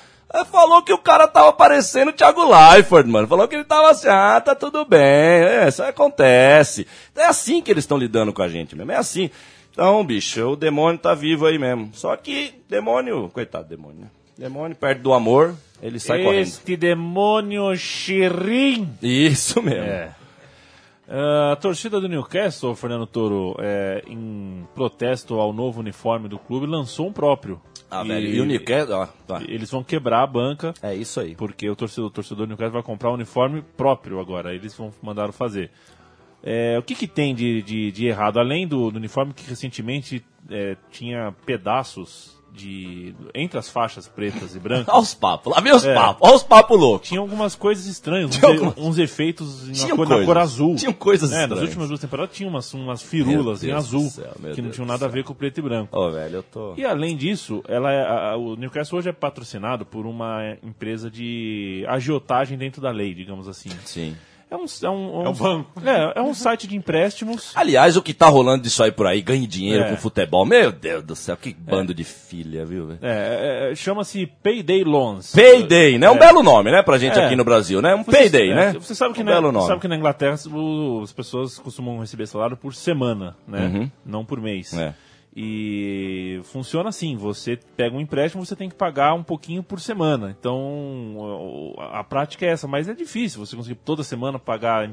Falou 0.51 0.81
que 0.81 0.91
o 0.91 0.97
cara 0.97 1.27
tava 1.27 1.53
parecendo 1.53 2.11
o 2.11 2.13
Thiago 2.13 2.43
Leifert, 2.43 3.07
mano. 3.07 3.27
Falou 3.27 3.47
que 3.47 3.55
ele 3.55 3.63
tava 3.63 3.91
assim, 3.91 4.07
ah, 4.09 4.41
tá 4.41 4.53
tudo 4.53 4.83
bem, 4.85 4.99
é, 4.99 5.67
isso 5.67 5.81
acontece. 5.81 6.85
É 7.15 7.25
assim 7.25 7.61
que 7.61 7.71
eles 7.71 7.83
estão 7.83 7.97
lidando 7.97 8.33
com 8.33 8.41
a 8.41 8.49
gente 8.49 8.75
mesmo, 8.75 8.91
é 8.91 8.97
assim. 8.97 9.29
Então, 9.71 10.03
bicho, 10.05 10.41
o 10.43 10.55
demônio 10.55 10.99
tá 10.99 11.13
vivo 11.13 11.45
aí 11.45 11.57
mesmo. 11.57 11.91
Só 11.93 12.15
que, 12.17 12.53
demônio, 12.67 13.29
coitado 13.29 13.65
do 13.65 13.69
demônio, 13.69 14.01
né? 14.01 14.07
Demônio 14.37 14.75
perto 14.75 15.01
do 15.01 15.13
amor, 15.13 15.55
ele 15.81 15.99
sai 15.99 16.23
correndo. 16.23 16.41
Este 16.41 16.75
demônio 16.75 17.75
Shirin. 17.75 18.89
Isso 19.01 19.61
mesmo. 19.61 19.83
É. 19.83 20.15
Ah, 21.09 21.53
a 21.53 21.55
torcida 21.55 22.01
do 22.01 22.09
Newcastle, 22.09 22.75
Fernando 22.75 23.07
Toro, 23.07 23.55
é, 23.59 24.03
em 24.07 24.67
protesto 24.75 25.39
ao 25.39 25.53
novo 25.53 25.79
uniforme 25.79 26.27
do 26.27 26.37
clube, 26.37 26.67
lançou 26.67 27.07
um 27.07 27.13
próprio. 27.13 27.61
Ah, 27.89 28.03
velho, 28.03 28.27
e 28.27 28.41
o 28.41 28.45
Newcastle, 28.45 28.95
ó, 28.95 29.05
tá. 29.25 29.41
Eles 29.47 29.71
vão 29.71 29.83
quebrar 29.83 30.21
a 30.21 30.27
banca. 30.27 30.73
É 30.81 30.93
isso 30.93 31.19
aí. 31.19 31.35
Porque 31.35 31.69
o 31.69 31.75
torcedor, 31.75 32.07
o 32.07 32.11
torcedor 32.11 32.45
do 32.45 32.49
Newcastle 32.49 32.73
vai 32.73 32.83
comprar 32.83 33.09
um 33.11 33.13
uniforme 33.13 33.61
próprio 33.61 34.19
agora. 34.19 34.53
Eles 34.53 34.75
vão 34.75 34.93
mandar 35.01 35.31
fazer. 35.31 35.71
É, 36.43 36.77
o 36.77 36.83
que, 36.83 36.95
que 36.95 37.07
tem 37.07 37.33
de, 37.33 37.61
de, 37.61 37.91
de 37.91 38.07
errado? 38.07 38.39
Além 38.39 38.67
do, 38.67 38.91
do 38.91 38.97
uniforme 38.97 39.33
que 39.33 39.49
recentemente 39.49 40.23
é, 40.49 40.75
tinha 40.91 41.33
pedaços 41.45 42.36
de. 42.53 43.13
entre 43.35 43.57
as 43.59 43.69
faixas 43.69 44.07
pretas 44.07 44.55
e 44.55 44.59
brancas. 44.59 44.87
Olha 44.93 45.01
os 45.01 45.13
papos, 45.13 45.53
lá 45.53 45.61
vem 45.61 45.73
os 45.73 45.85
É. 45.85 45.93
papos, 45.93 46.27
olha 46.27 46.35
os 46.35 46.43
papos 46.43 46.79
loucos. 46.79 47.07
Tinha 47.07 47.19
algumas 47.19 47.55
coisas 47.55 47.85
estranhas, 47.85 48.35
uns, 48.35 48.43
algumas- 48.43 48.77
uns 48.77 48.97
efeitos 48.97 49.63
uma 49.83 49.95
cor, 49.95 50.09
na 50.09 50.25
cor 50.25 50.37
azul. 50.37 50.75
Tinham 50.75 50.93
coisas 50.93 51.31
é, 51.31 51.35
Nas 51.35 51.41
estranhas. 51.43 51.63
últimas 51.67 51.87
duas 51.89 51.99
temporadas 51.99 52.35
tinha 52.35 52.49
umas, 52.49 52.73
umas 52.73 53.01
firulas 53.01 53.63
em 53.63 53.71
azul 53.71 54.09
céu, 54.09 54.33
que 54.55 54.61
não 54.61 54.71
tinham 54.71 54.87
nada 54.87 55.05
a 55.05 55.09
ver 55.09 55.23
com 55.23 55.33
o 55.33 55.35
preto 55.35 55.59
e 55.59 55.61
branco. 55.61 55.97
Ô, 55.97 56.11
velho, 56.11 56.37
eu 56.37 56.43
tô. 56.43 56.73
E 56.75 56.83
além 56.85 57.15
disso, 57.15 57.61
ela 57.67 57.91
é- 57.91 58.31
a- 58.31 58.35
o 58.37 58.55
Newcastle 58.55 58.97
hoje 58.99 59.09
é 59.09 59.13
patrocinado 59.13 59.85
por 59.85 60.05
uma 60.05 60.57
empresa 60.63 61.09
de 61.11 61.85
agiotagem 61.87 62.57
dentro 62.57 62.81
da 62.81 62.89
lei, 62.91 63.13
digamos 63.13 63.47
assim. 63.47 63.69
Sim. 63.85 64.15
É 64.49 64.55
um, 64.55 64.63
é 64.63 64.89
um, 64.89 65.25
É 65.25 65.29
um 65.29 65.33
banco. 65.33 65.81
É, 65.85 66.19
é 66.19 66.21
um 66.21 66.33
site 66.33 66.67
de 66.67 66.75
empréstimos. 66.77 67.51
Aliás, 67.53 67.97
o 67.97 68.01
que 68.01 68.13
tá 68.13 68.27
rolando 68.27 68.63
disso 68.63 68.81
aí 68.81 68.91
por 68.91 69.05
aí, 69.05 69.21
ganhe 69.21 69.45
dinheiro 69.45 69.83
É. 69.83 69.89
com 69.89 69.97
futebol. 69.97 70.45
Meu 70.45 70.71
Deus 70.71 71.03
do 71.03 71.15
céu, 71.17 71.35
que 71.35 71.53
bando 71.53 71.93
de 71.93 72.05
filha, 72.05 72.65
viu? 72.65 72.93
É, 73.01 73.71
é, 73.71 73.75
Chama-se 73.75 74.25
Payday 74.41 74.85
Loans. 74.85 75.33
Payday, 75.33 75.97
né? 75.97 76.09
Um 76.09 76.15
É. 76.15 76.19
belo 76.19 76.41
nome, 76.41 76.71
né, 76.71 76.81
pra 76.81 76.97
gente 76.97 77.19
É. 77.19 77.25
aqui 77.25 77.35
no 77.35 77.43
Brasil, 77.43 77.81
né? 77.81 77.93
Um 77.93 78.03
Você- 78.05 78.11
payday, 78.11 78.51
é, 78.51 78.55
né? 78.55 78.73
Você 78.73 78.95
sabe 78.95 79.13
que, 79.13 79.21
um 79.21 79.25
na, 79.25 79.33
belo 79.33 79.51
nome. 79.51 79.67
sabe 79.67 79.81
que 79.81 79.87
na 79.89 79.97
Inglaterra 79.97 80.35
as 80.35 81.11
pessoas 81.11 81.59
costumam 81.59 81.99
receber 81.99 82.25
salário 82.25 82.55
por 82.55 82.73
semana, 82.73 83.35
né? 83.45 83.65
Uhum. 83.65 83.91
Não 84.05 84.23
por 84.23 84.39
mês. 84.39 84.71
É. 84.73 84.93
E 85.39 86.41
funciona 86.45 86.89
assim, 86.89 87.15
você 87.15 87.59
pega 87.75 87.95
um 87.95 88.01
empréstimo, 88.01 88.43
você 88.43 88.55
tem 88.55 88.67
que 88.67 88.73
pagar 88.73 89.13
um 89.13 89.21
pouquinho 89.21 89.61
por 89.61 89.79
semana. 89.79 90.35
Então, 90.39 91.75
a 91.77 92.03
prática 92.03 92.43
é 92.43 92.49
essa, 92.49 92.67
mas 92.67 92.89
é 92.89 92.95
difícil 92.95 93.45
você 93.45 93.55
conseguir 93.55 93.75
toda 93.75 94.01
semana 94.01 94.39
pagar. 94.39 94.89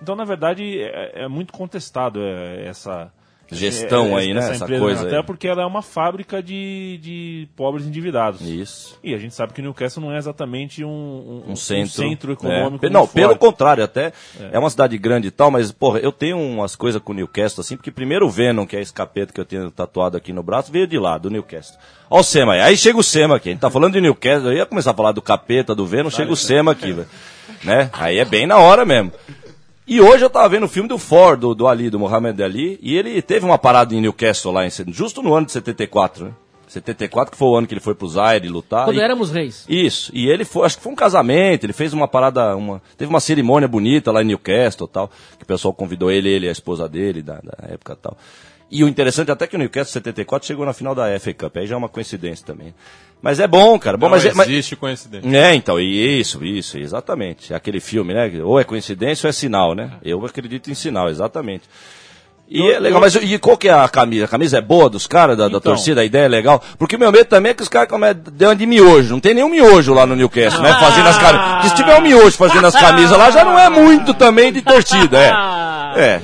Então, 0.00 0.16
na 0.16 0.24
verdade, 0.24 0.80
é, 0.80 1.24
é 1.24 1.28
muito 1.28 1.52
contestado 1.52 2.22
é, 2.22 2.66
essa 2.66 3.12
Gestão 3.56 4.16
aí, 4.16 4.32
né? 4.32 4.40
Essa, 4.40 4.52
Essa 4.52 4.64
empresa, 4.64 4.82
coisa 4.82 5.06
até 5.06 5.16
aí. 5.18 5.22
porque 5.22 5.48
ela 5.48 5.62
é 5.62 5.66
uma 5.66 5.82
fábrica 5.82 6.42
de, 6.42 6.98
de 7.02 7.48
pobres 7.56 7.86
endividados. 7.86 8.40
Isso. 8.40 8.98
E 9.02 9.14
a 9.14 9.18
gente 9.18 9.34
sabe 9.34 9.52
que 9.52 9.60
o 9.60 9.64
Newcastle 9.64 10.02
não 10.02 10.12
é 10.12 10.18
exatamente 10.18 10.84
um, 10.84 10.88
um, 11.46 11.52
Um 11.52 11.56
centro, 11.56 12.32
econômico. 12.32 12.86
É. 12.86 12.90
Não, 12.90 13.00
muito 13.00 13.12
pelo 13.12 13.28
forte. 13.28 13.40
contrário, 13.40 13.84
até 13.84 14.12
é. 14.52 14.58
uma 14.58 14.70
cidade 14.70 14.96
grande 14.98 15.28
e 15.28 15.30
tal, 15.30 15.50
mas, 15.50 15.70
porra, 15.72 15.98
eu 15.98 16.12
tenho 16.12 16.38
umas 16.38 16.76
coisas 16.76 17.00
com 17.00 17.12
o 17.12 17.14
Newcastle, 17.14 17.60
assim, 17.60 17.76
porque 17.76 17.90
primeiro 17.90 18.26
o 18.26 18.30
Venom, 18.30 18.66
que 18.66 18.76
é 18.76 18.80
esse 18.80 18.92
capeta 18.92 19.32
que 19.32 19.40
eu 19.40 19.44
tenho 19.44 19.70
tatuado 19.70 20.16
aqui 20.16 20.32
no 20.32 20.42
braço, 20.42 20.72
veio 20.72 20.86
de 20.86 20.98
lá, 20.98 21.18
do 21.18 21.30
Newcastle. 21.30 21.78
Ó 22.10 22.20
o 22.20 22.22
Sema 22.22 22.54
aí, 22.54 22.60
aí 22.60 22.76
chega 22.76 22.98
o 22.98 23.02
Sema 23.02 23.36
aqui, 23.36 23.48
a 23.48 23.52
gente 23.52 23.60
tá 23.60 23.70
falando 23.70 23.94
de 23.94 24.00
Newcastle, 24.00 24.50
eu 24.50 24.58
ia 24.58 24.66
começar 24.66 24.90
a 24.90 24.94
falar 24.94 25.12
do 25.12 25.22
capeta, 25.22 25.74
do 25.74 25.86
Venom, 25.86 26.10
chega 26.10 26.32
o 26.32 26.36
Sema 26.36 26.72
aqui, 26.72 26.92
velho. 26.92 27.08
Né? 27.64 27.90
Aí 27.92 28.18
é 28.18 28.24
bem 28.24 28.46
na 28.46 28.58
hora 28.58 28.84
mesmo. 28.84 29.12
E 29.86 30.00
hoje 30.00 30.24
eu 30.24 30.30
tava 30.30 30.48
vendo 30.48 30.64
o 30.64 30.68
filme 30.68 30.88
do 30.88 30.96
Ford, 30.96 31.40
do, 31.40 31.54
do 31.54 31.66
Ali, 31.66 31.90
do 31.90 31.98
Muhammad 31.98 32.40
Ali, 32.40 32.78
e 32.80 32.96
ele 32.96 33.20
teve 33.20 33.44
uma 33.44 33.58
parada 33.58 33.94
em 33.94 34.00
Newcastle 34.00 34.52
lá, 34.52 34.64
em, 34.66 34.70
justo 34.88 35.22
no 35.22 35.34
ano 35.34 35.46
de 35.46 35.52
74, 35.52 36.26
né? 36.26 36.32
74 36.68 37.32
que 37.32 37.36
foi 37.36 37.48
o 37.48 37.56
ano 37.56 37.66
que 37.66 37.74
ele 37.74 37.80
foi 37.80 37.94
pro 37.94 38.08
Zaire 38.08 38.48
lutar. 38.48 38.86
Quando 38.86 38.98
e- 38.98 39.02
éramos 39.02 39.30
reis. 39.30 39.66
isso. 39.68 40.10
E 40.14 40.28
ele 40.28 40.44
foi, 40.44 40.64
acho 40.64 40.78
que 40.78 40.82
foi 40.82 40.92
um 40.92 40.96
casamento, 40.96 41.64
ele 41.64 41.72
fez 41.72 41.92
uma 41.92 42.08
parada, 42.08 42.56
uma, 42.56 42.80
teve 42.96 43.10
uma 43.10 43.20
cerimônia 43.20 43.68
bonita 43.68 44.10
lá 44.10 44.22
em 44.22 44.26
Newcastle 44.26 44.88
tal, 44.88 45.10
que 45.36 45.44
o 45.44 45.46
pessoal 45.46 45.74
convidou 45.74 46.10
ele, 46.10 46.30
ele 46.30 46.46
e 46.46 46.48
a 46.48 46.52
esposa 46.52 46.88
dele 46.88 47.20
da, 47.20 47.34
da 47.42 47.68
época 47.68 47.94
tal. 47.96 48.16
E 48.70 48.82
o 48.82 48.88
interessante 48.88 49.28
é 49.28 49.32
até 49.32 49.46
que 49.46 49.54
o 49.54 49.58
Newcastle 49.58 49.92
74 49.92 50.46
chegou 50.46 50.64
na 50.64 50.72
final 50.72 50.94
da 50.94 51.18
FA 51.20 51.34
Cup, 51.34 51.58
aí 51.58 51.66
já 51.66 51.74
é 51.74 51.78
uma 51.78 51.90
coincidência 51.90 52.46
também. 52.46 52.74
Mas 53.22 53.38
é 53.38 53.46
bom, 53.46 53.78
cara, 53.78 53.96
bom, 53.96 54.06
Não 54.06 54.10
mas, 54.16 54.24
é- 54.26 54.32
mas 54.34 54.48
existe 54.48 54.74
coincidência. 54.74 55.28
é, 55.38 55.54
então, 55.54 55.78
isso, 55.78 56.44
isso, 56.44 56.76
exatamente. 56.76 57.54
Aquele 57.54 57.78
filme, 57.78 58.12
né? 58.12 58.28
Ou 58.42 58.58
é 58.58 58.64
coincidência 58.64 59.26
ou 59.26 59.30
é 59.30 59.32
sinal, 59.32 59.74
né? 59.76 59.92
Eu 60.02 60.24
acredito 60.26 60.68
em 60.70 60.74
sinal, 60.74 61.08
exatamente. 61.08 61.62
E 62.54 62.60
é 62.70 62.78
legal, 62.80 63.00
mas 63.00 63.14
e 63.14 63.38
qual 63.38 63.56
que 63.56 63.68
é 63.68 63.72
a 63.72 63.88
camisa? 63.88 64.26
A 64.26 64.28
camisa 64.28 64.58
é 64.58 64.60
boa 64.60 64.90
dos 64.90 65.06
caras, 65.06 65.38
da, 65.38 65.44
da 65.44 65.48
Então. 65.56 65.60
torcida, 65.60 66.00
a 66.02 66.04
ideia 66.04 66.24
é 66.24 66.28
legal? 66.28 66.62
Porque 66.78 66.96
o 66.96 66.98
meu 66.98 67.10
medo 67.12 67.24
também 67.24 67.50
é 67.50 67.54
que 67.54 67.62
os 67.62 67.68
caras 67.68 67.88
come- 67.88 68.12
dêem 68.12 68.50
uma 68.50 68.56
de 68.56 68.66
miojo. 68.66 69.10
Não 69.14 69.20
tem 69.20 69.32
nenhum 69.34 69.48
miojo 69.48 69.94
lá 69.94 70.04
no 70.04 70.14
Newcastle, 70.16 70.60
né? 70.60 70.72
Fazendo 70.74 71.08
as 71.08 71.16
camisas. 71.16 71.46
Porque 71.52 71.68
se 71.68 71.74
tiver 71.76 71.96
um 71.98 72.02
miojo 72.02 72.36
fazendo 72.36 72.66
as 72.66 72.74
camisas 72.74 73.16
lá, 73.16 73.30
já 73.30 73.44
não 73.44 73.58
é 73.58 73.70
muito 73.70 74.12
também 74.12 74.52
de 74.52 74.60
torcida, 74.60 75.16
é. 75.18 76.00
É. 76.02 76.22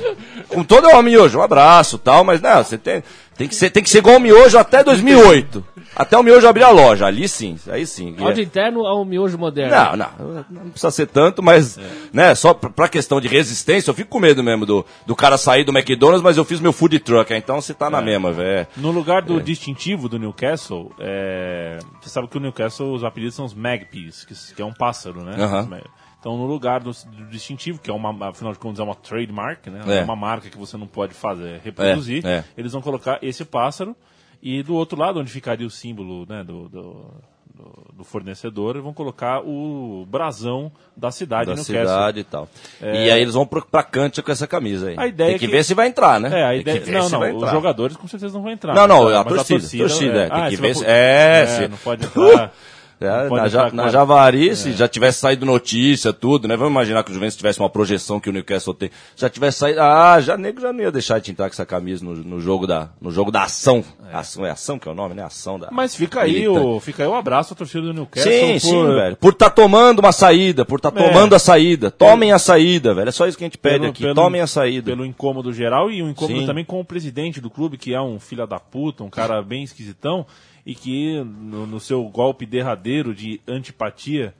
Com 0.48 0.64
todo 0.64 0.88
o 0.88 1.02
miojo, 1.02 1.38
um 1.38 1.42
abraço 1.42 1.96
e 1.96 1.98
tal, 2.00 2.24
mas 2.24 2.40
não, 2.42 2.62
você 2.62 2.76
tem, 2.76 3.02
tem, 3.38 3.48
que 3.48 3.54
ser, 3.54 3.70
tem 3.70 3.82
que 3.82 3.88
ser 3.88 3.98
igual 3.98 4.16
o 4.16 4.20
miojo 4.20 4.58
até 4.58 4.84
2008. 4.84 5.64
Até 5.96 6.16
o 6.18 6.22
miojo 6.22 6.46
abrir 6.46 6.62
a 6.62 6.68
loja. 6.70 7.06
Ali 7.06 7.26
sim, 7.28 7.58
aí 7.68 7.86
sim. 7.86 8.14
Áudio 8.20 8.42
interno 8.44 8.86
ao 8.86 9.04
miojo 9.04 9.38
moderno. 9.38 9.96
Não, 9.96 9.96
não, 9.96 10.44
não 10.50 10.70
precisa 10.70 10.90
ser 10.90 11.06
tanto, 11.06 11.42
mas, 11.42 11.78
né, 12.12 12.34
só 12.34 12.52
pra, 12.54 12.68
pra 12.70 12.88
questão 12.88 13.20
de 13.20 13.26
resistência, 13.26 13.90
eu 13.90 13.94
fico 13.94 14.10
com 14.10 14.20
medo 14.20 14.44
mesmo 14.44 14.64
do, 14.66 14.84
do 15.06 15.16
cara 15.16 15.36
sair 15.38 15.64
do 15.64 15.76
McDonald's, 15.76 16.22
mas 16.22 16.36
eu 16.36 16.44
fiz 16.44 16.60
meu 16.60 16.72
food 16.72 16.98
truck, 17.00 17.32
então 17.34 17.60
você 17.60 17.72
tá 17.74 17.88
na 17.90 18.00
mesma, 18.02 18.30
velho. 18.30 18.66
No 18.76 18.90
lugar 18.90 19.22
do 19.22 19.40
distintivo 19.40 20.08
do 20.08 20.18
Newcastle, 20.18 20.92
é, 21.00 21.78
você 22.00 22.10
sabe 22.10 22.28
que 22.28 22.36
o 22.36 22.40
Newcastle, 22.40 22.92
os 22.92 23.02
apelidos 23.02 23.34
são 23.34 23.44
os 23.44 23.54
Magpies, 23.54 24.24
que, 24.24 24.34
que 24.54 24.62
é 24.62 24.64
um 24.64 24.72
pássaro, 24.74 25.22
né? 25.22 25.34
Aham. 25.38 25.60
Os 25.62 25.68
mag- 25.68 25.84
Então, 26.20 26.36
no 26.36 26.46
lugar 26.46 26.80
do, 26.80 26.90
do 26.90 27.26
distintivo, 27.30 27.78
que 27.80 27.88
é 27.90 27.94
uma, 27.94 28.28
afinal 28.28 28.52
de 28.52 28.58
contas, 28.58 28.80
é 28.80 28.82
uma 28.82 28.94
trademark, 28.94 29.66
né? 29.68 29.80
É. 29.86 29.98
É 29.98 30.02
uma 30.04 30.16
marca 30.16 30.50
que 30.50 30.58
você 30.58 30.76
não 30.76 30.86
pode 30.86 31.14
fazer, 31.14 31.60
reproduzir. 31.64 32.26
É, 32.26 32.38
é. 32.38 32.44
Eles 32.56 32.72
vão 32.72 32.82
colocar 32.82 33.18
esse 33.22 33.44
pássaro 33.44 33.94
e 34.42 34.62
do 34.62 34.74
outro 34.74 34.98
lado, 34.98 35.20
onde 35.20 35.30
ficaria 35.30 35.66
o 35.66 35.70
símbolo 35.70 36.26
né, 36.28 36.42
do, 36.42 36.68
do, 36.68 37.14
do- 37.54 37.88
do 37.98 38.04
fornecedor 38.04 38.80
vão 38.80 38.92
colocar 38.92 39.40
o 39.44 40.06
brasão 40.08 40.70
da 40.96 41.10
cidade 41.10 41.50
da 41.50 41.56
no 41.56 41.64
cidade 41.64 42.20
e 42.20 42.24
tal. 42.24 42.48
É. 42.80 43.06
E 43.06 43.10
aí 43.10 43.20
eles 43.20 43.34
vão 43.34 43.44
pra 43.46 43.82
Cantia 43.82 44.22
com 44.22 44.30
essa 44.30 44.46
camisa 44.46 44.88
aí. 44.90 44.94
A 44.96 45.06
ideia 45.08 45.30
tem 45.30 45.38
que, 45.38 45.44
é 45.44 45.48
que- 45.48 45.52
ver 45.56 45.64
se 45.64 45.74
vai 45.74 45.88
entrar, 45.88 46.20
né? 46.20 46.28
É, 46.40 46.44
a 46.44 46.50
Tem 46.50 46.60
ideia... 46.60 46.80
que 46.80 46.90
Não, 46.92 47.08
não, 47.08 47.18
vai 47.20 47.32
os 47.32 47.50
jogadores 47.50 47.96
com 47.96 48.06
certeza 48.06 48.34
não 48.34 48.42
vão 48.42 48.52
entrar. 48.52 48.74
Não, 48.74 48.86
não, 48.86 49.04
mas 49.04 49.14
a 49.14 49.24
mas 49.24 49.46
torcida, 49.48 49.84
torcida, 49.84 50.22
é, 50.24 50.30
tem 50.30 50.42
Ah, 50.42 50.48
que 50.48 50.56
você 50.56 50.62
ver 50.62 50.74
vai- 50.74 50.82
se- 50.82 50.84
é, 50.86 51.40
é, 51.42 51.46
se- 51.46 51.68
não 51.68 51.76
pode 51.78 52.04
entrar. 52.06 52.52
É, 53.00 53.28
na, 53.30 53.46
ja, 53.48 53.70
na 53.70 53.88
Javari, 53.88 54.56
se 54.56 54.72
já 54.72 54.88
tivesse 54.88 55.20
saído 55.20 55.46
notícia, 55.46 56.12
tudo, 56.12 56.48
né? 56.48 56.56
Vamos 56.56 56.72
imaginar 56.72 57.04
que 57.04 57.10
o 57.10 57.14
Juventus 57.14 57.36
tivesse 57.36 57.60
uma 57.60 57.70
projeção 57.70 58.18
que 58.18 58.28
o 58.28 58.32
Newcastle 58.32 58.74
tem. 58.74 58.90
Já 59.14 59.28
tivesse 59.28 59.58
saído. 59.58 59.80
Ah, 59.80 60.20
já 60.20 60.36
nego 60.36 60.60
já 60.60 60.72
não 60.72 60.80
ia 60.80 60.90
deixar 60.90 61.20
de 61.20 61.30
entrar 61.30 61.48
com 61.48 61.52
essa 61.52 61.64
camisa 61.64 62.04
no, 62.04 62.14
no 62.16 62.40
jogo, 62.40 62.66
da, 62.66 62.88
no 63.00 63.10
jogo 63.12 63.30
da 63.30 63.44
ação. 63.44 63.84
Ação 64.12 64.44
é 64.44 64.50
ação 64.50 64.78
que 64.78 64.88
é 64.88 64.90
o 64.90 64.94
nome, 64.94 65.14
né? 65.14 65.22
Ação 65.22 65.58
da. 65.58 65.68
Mas 65.70 65.94
fica 65.94 66.22
aí, 66.22 66.32
militante. 66.48 66.58
o, 66.66 66.80
fica 66.80 67.02
aí 67.04 67.08
o 67.08 67.14
abraço 67.14 67.52
à 67.52 67.56
torcida 67.56 67.82
do 67.82 67.94
Newcastle. 67.94 68.32
Sim, 68.32 68.52
por- 68.54 68.60
sim, 68.60 68.86
velho. 68.94 69.16
Por 69.16 69.32
estar 69.32 69.50
tomando 69.50 70.00
uma 70.00 70.12
saída, 70.12 70.64
por 70.64 70.76
estar 70.78 70.92
É. 70.96 71.08
tomando 71.08 71.34
a 71.34 71.38
saída. 71.38 71.90
Tomem 71.90 72.32
a 72.32 72.38
saída, 72.38 72.94
velho. 72.94 73.08
É 73.08 73.12
só 73.12 73.26
isso 73.28 73.38
que 73.38 73.44
a 73.44 73.46
gente 73.46 73.58
pede 73.58 73.78
pelo- 73.78 73.90
aqui. 73.90 74.02
pelo- 74.02 74.14
Tomem 74.14 74.40
a 74.40 74.46
saída. 74.46 74.90
Pelo 74.90 75.06
incômodo 75.06 75.52
geral 75.52 75.90
e 75.90 76.02
um 76.02 76.10
incômodo 76.10 76.40
Sim. 76.40 76.46
também 76.46 76.64
com 76.64 76.80
o 76.80 76.84
presidente 76.84 77.40
do 77.40 77.48
clube, 77.48 77.76
que 77.78 77.94
é 77.94 78.00
um 78.00 78.18
filho 78.18 78.44
da 78.46 78.58
puta, 78.58 79.04
um 79.04 79.10
cara 79.10 79.40
bem 79.42 79.62
esquisitão, 79.62 80.26
e 80.68 80.74
que 80.74 81.24
no, 81.24 81.66
no 81.66 81.80
seu 81.80 82.04
golpe 82.04 82.44
derradeiro 82.44 83.14
de 83.14 83.40
antipatia 83.48 84.34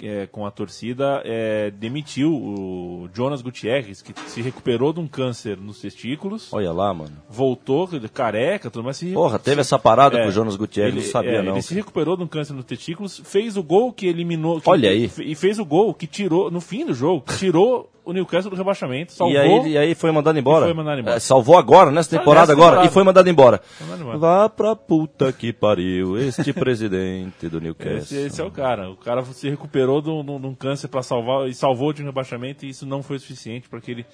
é, 0.00 0.26
com 0.26 0.44
a 0.46 0.50
torcida, 0.50 1.22
é, 1.24 1.70
demitiu 1.70 2.32
o 2.34 3.08
Jonas 3.14 3.40
Gutierrez, 3.42 4.02
que 4.02 4.12
se 4.28 4.40
recuperou 4.42 4.92
de 4.92 4.98
um 5.00 5.06
câncer 5.06 5.56
nos 5.56 5.80
testículos, 5.80 6.52
Olha 6.52 6.72
lá, 6.72 6.92
mano. 6.94 7.12
voltou 7.28 7.88
careca, 8.12 8.68
tudo 8.70 8.84
mais. 8.84 8.96
Se, 8.96 9.12
Porra, 9.12 9.38
teve 9.38 9.60
essa 9.60 9.78
parada 9.78 10.18
É, 10.18 10.22
com 10.22 10.28
o 10.28 10.32
Jonas 10.32 10.56
Gutierrez, 10.56 10.94
ele, 10.94 11.04
não 11.04 11.10
sabia 11.10 11.30
é, 11.38 11.42
não. 11.42 11.52
Ele 11.52 11.62
se 11.62 11.74
recuperou 11.74 12.16
de 12.16 12.22
um 12.24 12.26
câncer 12.26 12.52
nos 12.52 12.64
testículos, 12.64 13.20
fez 13.24 13.56
o 13.56 13.62
gol 13.62 13.92
que 13.92 14.06
eliminou. 14.06 14.60
que- 14.60 14.68
Olha 14.70 14.90
aí. 14.90 15.10
E 15.20 15.34
fez 15.34 15.58
o 15.60 15.64
gol 15.64 15.92
que 15.94 16.06
tirou, 16.06 16.50
no 16.50 16.60
fim 16.60 16.84
do 16.86 16.94
jogo, 16.94 17.24
tirou 17.38 17.88
o 18.04 18.12
Newcastle 18.12 18.50
do 18.50 18.56
rebaixamento, 18.56 19.12
salvou. 19.12 19.34
E 19.34 19.38
aí, 19.38 19.68
e 19.72 19.78
aí 19.78 19.94
foi 19.94 20.10
mandado 20.10 20.38
embora. 20.38 20.64
Foi 20.66 20.74
mandado 20.74 21.00
embora. 21.00 21.16
É, 21.16 21.20
salvou 21.20 21.56
agora, 21.56 21.90
nessa 21.90 22.10
temporada 22.10 22.40
nessa 22.40 22.52
agora, 22.52 22.70
temporada. 22.72 22.90
e 22.90 22.92
foi 22.92 23.04
mandado 23.04 23.28
embora. 23.30 23.60
mandado 23.80 24.00
embora. 24.02 24.18
Vá 24.18 24.48
pra 24.48 24.74
puta 24.74 25.32
que 25.32 25.52
pariu, 25.52 26.18
este 26.18 26.52
presidente 26.54 27.48
do 27.48 27.60
Newcastle. 27.60 27.98
Esse, 27.98 28.16
esse 28.26 28.40
é 28.40 28.44
o 28.44 28.50
cara. 28.50 28.90
O 28.90 28.96
cara 28.96 29.22
se 29.24 29.48
recuperou 29.48 30.00
de 30.02 30.10
um, 30.10 30.20
um- 30.20 30.46
um 30.48 30.54
câncer 30.54 30.88
para 30.88 31.02
salvar 31.02 31.48
e 31.48 31.54
salvou 31.54 31.92
de 31.92 32.02
rebaixamento 32.02 32.64
e 32.66 32.70
isso 32.70 32.84
não 32.86 33.02
foi 33.02 33.18
suficiente 33.18 33.68
para 33.68 33.80
que 33.80 33.90
ele 33.92 34.06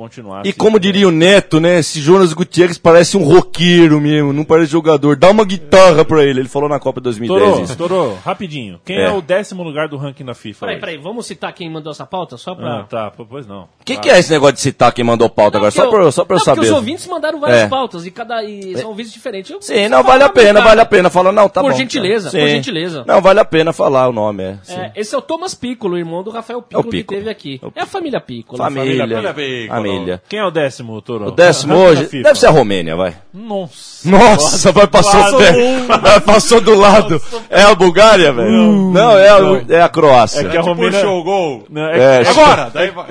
continuasse. 0.00 0.48
E 0.48 0.52
como 0.52 0.78
diria 0.80 1.06
o 1.06 1.10
Neto, 1.10 1.60
né? 1.60 1.78
Esse 1.78 2.00
Jonas 2.00 2.32
Gutierrez 2.32 2.78
parece 2.78 3.16
um 3.16 3.22
roqueiro 3.22 4.00
mesmo, 4.00 4.32
não 4.32 4.44
parece 4.44 4.72
jogador. 4.72 5.16
Dá 5.16 5.30
uma 5.30 5.44
guitarra 5.44 6.04
pra 6.04 6.24
ele. 6.24 6.40
Ele 6.40 6.48
falou 6.48 6.68
na 6.68 6.78
Copa 6.78 7.00
2010 7.00 7.70
Estourou, 7.70 8.12
isso. 8.12 8.18
Rapidinho. 8.24 8.80
Quem 8.84 8.96
é. 8.96 9.04
É. 9.06 9.10
o 9.12 9.20
décimo 9.20 9.62
lugar 9.62 9.88
do 9.88 9.96
ranking 9.96 10.24
da 10.24 10.34
FIFA? 10.34 10.60
Peraí, 10.60 10.74
hoje? 10.76 10.80
peraí, 10.80 10.96
vamos 10.98 11.26
citar 11.26 11.52
quem 11.52 11.70
mandou 11.70 11.90
essa 11.90 12.06
pauta? 12.06 12.36
Só 12.36 12.54
pra. 12.54 12.80
Ah, 12.80 12.82
tá. 12.84 13.12
Pois 13.28 13.46
não. 13.46 13.62
O 13.62 13.68
que, 13.84 13.96
que 13.96 14.08
é 14.10 14.18
esse 14.18 14.30
negócio 14.30 14.54
de 14.54 14.60
citar 14.60 14.92
quem 14.92 15.04
mandou 15.04 15.28
pauta 15.28 15.58
agora? 15.58 15.70
Só 15.70 15.82
Porque 15.82 15.96
pra, 15.96 16.04
eu- 16.06 16.12
só 16.12 16.24
pra 16.24 16.34
eu 16.36 16.38
não, 16.38 16.44
saber. 16.44 16.56
Porque 16.60 16.70
os 16.70 16.76
ouvintes 16.76 17.06
mandaram 17.06 17.40
várias 17.40 17.60
É. 17.62 17.68
pautas 17.68 18.06
e 18.06 18.10
cada 18.10 18.42
e 18.42 18.76
são 18.76 18.88
ouvintes 18.90 19.12
diferentes. 19.12 19.50
Eu- 19.50 19.60
Sim, 19.60 19.88
não, 19.88 20.02
vale 20.02 20.22
a 20.24 20.28
pena, 20.28 20.60
vale 20.60 20.80
a 20.80 20.86
pena. 20.86 21.10
Fala, 21.10 21.32
não, 21.32 21.48
tá 21.48 21.60
Por 21.60 21.72
bom. 21.72 21.76
gentileza, 21.76 22.30
por 22.30 22.40
gentileza. 22.48 23.04
Não, 23.06 23.20
vale 23.20 23.40
a 23.40 23.44
pena 23.44 23.72
falar 23.72 24.08
o 24.08 24.12
nome, 24.12 24.42
é. 24.44 24.58
sim. 24.62 24.74
É, 24.74 24.92
esse 24.96 25.14
é 25.14 25.18
o 25.18 25.22
Thomas 25.22 25.54
Piccolo, 25.54 25.98
irmão 25.98 26.22
do 26.22 26.30
Rafael 26.30 26.62
Piccolo, 26.62 26.84
que 26.84 26.90
Piccolo. 26.98 27.18
teve 27.20 27.30
aqui. 27.30 27.60
É 27.76 27.80
É 27.80 27.82
a 27.82 27.86
família 27.86 28.20
Piccolo. 28.20 28.58
Família. 28.62 29.06
Família. 29.06 29.89
Família. 29.92 30.22
Quem 30.28 30.38
é 30.38 30.44
o 30.44 30.50
décimo, 30.50 31.00
Toro? 31.02 31.26
O 31.26 31.30
décimo 31.30 31.74
hoje 31.76 32.06
deve 32.22 32.38
ser 32.38 32.46
a 32.46 32.50
Romênia, 32.50 32.96
vai. 32.96 33.14
Nossa. 33.32 34.08
Nossa, 34.08 34.72
vai 34.72 34.86
passou, 34.86 35.20
vai, 36.02 36.20
passou 36.20 36.60
do 36.60 36.74
lado. 36.74 37.20
É 37.50 37.62
a 37.62 37.74
Bulgária, 37.74 38.32
velho? 38.32 38.90
Não, 38.92 39.16
é 39.18 39.28
a, 39.28 39.38
é 39.76 39.82
a 39.82 39.88
Croácia. 39.88 40.40
É 40.40 40.44
que 40.48 40.56
a 40.56 40.62
Romênia... 40.62 41.00
Puxou 41.00 41.18
o 41.20 41.22
gol. 41.24 41.66
É, 41.76 42.22
É, 42.24 42.28
Agora! 42.28 42.70
Daí 42.72 42.90
vai. 42.90 43.06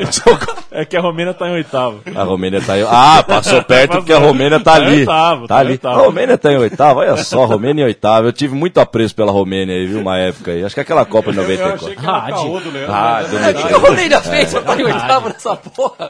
é 0.72 0.86
que 0.86 0.98
a 0.98 1.02
Romênia 1.02 1.34
tá 1.34 1.48
em 1.48 1.52
oitavo. 1.54 2.02
A 2.16 2.24
Romênia 2.24 2.62
tá 2.62 2.74
aí. 2.74 2.84
Ah, 2.90 3.24
passou 3.28 3.62
perto 3.64 3.98
porque 3.98 4.12
a 4.14 4.18
Romênia 4.18 4.60
tá 4.60 4.70
Tá 4.74 4.80
em 4.80 4.86
ali. 4.86 4.98
oitavo, 5.00 5.48
Tá 5.48 5.56
tá 5.56 5.56
em 5.56 5.60
ali. 5.62 5.72
oitavo. 5.72 6.00
A 6.00 6.04
Romênia 6.06 6.38
tá 6.38 6.52
em 6.52 6.58
oitavo. 6.58 7.00
Olha 7.00 7.18
só, 7.18 7.46
Romênia 7.46 7.82
em 7.84 7.86
oitavo. 7.86 8.28
Eu 8.28 8.34
tive 8.34 8.56
muito 8.56 8.80
apreço 8.80 9.16
pela 9.16 9.32
Romênia 9.32 9.76
aí, 9.76 9.86
viu? 9.88 10.02
Uma 10.02 10.18
época 10.18 10.52
aí. 10.52 10.64
Acho 10.64 10.74
que 10.76 10.80
é 10.82 10.84
aquela 10.84 11.06
Copa 11.06 11.32
de 11.32 11.38
Eu 11.38 11.44
achei 11.44 11.58
94. 11.58 11.96
que 11.96 12.06
era 12.06 12.12
o 12.12 12.20
Rádio. 12.20 12.36
caô 12.36 12.60
do 12.60 12.72
Leandro. 12.72 12.94
Ah, 12.94 13.22
do 13.24 13.38
é 13.38 13.50
O 13.50 13.68
que, 13.68 13.74
o 13.74 13.80
Romênia 13.80 14.22
fez 14.22 14.52
pra 14.52 14.60
estar 14.62 14.80
em 14.80 14.84
oitavo 14.84 15.30
nessa 15.30 15.56
porra? 15.56 16.10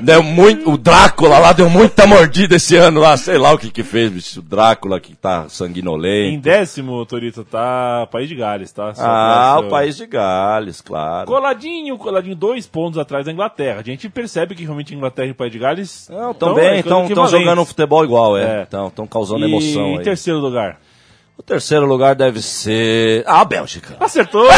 Deu 0.00 0.22
muito, 0.22 0.70
o 0.72 0.76
Drácula 0.78 1.38
lá 1.38 1.52
deu 1.52 1.68
muita 1.68 2.06
mordida 2.06 2.56
esse 2.56 2.76
ano 2.76 3.00
lá. 3.00 3.16
Sei 3.16 3.36
lá 3.38 3.52
o 3.52 3.58
que 3.58 3.70
que 3.70 3.82
fez, 3.82 4.10
bicho. 4.10 4.40
O 4.40 4.42
Drácula 4.42 5.00
que 5.00 5.14
tá 5.14 5.44
Em 5.46 5.48
sanguinolento. 5.48 6.40
décimo, 6.42 7.04
Torito, 7.06 7.44
tá 7.44 8.06
País 8.10 8.28
de 8.28 8.34
Gales, 8.34 8.72
tá? 8.72 8.94
Só 8.94 9.02
Ah, 9.04 9.56
o 9.58 9.60
seu- 9.62 9.70
país 9.70 9.96
de 9.96 10.06
Gales, 10.06 10.80
claro. 10.80 11.26
Coladinho, 11.26 11.96
coladinho, 11.98 12.36
dois 12.36 12.66
pontos 12.66 12.98
atrás 12.98 13.24
da 13.26 13.32
Inglaterra. 13.32 13.80
A 13.80 13.82
gente 13.84 14.08
percebe 14.08 14.54
que 14.54 14.62
realmente 14.64 14.92
a 14.92 14.96
Inglaterra 14.96 15.28
e 15.28 15.32
o 15.32 15.34
País 15.34 15.52
de 15.52 15.58
Gales 15.58 16.08
Não, 16.10 16.32
tão- 16.34 16.50
também, 16.54 16.68
é, 16.68 16.78
estão 16.80 17.06
jogando 17.28 17.64
futebol 17.64 18.04
igual, 18.04 18.36
é. 18.38 18.60
É. 18.60 18.62
Estão 18.62 19.06
causando 19.06 19.40
E 19.46 19.48
emoção 19.50 19.86
em 19.94 19.98
aí. 19.98 20.04
terceiro 20.04 20.38
lugar. 20.38 20.78
O 21.36 21.42
terceiro 21.42 21.86
lugar 21.86 22.14
deve 22.16 22.42
ser. 22.42 23.22
Ah, 23.26 23.40
a 23.40 23.44
Bélgica. 23.44 23.96
Acertou! 24.00 24.48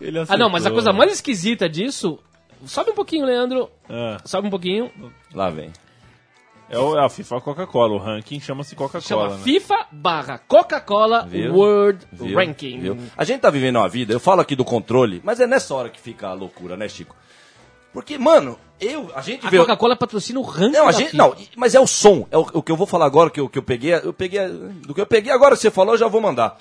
Ele 0.00 0.18
Ah, 0.28 0.36
não, 0.36 0.48
mas 0.48 0.64
a 0.66 0.70
coisa 0.70 0.92
mais 0.92 1.12
esquisita 1.12 1.68
disso. 1.68 2.18
Sobe 2.66 2.90
um 2.90 2.94
pouquinho, 2.94 3.24
Leandro. 3.26 3.70
Ah, 3.88 4.18
Sobe 4.24 4.46
um 4.48 4.50
pouquinho. 4.50 4.90
Lá 5.34 5.48
vem. 5.50 5.70
é, 6.68 6.78
o, 6.78 6.96
é 6.98 7.04
a 7.04 7.08
FIFA 7.08 7.40
Coca-Cola. 7.40 7.94
O 7.94 7.98
ranking 7.98 8.38
chama-se 8.40 8.74
Chama 8.74 8.88
Coca-Cola. 8.88 9.36
né? 9.36 9.42
FIFA 9.42 9.86
barra 9.92 10.38
Coca-Cola? 10.38 11.28
World 11.52 12.06
Viu? 12.12 12.36
Ranking. 12.36 12.80
Viu? 12.80 12.98
A 13.16 13.24
gente 13.24 13.40
tá 13.40 13.50
vivendo 13.50 13.76
uma 13.76 13.88
vida, 13.88 14.12
eu 14.12 14.20
falo 14.20 14.40
aqui 14.40 14.54
do 14.54 14.64
controle, 14.64 15.20
mas 15.24 15.40
é 15.40 15.46
nessa 15.46 15.74
hora 15.74 15.88
que 15.88 15.98
fica 16.00 16.28
a 16.28 16.32
loucura, 16.34 16.76
né, 16.76 16.88
Chico? 16.88 17.16
Porque, 17.92 18.16
mano, 18.18 18.56
eu, 18.80 19.10
a 19.16 19.20
gente 19.20 19.44
A 19.44 19.50
vê. 19.50 19.58
Coca-Cola 19.58 19.96
patrocina 19.96 20.38
o 20.38 20.42
ranking 20.42 20.72
Não, 20.76 20.84
a 20.86 20.92
da 20.92 20.98
gente, 20.98 21.10
FIFA. 21.10 21.16
não, 21.16 21.34
mas 21.56 21.74
é 21.74 21.80
o 21.80 21.86
som. 21.88 22.24
É 22.30 22.38
o, 22.38 22.42
o 22.54 22.62
que 22.62 22.70
eu 22.70 22.76
vou 22.76 22.86
falar 22.86 23.06
agora, 23.06 23.30
que 23.30 23.40
eu, 23.40 23.48
que 23.48 23.58
eu 23.58 23.62
peguei. 23.64 23.94
Eu 23.94 24.12
peguei. 24.12 24.46
Do 24.86 24.94
que 24.94 25.00
eu 25.00 25.06
peguei 25.06 25.32
agora 25.32 25.56
que 25.56 25.60
você 25.62 25.70
falou, 25.72 25.94
eu 25.94 25.98
já 25.98 26.06
vou 26.06 26.20
mandar. 26.20 26.56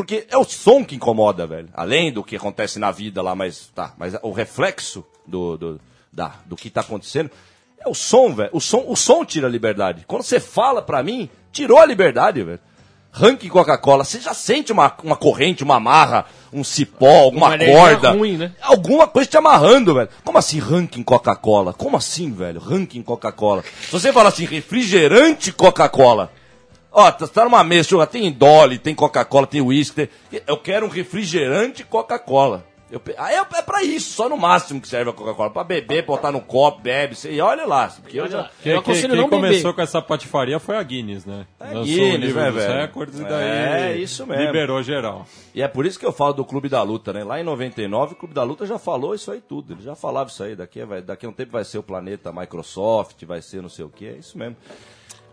Porque 0.00 0.26
é 0.30 0.38
o 0.38 0.44
som 0.44 0.82
que 0.82 0.96
incomoda, 0.96 1.46
velho. 1.46 1.68
Além 1.74 2.10
do 2.10 2.24
que 2.24 2.34
acontece 2.36 2.78
na 2.78 2.90
vida 2.90 3.20
lá, 3.20 3.34
mas 3.34 3.70
tá. 3.74 3.92
Mas 3.98 4.14
o 4.22 4.32
reflexo 4.32 5.04
do, 5.26 5.58
do, 5.58 5.80
da, 6.10 6.32
do 6.46 6.56
que 6.56 6.70
tá 6.70 6.80
acontecendo 6.80 7.30
é 7.78 7.86
o 7.86 7.92
som, 7.92 8.32
velho. 8.34 8.48
O 8.52 8.60
som, 8.62 8.82
o 8.86 8.96
som 8.96 9.24
tira 9.26 9.46
a 9.46 9.50
liberdade. 9.50 10.04
Quando 10.06 10.22
você 10.22 10.40
fala 10.40 10.80
pra 10.80 11.02
mim, 11.02 11.28
tirou 11.52 11.78
a 11.78 11.84
liberdade, 11.84 12.42
velho. 12.42 12.58
Ranking 13.12 13.48
Coca-Cola, 13.48 14.02
você 14.04 14.20
já 14.20 14.32
sente 14.32 14.72
uma, 14.72 14.90
uma 15.04 15.16
corrente, 15.16 15.62
uma 15.64 15.76
amarra, 15.76 16.24
um 16.50 16.64
cipó, 16.64 17.24
alguma 17.24 17.48
Uma 17.48 17.58
corda. 17.58 18.12
ruim, 18.12 18.38
né? 18.38 18.52
Alguma 18.62 19.06
coisa 19.06 19.28
te 19.28 19.36
amarrando, 19.36 19.94
velho. 19.94 20.08
Como 20.24 20.38
assim 20.38 20.60
ranking 20.60 21.02
Coca-Cola? 21.02 21.74
Como 21.74 21.94
assim, 21.96 22.32
velho? 22.32 22.58
Ranking 22.58 23.02
Coca-Cola. 23.02 23.62
Se 23.82 23.92
você 23.92 24.12
fala 24.14 24.30
assim, 24.30 24.46
refrigerante 24.46 25.52
Coca-Cola. 25.52 26.32
Ó, 26.92 27.10
tá, 27.12 27.26
tá 27.28 27.44
numa 27.44 27.62
mesa, 27.62 28.06
tem 28.06 28.30
Dolly, 28.32 28.78
tem 28.78 28.94
Coca-Cola, 28.94 29.46
tem 29.46 29.60
whisky. 29.60 30.06
tem- 30.30 30.42
Eu 30.46 30.56
quero 30.56 30.86
um 30.86 30.88
refrigerante 30.88 31.84
Coca-Cola. 31.84 32.64
Eu 32.90 33.00
Aí 33.18 33.36
é, 33.36 33.38
é 33.38 33.62
pra 33.62 33.84
isso, 33.84 34.10
só 34.14 34.28
no 34.28 34.36
máximo 34.36 34.80
que 34.80 34.88
serve 34.88 35.10
a 35.10 35.12
Coca-Cola. 35.12 35.48
Pra 35.50 35.62
beber, 35.62 36.04
botar 36.04 36.32
no 36.32 36.40
copo, 36.40 36.80
bebe. 36.80 37.14
Você, 37.14 37.30
e 37.30 37.40
olha 37.40 37.64
lá. 37.64 37.86
Porque 37.86 38.18
eu 38.20 38.26
já... 38.28 38.50
Quem, 38.60 38.72
Eu 38.72 38.82
quem- 38.82 38.92
aconselho 38.92 39.12
quem 39.12 39.20
não 39.22 39.28
beber. 39.30 39.46
começou 39.46 39.72
com 39.72 39.80
essa 39.80 40.02
patifaria 40.02 40.58
foi 40.58 40.76
a 40.76 40.82
Guinness, 40.82 41.24
né? 41.24 41.46
Lançou 41.60 41.84
Guinness, 41.84 42.14
o 42.14 42.16
livro 42.26 42.40
né, 42.40 42.50
dos 42.50 42.64
velho? 42.64 42.80
recordes 42.80 43.20
e 43.20 43.22
daí 43.22 43.44
É, 43.48 43.96
isso 43.96 44.26
mesmo. 44.26 44.42
liberou 44.42 44.82
geral. 44.82 45.24
E 45.54 45.62
é 45.62 45.68
por 45.68 45.86
isso 45.86 46.00
que 46.00 46.04
eu 46.04 46.10
falo 46.10 46.32
do 46.32 46.44
Clube 46.44 46.68
da 46.68 46.82
Luta, 46.82 47.12
né? 47.12 47.22
Lá 47.22 47.38
em 47.40 47.44
99, 47.44 48.14
o 48.14 48.16
Clube 48.16 48.34
da 48.34 48.42
Luta 48.42 48.66
já 48.66 48.76
falou 48.76 49.14
isso 49.14 49.30
aí 49.30 49.40
tudo. 49.40 49.74
Ele 49.74 49.82
já 49.82 49.94
falava 49.94 50.28
isso 50.28 50.42
aí. 50.42 50.56
Daqui, 50.56 50.84
vai, 50.84 51.00
daqui 51.00 51.24
a 51.24 51.28
um 51.28 51.32
tempo 51.32 51.52
vai 51.52 51.62
ser 51.64 51.78
o 51.78 51.84
planeta 51.84 52.32
Microsoft, 52.32 53.22
vai 53.24 53.40
ser 53.40 53.62
não 53.62 53.68
sei 53.68 53.84
o 53.84 53.88
que. 53.88 54.08
É 54.08 54.12
isso 54.16 54.36
mesmo. 54.36 54.56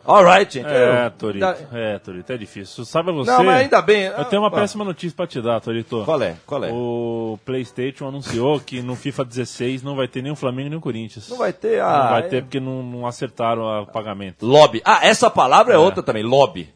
Alright, 0.05 0.53
gente. 0.53 0.67
É, 0.67 1.09
Torito. 1.09 1.39
da- 1.39 1.57
É, 1.73 1.99
Torito, 1.99 2.31
é 2.31 2.37
difícil. 2.37 2.85
Sabe 2.85 3.11
você? 3.11 3.29
Não, 3.29 3.43
mas 3.43 3.55
ainda 3.57 3.81
bem. 3.81 4.03
Eu 4.05 4.23
tenho 4.25 4.41
uma 4.41 4.47
Ah, 4.47 4.51
péssima 4.51 4.85
notícia 4.85 5.15
pra 5.15 5.27
te 5.27 5.41
dar, 5.41 5.59
Torito. 5.59 6.03
Qual 6.05 6.21
é? 6.21 6.35
Qual 6.45 6.63
é? 6.63 6.71
O 6.71 7.37
PlayStation 7.45 8.07
anunciou 8.07 8.59
que 8.59 8.81
no 8.81 8.95
FIFA 8.95 9.25
16 9.25 9.83
não 9.83 9.95
vai 9.97 10.07
ter 10.07 10.21
nem 10.21 10.31
o 10.31 10.35
Flamengo 10.35 10.69
nem 10.69 10.77
o 10.77 10.81
Corinthians. 10.81 11.27
Não 11.29 11.37
vai 11.37 11.51
ter 11.51 11.81
a. 11.81 12.03
Não 12.03 12.09
vai 12.11 12.19
é- 12.21 12.27
ter 12.27 12.41
porque 12.43 12.59
não, 12.59 12.81
não 12.81 13.05
acertaram 13.05 13.63
o 13.83 13.85
pagamento. 13.85 14.45
Lobby. 14.45 14.81
Ah, 14.85 14.99
essa 15.05 15.29
palavra 15.29 15.73
é, 15.73 15.77
outra 15.77 16.01
também. 16.01 16.23
Lobby. 16.23 16.69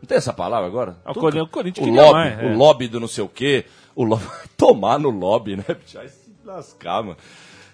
Não 0.00 0.06
tem 0.06 0.16
essa 0.16 0.32
palavra 0.32 0.66
agora? 0.66 0.96
Ah, 1.04 1.10
o 1.10 1.14
Tu- 1.14 1.20
Cori- 1.20 1.40
o 1.40 1.46
Corinthians 1.46 1.86
o 1.86 1.90
lobby, 1.90 2.12
mais, 2.12 2.38
é. 2.40 2.46
o 2.46 2.56
lobby 2.56 2.88
do 2.88 3.00
não 3.00 3.08
sei 3.08 3.22
o 3.24 3.28
quê. 3.28 3.66
O 3.94 4.04
lobby. 4.04 4.24
Tomar 4.56 4.98
no 4.98 5.10
lobby, 5.10 5.56
né? 5.56 5.64
Vai 5.92 6.08
se 6.08 6.32
lascar, 6.44 7.02
mano. 7.02 7.16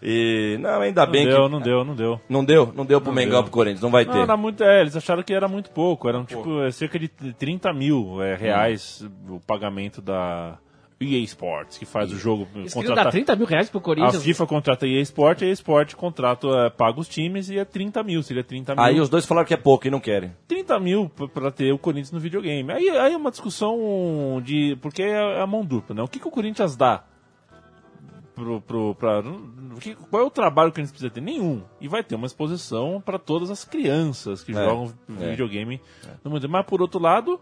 E. 0.02 0.56
Não, 0.60 0.80
ainda 0.80 1.04
Não 1.04 1.12
bem 1.12 1.26
deu, 1.26 1.44
que. 1.44 1.48
não 1.50 1.60
deu, 1.60 1.84
não 1.84 1.94
deu. 1.94 2.20
Não 2.28 2.44
deu? 2.44 2.72
Não 2.74 2.84
deu 2.86 3.00
pro 3.00 3.10
Não 3.10 3.14
Mengão 3.16 3.34
deu. 3.40 3.42
pro 3.44 3.52
Corinthians, 3.52 3.80
não 3.82 3.90
vai 3.90 4.04
Não, 4.04 4.12
ter. 4.12 4.20
era 4.20 4.36
muito, 4.36 4.62
é, 4.62 4.80
eles 4.80 4.96
acharam 4.96 5.22
que 5.22 5.32
era 5.34 5.48
muito 5.48 5.70
pouco. 5.70 6.08
Eram 6.08 6.24
tipo 6.24 6.62
é, 6.62 6.70
cerca 6.70 6.98
de 6.98 7.08
30 7.08 7.72
mil 7.72 8.22
é, 8.22 8.34
reais 8.34 9.06
o 9.28 9.40
pagamento 9.40 10.00
da 10.02 10.58
EA 11.00 11.18
Sports, 11.24 11.76
que 11.76 11.84
faz 11.84 12.12
o 12.12 12.16
jogo. 12.16 12.46
Eles 12.54 12.72
queriam 12.72 12.94
dar 12.94 13.10
30 13.10 13.34
mil 13.36 13.46
reais 13.46 13.68
pro 13.68 13.78
A 13.78 13.82
Corinthians. 13.82 14.22
FIFA 14.22 14.46
contrata 14.46 14.86
a 14.86 14.88
EA 14.88 15.00
Sport, 15.02 15.42
a 15.42 15.46
EA 15.46 15.52
Sport 15.52 15.94
contrata, 15.94 16.46
é, 16.48 16.70
paga 16.70 17.00
os 17.00 17.08
times 17.08 17.50
e 17.50 17.58
é 17.58 17.64
30 17.64 18.02
mil, 18.02 18.22
seria 18.22 18.44
30 18.44 18.74
mil. 18.74 18.82
Aí 18.84 19.00
os 19.00 19.08
dois 19.08 19.26
falaram 19.26 19.46
que 19.46 19.52
é 19.52 19.56
pouco 19.56 19.86
e 19.86 19.90
não 19.90 20.00
querem. 20.00 20.32
30 20.48 20.78
mil 20.80 21.08
p- 21.10 21.28
pra 21.28 21.50
ter 21.50 21.72
o 21.72 21.78
Corinthians 21.78 22.12
no 22.12 22.20
videogame. 22.20 22.72
Aí, 22.72 22.88
aí 22.90 23.12
é 23.12 23.16
uma 23.16 23.30
discussão 23.30 24.40
de. 24.42 24.76
Porque 24.80 25.02
é 25.02 25.40
a 25.42 25.46
mão 25.46 25.64
dupla, 25.64 25.94
né? 25.96 26.02
O 26.02 26.08
que, 26.08 26.18
que 26.20 26.28
o 26.28 26.30
Corinthians 26.30 26.76
dá? 26.76 27.02
Pro, 28.34 28.60
pro, 28.60 28.94
pra, 28.96 29.22
que- 29.80 29.94
qual 29.94 30.22
é 30.22 30.26
o 30.26 30.30
trabalho 30.30 30.72
que 30.72 30.80
a 30.80 30.84
gente 30.84 30.90
precisa 30.92 31.08
ter? 31.10 31.20
Nenhum. 31.20 31.62
E 31.80 31.86
vai 31.86 32.02
ter 32.02 32.16
uma 32.16 32.26
exposição 32.26 33.00
para 33.00 33.16
todas 33.18 33.48
as 33.48 33.64
crianças 33.64 34.42
que 34.42 34.50
É, 34.50 34.54
jogam 34.56 34.92
é. 35.20 35.30
videogame 35.30 35.80
no 36.24 36.32
mundo. 36.32 36.48
Mas 36.48 36.66
por 36.66 36.82
outro 36.82 36.98
lado, 37.00 37.40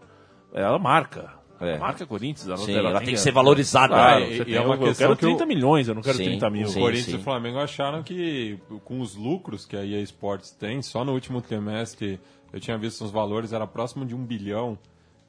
ela 0.53 0.77
marca. 0.77 1.33
É. 1.59 1.75
A 1.75 1.79
marca 1.79 2.05
Corinthians. 2.05 2.47
Ela, 2.47 2.57
Sim, 2.57 2.75
ela 2.75 2.99
tem 2.99 3.13
que 3.15 3.19
ser 3.19 3.31
valorizada. 3.31 3.93
Claro, 3.95 4.23
E- 4.25 4.41
e 4.41 4.45
tem- 4.45 4.53
é 4.55 4.61
uma 4.61 4.75
eu, 4.75 4.87
eu 4.87 4.95
quero 4.95 5.15
que 5.17 5.25
o- 5.25 5.29
30 5.29 5.45
milhões, 5.47 5.87
eu 5.87 5.95
não 5.95 6.01
quero 6.03 6.17
Sim, 6.17 6.25
30 6.25 6.49
mil. 6.49 6.67
O 6.67 6.69
sim. 6.69 6.79
Corinthians 6.79 7.07
e 7.13 7.15
o 7.15 7.19
Flamengo 7.23 7.57
acharam 7.57 8.03
que, 8.03 8.59
com 8.85 8.99
os 8.99 9.15
lucros 9.15 9.65
que 9.65 9.75
a 9.75 9.83
EA 9.85 10.01
Sports 10.01 10.51
tem, 10.51 10.81
só 10.83 11.03
no 11.05 11.13
último 11.13 11.41
trimestre, 11.41 12.19
eu 12.51 12.59
tinha 12.59 12.77
visto 12.77 13.03
os 13.03 13.09
valores, 13.11 13.51
era 13.53 13.65
próximo 13.65 14.05
de 14.05 14.13
um 14.13 14.23
bilhão. 14.23 14.77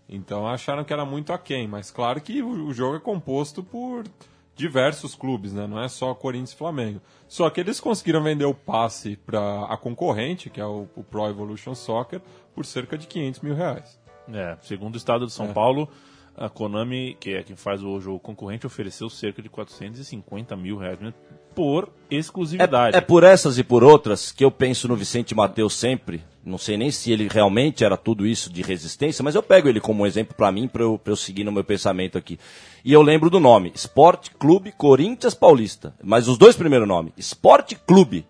Então 0.08 0.46
acharam 0.46 0.84
que 0.84 0.92
era 0.92 1.04
muito 1.06 1.32
aquém. 1.32 1.66
Mas 1.68 1.90
claro 1.90 2.20
que 2.20 2.42
o, 2.42 2.66
o 2.66 2.74
jogo 2.74 2.96
é 2.96 3.00
composto 3.00 3.62
por 3.62 4.04
diversos 4.54 5.14
clubes, 5.14 5.52
né? 5.52 5.66
Não 5.66 5.82
é 5.82 5.88
só 5.88 6.14
Corinthians 6.14 6.52
e 6.52 6.56
Flamengo. 6.56 7.00
Só 7.26 7.50
que 7.50 7.60
eles 7.60 7.80
conseguiram 7.80 8.22
vender 8.22 8.44
o 8.44 8.54
passe 8.54 9.16
para 9.16 9.64
a 9.64 9.76
concorrente, 9.76 10.48
que 10.48 10.60
é 10.60 10.66
o, 10.66 10.88
o 10.94 11.02
Pro 11.02 11.28
Evolution 11.28 11.74
Soccer, 11.74 12.20
por 12.54 12.64
cerca 12.64 12.96
de 12.96 13.06
500 13.06 13.40
mil 13.40 13.54
reais. 13.54 13.98
É, 14.32 14.56
segundo 14.62 14.94
o 14.94 14.98
estado 14.98 15.26
de 15.26 15.32
São 15.32 15.52
Paulo, 15.52 15.88
a 16.36 16.48
Konami, 16.48 17.16
que 17.18 17.34
é 17.34 17.42
quem 17.42 17.56
faz 17.56 17.82
o 17.82 18.00
jogo 18.00 18.18
concorrente, 18.18 18.66
ofereceu 18.66 19.08
cerca 19.08 19.40
de 19.40 19.48
450 19.48 20.56
mil 20.56 20.76
reais 20.76 20.98
né, 21.00 21.14
por 21.54 21.88
exclusividade. 22.10 22.96
É, 22.96 22.98
é 22.98 23.00
por 23.00 23.22
essas 23.22 23.58
e 23.58 23.64
por 23.64 23.84
outras 23.84 24.32
que 24.32 24.44
eu 24.44 24.50
penso 24.50 24.88
no 24.88 24.96
Vicente 24.96 25.34
Mateus 25.34 25.74
sempre. 25.74 26.22
Não 26.44 26.58
sei 26.58 26.76
nem 26.76 26.90
se 26.90 27.10
ele 27.10 27.26
realmente 27.26 27.84
era 27.84 27.96
tudo 27.96 28.26
isso 28.26 28.52
de 28.52 28.60
resistência, 28.60 29.22
mas 29.22 29.34
eu 29.34 29.42
pego 29.42 29.66
ele 29.66 29.80
como 29.80 30.02
um 30.02 30.06
exemplo 30.06 30.34
pra 30.36 30.52
mim, 30.52 30.68
pra 30.68 30.82
eu, 30.82 30.98
pra 30.98 31.12
eu 31.12 31.16
seguir 31.16 31.42
no 31.42 31.52
meu 31.52 31.64
pensamento 31.64 32.18
aqui. 32.18 32.38
E 32.84 32.92
eu 32.92 33.00
lembro 33.00 33.30
do 33.30 33.40
nome: 33.40 33.72
Esporte 33.74 34.30
Clube 34.32 34.72
Corinthians 34.72 35.32
Paulista. 35.32 35.94
Mas 36.02 36.28
os 36.28 36.36
dois 36.36 36.54
primeiros 36.54 36.86
nomes: 36.86 37.12
Esporte 37.16 37.74
Clube. 37.74 38.26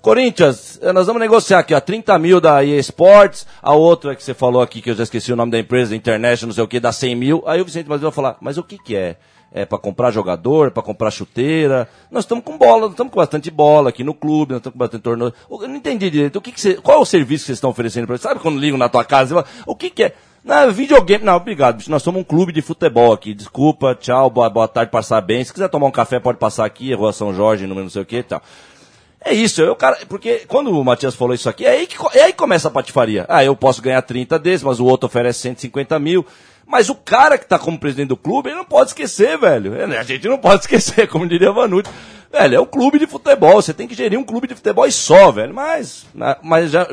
Corinthians, 0.00 0.78
eh, 0.80 0.94
nós 0.94 1.06
vamos 1.06 1.20
negociar 1.20 1.58
aqui, 1.58 1.74
ó, 1.74 1.80
30 1.80 2.18
mil 2.18 2.40
da 2.40 2.64
EA 2.64 2.78
Sports, 2.80 3.46
a 3.60 3.74
outra 3.74 4.16
que 4.16 4.24
você 4.24 4.32
falou 4.32 4.62
aqui, 4.62 4.80
que 4.80 4.90
eu 4.90 4.94
já 4.94 5.02
esqueci 5.02 5.30
o 5.30 5.36
nome 5.36 5.52
da 5.52 5.58
empresa, 5.58 5.94
International, 5.94 6.48
não 6.48 6.54
sei 6.54 6.64
o 6.64 6.68
que, 6.68 6.80
dá 6.80 6.90
100 6.90 7.14
mil. 7.14 7.42
Aí 7.46 7.60
o 7.60 7.66
Vicente 7.66 7.86
Mateus 7.86 8.02
vai 8.02 8.12
falar, 8.12 8.36
mas 8.40 8.56
o 8.56 8.62
que 8.62 8.78
que 8.78 8.96
é? 8.96 9.16
É 9.52 9.66
para 9.66 9.76
comprar 9.78 10.10
jogador, 10.10 10.68
é 10.68 10.70
para 10.70 10.82
comprar 10.82 11.10
chuteira? 11.10 11.86
Nós 12.10 12.24
estamos 12.24 12.44
com 12.44 12.56
bola, 12.56 12.82
nós 12.82 12.92
estamos 12.92 13.12
com 13.12 13.18
bastante 13.18 13.50
bola 13.50 13.90
aqui 13.90 14.02
no 14.02 14.14
clube, 14.14 14.52
nós 14.52 14.60
estamos 14.60 14.74
com 14.74 14.78
bastante 14.78 15.02
torneio. 15.02 15.34
Eu 15.50 15.68
não 15.68 15.76
entendi 15.76 16.08
direito, 16.08 16.36
o 16.36 16.40
que 16.40 16.52
que 16.52 16.74
qual 16.76 16.98
é 16.98 17.00
o 17.00 17.04
serviço 17.04 17.42
que 17.42 17.46
vocês 17.48 17.56
estão 17.58 17.68
oferecendo 17.68 18.06
para 18.06 18.16
Sabe 18.16 18.40
quando 18.40 18.58
ligam 18.58 18.78
na 18.78 18.88
tua 18.88 19.04
casa, 19.04 19.34
fala, 19.34 19.46
o 19.66 19.76
que 19.76 19.90
que 19.90 20.04
é? 20.04 20.14
Não, 20.42 20.72
videogame. 20.72 21.24
Não, 21.24 21.36
obrigado, 21.36 21.76
bicho. 21.76 21.90
Nós 21.90 22.02
somos 22.02 22.22
um 22.22 22.24
clube 22.24 22.52
de 22.52 22.62
futebol 22.62 23.12
aqui. 23.12 23.34
Desculpa, 23.34 23.94
tchau, 23.94 24.30
boa, 24.30 24.48
boa 24.48 24.66
tarde, 24.66 24.90
passar 24.90 25.20
bem. 25.20 25.44
Se 25.44 25.52
quiser 25.52 25.68
tomar 25.68 25.88
um 25.88 25.90
café, 25.90 26.18
pode 26.18 26.38
passar 26.38 26.64
aqui, 26.64 26.94
Rua 26.94 27.12
São 27.12 27.34
Jorge, 27.34 27.66
número 27.66 27.84
não 27.84 27.90
sei 27.90 28.00
o 28.00 28.06
que 28.06 28.16
e 28.16 28.22
tal. 28.22 28.40
É 29.22 29.34
isso, 29.34 29.60
eu, 29.60 29.76
cara, 29.76 29.98
porque 30.08 30.44
quando 30.48 30.70
o 30.70 30.84
Matias 30.84 31.14
falou 31.14 31.34
isso 31.34 31.48
aqui, 31.48 31.66
é 31.66 31.70
aí 31.70 31.86
que, 31.86 31.96
é 32.16 32.22
aí 32.22 32.32
que 32.32 32.38
começa 32.38 32.68
a 32.68 32.70
patifaria. 32.70 33.26
Ah, 33.28 33.44
eu 33.44 33.54
posso 33.54 33.82
ganhar 33.82 34.00
30 34.00 34.38
desses, 34.38 34.62
mas 34.62 34.80
o 34.80 34.86
outro 34.86 35.06
oferece 35.06 35.40
150 35.40 35.98
mil. 35.98 36.26
Mas 36.66 36.88
o 36.88 36.94
cara 36.94 37.36
que 37.36 37.46
tá 37.46 37.58
como 37.58 37.78
presidente 37.78 38.08
do 38.08 38.16
clube, 38.16 38.48
ele 38.48 38.56
não 38.56 38.64
pode 38.64 38.90
esquecer, 38.90 39.36
velho. 39.36 39.74
É, 39.74 39.86
né, 39.86 39.98
A 39.98 40.04
gente 40.04 40.26
não 40.28 40.38
pode 40.38 40.62
esquecer, 40.62 41.08
como 41.08 41.26
diria 41.26 41.52
Vanucci. 41.52 41.90
Velho, 42.32 42.54
é 42.54 42.60
um 42.60 42.66
clube 42.66 42.98
de 42.98 43.08
futebol, 43.08 43.60
você 43.60 43.74
tem 43.74 43.88
que 43.88 43.94
gerir 43.94 44.16
um 44.18 44.24
clube 44.24 44.46
de 44.46 44.54
futebol 44.54 44.86
e 44.86 44.92
só, 44.92 45.32
velho. 45.32 45.52
Mas, 45.52 46.06
mas 46.42 46.70
já, 46.70 46.86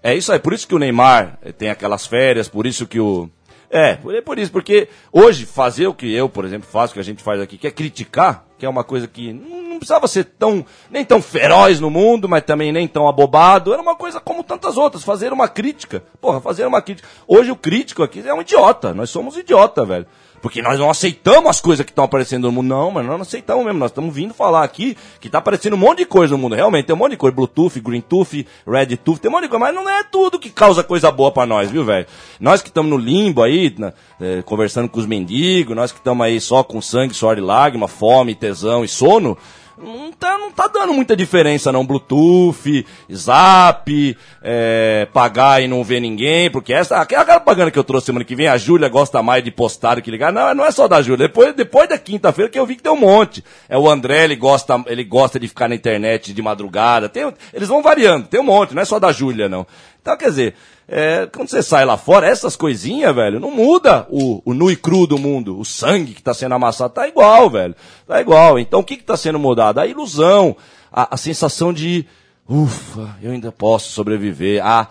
é 0.00 0.14
isso 0.14 0.32
aí, 0.32 0.38
por 0.38 0.52
isso 0.52 0.68
que 0.68 0.74
o 0.74 0.78
Neymar 0.78 1.36
eh, 1.42 1.50
tem 1.50 1.68
aquelas 1.68 2.06
férias, 2.06 2.48
por 2.48 2.64
isso 2.64 2.86
que 2.86 3.00
o... 3.00 3.28
É, 3.70 3.94
por, 3.96 4.14
é 4.14 4.20
por 4.20 4.38
isso, 4.38 4.52
porque 4.52 4.88
hoje 5.12 5.44
fazer 5.44 5.86
o 5.86 5.94
que 5.94 6.12
eu, 6.12 6.28
por 6.28 6.44
exemplo, 6.44 6.68
faço, 6.70 6.94
que 6.94 7.00
a 7.00 7.04
gente 7.04 7.22
faz 7.22 7.40
aqui, 7.40 7.58
que 7.58 7.66
é 7.66 7.70
criticar, 7.70 8.44
que 8.58 8.64
é 8.64 8.68
uma 8.68 8.84
coisa 8.84 9.06
que 9.06 9.32
não 9.32 9.78
precisava 9.78 10.08
ser 10.08 10.24
tão, 10.24 10.64
nem 10.90 11.04
tão 11.04 11.20
feroz 11.20 11.80
no 11.80 11.90
mundo, 11.90 12.28
mas 12.28 12.44
também 12.44 12.72
nem 12.72 12.88
tão 12.88 13.08
abobado, 13.08 13.72
era 13.72 13.82
uma 13.82 13.96
coisa 13.96 14.20
como 14.20 14.42
tantas 14.42 14.76
outras, 14.76 15.04
fazer 15.04 15.32
uma 15.32 15.48
crítica. 15.48 16.02
Porra, 16.20 16.40
fazer 16.40 16.66
uma 16.66 16.80
crítica. 16.80 17.08
Hoje 17.26 17.50
o 17.50 17.56
crítico 17.56 18.02
aqui 18.02 18.26
é 18.26 18.32
um 18.32 18.40
idiota, 18.40 18.94
nós 18.94 19.10
somos 19.10 19.36
idiota, 19.36 19.84
velho. 19.84 20.06
Porque 20.46 20.62
nós 20.62 20.78
não 20.78 20.88
aceitamos 20.88 21.50
as 21.50 21.60
coisas 21.60 21.84
que 21.84 21.90
estão 21.90 22.04
aparecendo 22.04 22.44
no 22.44 22.52
mundo. 22.52 22.68
Não, 22.68 22.88
mas 22.92 23.04
nós 23.04 23.16
não 23.16 23.22
aceitamos 23.22 23.64
mesmo. 23.64 23.80
Nós 23.80 23.90
estamos 23.90 24.14
vindo 24.14 24.32
falar 24.32 24.62
aqui 24.62 24.96
que 25.20 25.28
tá 25.28 25.38
aparecendo 25.38 25.74
um 25.74 25.76
monte 25.76 25.98
de 25.98 26.06
coisa 26.06 26.36
no 26.36 26.38
mundo. 26.38 26.54
Realmente, 26.54 26.86
tem 26.86 26.94
um 26.94 26.98
monte 27.00 27.10
de 27.10 27.16
coisa. 27.16 27.34
Bluetooth, 27.34 27.80
Greentooth, 27.80 28.46
Redtooth, 28.64 29.18
tem 29.18 29.28
um 29.28 29.34
monte 29.34 29.42
de 29.42 29.48
coisa. 29.48 29.64
Mas 29.64 29.74
não 29.74 29.90
é 29.90 30.04
tudo 30.04 30.38
que 30.38 30.48
causa 30.48 30.84
coisa 30.84 31.10
boa 31.10 31.32
pra 31.32 31.44
nós, 31.46 31.68
viu, 31.68 31.84
velho? 31.84 32.06
Nós 32.38 32.62
que 32.62 32.68
estamos 32.68 32.88
no 32.88 32.96
limbo 32.96 33.42
aí, 33.42 33.74
na- 33.76 33.92
eh, 34.20 34.40
conversando 34.46 34.88
com 34.88 35.00
os 35.00 35.06
mendigos, 35.06 35.74
nós 35.74 35.90
que 35.90 35.98
estamos 35.98 36.24
aí 36.24 36.40
só 36.40 36.62
com 36.62 36.80
sangue, 36.80 37.12
suor 37.12 37.38
e 37.38 37.40
lágrima, 37.40 37.88
fome, 37.88 38.32
tesão 38.36 38.84
e 38.84 38.88
sono, 38.88 39.36
não 39.78 40.12
tá, 40.12 40.38
não 40.38 40.50
tá 40.50 40.66
dando 40.68 40.94
muita 40.94 41.14
diferença 41.14 41.70
não. 41.70 41.84
Bluetooth, 41.84 42.86
Zap, 43.12 44.16
é, 44.42 45.08
pagar 45.12 45.62
e 45.62 45.68
não 45.68 45.84
ver 45.84 46.00
ninguém, 46.00 46.50
porque 46.50 46.72
essa, 46.72 46.96
aquela 46.96 47.24
propaganda 47.24 47.70
que 47.70 47.78
eu 47.78 47.84
trouxe 47.84 48.06
semana 48.06 48.24
que 48.24 48.34
vem, 48.34 48.48
a 48.48 48.56
Júlia 48.56 48.88
gosta 48.88 49.22
mais 49.22 49.44
de 49.44 49.50
postar 49.50 49.96
do 49.96 50.02
que 50.02 50.10
ligar. 50.10 50.32
Não, 50.32 50.54
não 50.54 50.64
é 50.64 50.70
só 50.70 50.88
da 50.88 51.02
Júlia. 51.02 51.28
Depois, 51.28 51.54
depois 51.54 51.88
da 51.88 51.98
quinta-feira 51.98 52.50
que 52.50 52.58
eu 52.58 52.66
vi 52.66 52.76
que 52.76 52.82
tem 52.82 52.92
um 52.92 53.00
monte. 53.00 53.44
É 53.68 53.76
o 53.76 53.88
André, 53.88 54.24
ele 54.24 54.36
gosta, 54.36 54.82
ele 54.86 55.04
gosta 55.04 55.38
de 55.38 55.48
ficar 55.48 55.68
na 55.68 55.74
internet 55.74 56.32
de 56.32 56.42
madrugada. 56.42 57.08
Tem, 57.08 57.32
eles 57.52 57.68
vão 57.68 57.82
variando, 57.82 58.28
tem 58.28 58.40
um 58.40 58.44
monte, 58.44 58.74
não 58.74 58.82
é 58.82 58.84
só 58.84 58.98
da 58.98 59.12
Júlia, 59.12 59.48
não. 59.48 59.66
Então, 60.00 60.16
quer 60.16 60.30
dizer, 60.30 60.54
é, 60.88 61.26
quando 61.26 61.48
você 61.48 61.62
sai 61.62 61.84
lá 61.84 61.96
fora, 61.96 62.26
essas 62.28 62.54
coisinhas, 62.56 63.14
velho, 63.14 63.40
não 63.40 63.50
muda 63.50 64.06
o, 64.10 64.40
o 64.44 64.54
nu 64.54 64.70
e 64.70 64.76
cru 64.76 65.06
do 65.06 65.18
mundo. 65.18 65.58
O 65.58 65.64
sangue 65.64 66.14
que 66.14 66.22
tá 66.22 66.32
sendo 66.32 66.54
amassado 66.54 66.94
tá 66.94 67.08
igual, 67.08 67.50
velho. 67.50 67.74
Tá 68.06 68.20
igual. 68.20 68.58
Então 68.58 68.80
o 68.80 68.84
que 68.84 68.96
que 68.96 69.02
tá 69.04 69.16
sendo 69.16 69.38
mudado? 69.38 69.78
A 69.80 69.86
ilusão, 69.86 70.56
a, 70.92 71.14
a 71.14 71.16
sensação 71.16 71.72
de, 71.72 72.06
ufa, 72.48 73.16
eu 73.22 73.32
ainda 73.32 73.50
posso 73.50 73.90
sobreviver. 73.90 74.64
A, 74.64 74.88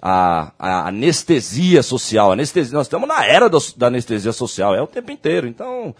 a, 0.00 0.52
a 0.58 0.88
anestesia 0.88 1.82
social. 1.82 2.30
Anestesia, 2.32 2.72
nós 2.76 2.86
estamos 2.86 3.08
na 3.08 3.24
era 3.24 3.48
do- 3.48 3.58
da 3.76 3.86
anestesia 3.88 4.32
social, 4.32 4.74
é 4.74 4.82
o 4.82 4.86
tempo 4.86 5.10
inteiro. 5.10 5.46
Então, 5.48 5.94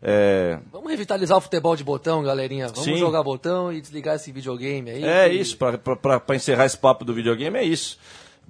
é, 0.00 0.58
Vamos 0.72 0.90
revitalizar 0.90 1.36
o 1.36 1.40
futebol 1.40 1.76
de 1.76 1.84
botão, 1.84 2.22
galerinha. 2.22 2.68
Vamos 2.68 2.84
Sim. 2.84 2.96
jogar 2.96 3.22
botão 3.22 3.72
e 3.72 3.80
desligar 3.80 4.16
esse 4.16 4.32
videogame 4.32 4.90
aí. 4.90 5.04
É 5.04 5.28
que- 5.28 5.34
isso, 5.36 5.56
pra 5.56 6.36
encerrar 6.36 6.64
esse 6.66 6.78
papo 6.78 7.04
do 7.04 7.12
videogame 7.12 7.58
é 7.58 7.64
isso. 7.64 7.98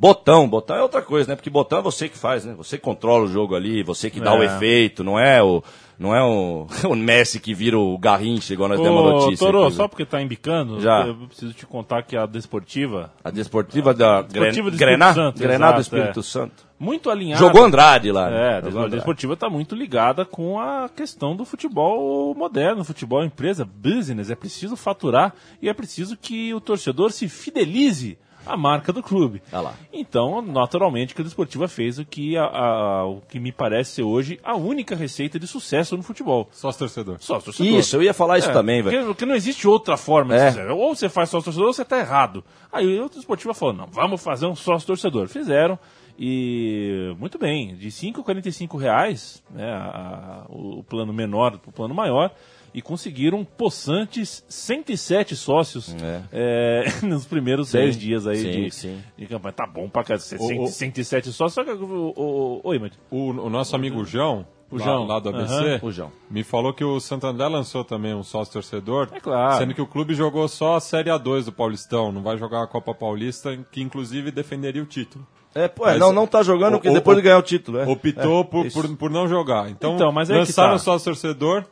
Botão, 0.03 0.48
botão 0.48 0.74
é 0.74 0.82
outra 0.82 1.00
coisa, 1.00 1.28
né? 1.30 1.36
Porque 1.36 1.48
botão 1.48 1.78
é 1.78 1.82
você 1.82 2.09
que 2.09 2.18
faz, 2.18 2.44
né? 2.44 2.55
Você 2.57 2.76
que 2.76 2.82
controla 2.82 3.22
o 3.22 3.28
jogo 3.28 3.55
ali, 3.55 3.84
você 3.84 4.11
que 4.11 4.18
dá 4.18 4.34
É. 4.34 4.38
o 4.40 4.42
efeito, 4.42 5.05
não 5.05 5.16
é 5.16 5.40
o. 5.40 5.62
Não 5.96 6.12
é 6.16 6.20
o, 6.24 6.66
o 6.90 6.96
Messi 6.96 7.38
que 7.38 7.55
vira 7.55 7.78
o 7.78 7.96
Garrincha, 7.96 8.53
igual 8.53 8.68
nós 8.68 8.80
demos 8.80 8.98
a 8.98 9.03
Ô, 9.03 9.11
notícia. 9.20 9.46
Toro, 9.46 9.62
aqui, 9.64 9.76
só 9.76 9.86
porque 9.86 10.05
tá 10.05 10.20
embicando, 10.20 10.80
Já. 10.80 11.07
eu 11.07 11.14
preciso 11.28 11.53
te 11.53 11.64
contar 11.64 12.03
que 12.03 12.16
a 12.16 12.26
Desportiva, 12.26 13.12
A 13.22 13.30
desportiva 13.30 13.94
da 13.94 14.22
Desportiva 14.22 14.70
do 14.72 14.76
Grená, 14.76 15.11
Espírito 15.11 15.26
Santo, 15.28 15.38
Grená 15.38 15.59
do 15.59 15.62
exato, 15.74 15.80
Espírito 15.82 16.18
é. 16.18 16.22
Santo. 16.24 16.55
muito 16.80 17.09
alinhada... 17.09 17.38
Jogou 17.38 17.62
Andrade 17.64 18.11
lá. 18.11 18.28
né? 18.28 18.36
É, 18.36 18.48
a 18.48 18.55
Jogou 18.57 18.62
Des- 18.62 18.74
a 18.74 18.78
Andrade. 18.80 18.94
Desportiva 18.96 19.34
está 19.34 19.48
muito 19.48 19.76
ligada 19.76 20.24
com 20.24 20.59
a 20.59 20.88
questão 20.88 21.36
do 21.36 21.44
futebol 21.44 22.34
moderno, 22.34 22.82
futebol 22.82 23.22
empresa, 23.22 23.64
business. 23.64 24.28
É 24.28 24.34
preciso 24.34 24.74
faturar 24.74 25.32
e 25.61 25.68
é 25.68 25.74
preciso 25.74 26.16
que 26.16 26.53
o 26.53 26.61
torcedor 26.61 27.12
se 27.12 27.28
fidelize 27.28 28.18
à 28.47 28.57
marca 28.57 28.93
do 28.93 29.03
clube. 29.03 29.43
Ah 29.53 29.61
lá. 29.61 29.74
Então, 29.93 30.43
naturalmente, 30.43 31.14
que 31.14 31.20
a 31.20 31.24
Desportiva 31.24 31.68
fez 31.68 31.99
o 31.99 32.05
que, 32.05 32.36
a- 32.36 32.45
a- 32.45 33.07
o 33.07 33.20
que 33.28 33.38
me 33.40 33.53
parece 33.53 33.93
ser 33.93 34.03
hoje 34.03 34.38
a 34.43 34.55
única 34.57 34.95
receita 34.97 35.38
de 35.38 35.47
sucesso 35.47 35.97
no 35.97 36.03
futebol. 36.03 36.49
Sócio 36.53 36.78
torcedor. 36.80 37.16
Sócio 37.20 37.45
torcedor. 37.47 37.78
Isso, 37.78 37.97
eu 37.97 38.03
ia 38.03 38.14
falar 38.14 38.38
isso 38.38 38.51
É, 38.51 38.53
também, 38.53 38.82
velho. 38.82 38.97
Porque, 38.97 39.07
porque 39.09 39.26
não 39.26 39.34
existe 39.34 39.66
outra 39.68 39.97
forma 39.97 40.34
É. 40.34 40.51
de 40.51 40.57
fazer. 40.57 40.70
Ou 40.70 40.95
você 40.95 41.09
faz 41.09 41.28
sócio 41.30 41.45
torcedor 41.47 41.66
ou 41.68 41.72
você 41.72 41.82
está 41.82 41.99
errado. 41.99 42.45
Aí 42.72 42.99
o 43.01 43.09
Desportiva 43.09 43.55
falou: 43.55 43.74
não, 43.74 43.86
vamos 43.86 44.22
fazer 44.22 44.47
um 44.47 44.55
sócio 44.57 44.86
torcedor. 44.86 45.28
Fizeram. 45.28 45.78
E 46.18 47.14
muito 47.18 47.38
bem, 47.38 47.74
de 47.74 47.88
5,45 47.90 48.78
reais, 48.78 49.43
né, 49.51 49.72
a- 49.72 50.45
o, 50.49 50.78
o 50.80 50.84
plano 50.84 51.12
menor 51.12 51.59
para 51.59 51.70
o 51.70 51.72
plano 51.72 51.95
maior, 51.95 52.30
e 52.75 52.81
conseguiram 52.81 53.45
possantes 53.45 54.45
107 54.49 55.37
sócios 55.37 55.95
é, 56.33 56.85
nos 57.05 57.27
primeiros 57.27 57.68
Sim, 57.68 57.79
10 57.79 57.97
dias 57.99 58.27
aí 58.27 58.37
sim, 58.37 58.51
de, 58.51 58.70
sim. 58.70 58.99
de 59.18 59.27
campanha. 59.27 59.53
Tá 59.53 59.66
bom 59.66 59.89
pra 59.89 60.03
o- 60.03 60.66
107 60.66 61.33
sócios. 61.33 61.53
Só 61.55 61.64
que, 61.64 61.70
o, 61.70 62.12
o, 62.16 62.61
oi, 62.64 62.79
Mati. 62.79 62.99
O, 63.11 63.31
o 63.31 63.51
nosso 63.51 63.75
amigo 63.77 64.05
João, 64.05 64.47
O 64.70 64.79
lá, 64.79 64.85
João. 64.85 65.07
lá 65.07 65.18
do 65.18 65.29
ABC, 65.29 65.81
João. 65.91 66.11
me 66.31 66.43
falou 66.43 66.73
que 66.73 66.83
o 66.85 66.99
Santander 66.99 67.49
lançou 67.49 67.85
também 67.85 68.14
um 68.14 68.23
sócio 68.23 68.53
torcedor. 68.55 69.09
É 69.12 69.20
claro. 69.20 69.59
Sendo 69.59 69.75
que 69.75 69.83
o 69.83 69.87
clube 69.87 70.14
jogou 70.14 70.49
só 70.49 70.77
a 70.77 70.81
Série 70.81 71.11
A2 71.11 71.45
do 71.45 71.53
Paulistão, 71.53 72.11
não 72.11 72.23
vai 72.23 72.39
jogar 72.39 72.62
a 72.62 72.66
Copa 72.66 72.95
Paulista, 72.95 73.55
que 73.70 73.83
inclusive 73.83 74.31
defenderia 74.31 74.83
o 74.83 74.87
título. 74.87 75.27
É, 75.55 75.68
pô, 75.68 75.85
é, 75.87 75.91
Mas 75.91 76.01
não, 76.01 76.12
não 76.14 76.27
tá 76.27 76.43
jogando 76.43 76.73
porque 76.77 76.89
o- 76.89 76.95
depois 76.95 77.18
o- 77.18 77.20
de 77.20 77.25
ganhar 77.25 77.39
o 77.39 77.43
título. 77.43 77.79
É. 77.79 77.87
Optou 77.87 78.41
É, 78.41 78.45
por, 78.45 78.73
por, 78.73 78.97
por 78.97 79.11
não 79.11 79.29
jogar. 79.29 79.68
Então, 79.70 79.95
Então, 79.97 80.11
mas 80.11 80.31
lançaram 80.31 80.70
tá. 80.70 80.77
o 80.77 80.79
sócio 80.79 81.05
torcedor, 81.05 81.66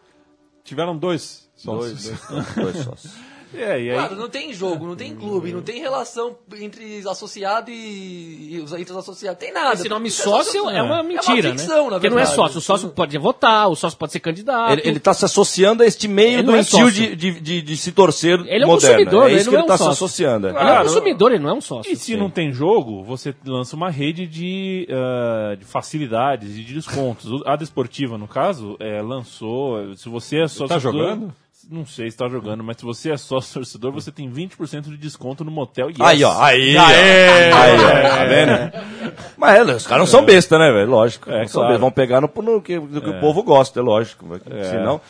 tiveram 0.70 0.96
dois 0.96 1.50
sócios. 1.56 2.04
Dois, 2.04 2.54
dois 2.54 2.76
sócios. 2.84 3.14
É, 3.54 3.82
e 3.82 3.90
aí. 3.90 3.94
Claro, 3.96 4.16
não 4.16 4.28
tem 4.28 4.52
jogo, 4.52 4.86
não 4.86 4.94
tem 4.94 5.14
clube, 5.14 5.52
não 5.52 5.62
tem 5.62 5.80
relação 5.80 6.36
entre 6.58 7.02
associado 7.08 7.70
e, 7.70 8.54
e 8.54 8.60
os 8.60 8.72
entre 8.72 8.92
os 8.92 8.98
associados. 8.98 9.38
Tem 9.40 9.52
nada. 9.52 9.74
Esse 9.74 9.88
nome 9.88 10.08
é 10.08 10.10
sócio 10.10 10.62
só- 10.64 10.70
é 10.70 10.80
uma 10.82 11.02
mentira, 11.02 11.48
é 11.48 11.50
uma 11.52 11.58
ficção, 11.58 11.84
né? 11.84 11.90
na 11.90 11.90
Porque 11.96 12.08
não 12.10 12.16
é 12.18 12.20
verdade. 12.20 12.36
sócio. 12.36 12.58
O 12.58 12.60
sócio 12.60 12.88
pode 12.90 13.18
votar, 13.18 13.68
o 13.68 13.74
sócio 13.74 13.98
pode 13.98 14.12
ser 14.12 14.20
candidato. 14.20 14.72
Ele, 14.72 14.82
ele 14.84 15.00
tá 15.00 15.12
se 15.12 15.24
associando 15.24 15.82
a 15.82 15.86
este 15.86 16.06
meio 16.06 16.38
Ele 16.38 16.38
é 16.40 16.42
doentio 16.42 16.78
sócio. 16.78 16.92
de, 16.92 17.16
de, 17.16 17.40
de, 17.40 17.62
de 17.62 17.76
se 17.76 17.92
torcer 17.92 18.38
Ele 18.46 18.62
é 18.62 18.66
um 18.66 18.70
moderno. 18.70 18.96
consumidor, 18.96 19.28
é 19.28 19.32
ele 19.32 19.40
isso 19.40 19.46
não 19.46 19.50
que 19.52 19.56
é 19.56 19.58
ele 19.58 19.64
um 19.64 19.68
tá 19.68 19.76
se 19.78 19.84
sócio. 19.84 19.92
associando. 20.04 20.46
é. 20.46 20.50
Ele 20.50 20.58
é 20.58 20.62
um 20.62 20.64
Claro. 20.66 20.84
consumidor, 20.88 21.32
ele 21.32 21.42
não 21.42 21.50
é 21.50 21.54
um 21.54 21.60
sócio. 21.60 21.92
E 21.92 21.96
se 21.96 22.16
não 22.16 22.30
tem 22.30 22.52
jogo, 22.52 23.02
você 23.02 23.34
lança 23.44 23.74
uma 23.74 23.90
rede 23.90 24.26
de, 24.26 24.86
ah, 24.90 25.54
de 25.56 25.64
facilidades 25.64 26.56
e 26.56 26.62
de 26.62 26.74
descontos. 26.74 27.42
A 27.46 27.56
Desportiva, 27.56 28.16
no 28.16 28.28
caso, 28.28 28.76
é, 28.80 29.02
lançou. 29.02 29.94
Se 29.96 30.08
você 30.08 30.42
é 30.42 30.48
sócio. 30.48 30.68
Tá 30.68 30.78
jogando? 30.78 31.32
Não 31.70 31.86
sei 31.86 32.10
se 32.10 32.16
tá 32.16 32.28
jogando, 32.28 32.64
mas 32.64 32.78
se 32.78 32.84
você 32.84 33.12
é 33.12 33.16
sócio 33.16 33.54
torcedor, 33.62 33.92
você 33.92 34.10
tem 34.10 34.28
20% 34.28 34.82
de 34.82 34.96
desconto 34.96 35.44
no 35.44 35.52
motel 35.52 35.88
Yes. 35.88 36.00
Aí, 36.00 36.24
ó. 36.24 36.42
Aí, 36.42 36.76
ó. 36.76 36.84
Aê! 36.84 37.52
Aí, 37.52 37.76
ó. 37.78 38.08
Tá 38.08 38.24
vendo? 38.24 39.12
Mas 39.36 39.68
é, 39.68 39.74
os 39.74 39.86
caras 39.86 40.02
não 40.02 40.06
são 40.06 40.24
besta, 40.24 40.58
né, 40.58 40.72
velho? 40.72 40.90
Lógico. 40.90 41.30
É, 41.30 41.42
não 41.42 41.46
são 41.46 41.60
claro. 41.60 41.68
besta. 41.68 41.80
Vão 41.80 41.92
pegar 41.92 42.20
no, 42.20 42.30
no 42.42 42.60
que, 42.60 42.78
no 42.78 43.00
que 43.00 43.10
o 43.10 43.20
povo 43.20 43.42
gosta, 43.44 43.78
é 43.78 43.82
lógico. 43.82 44.26
Senão... 44.68 45.00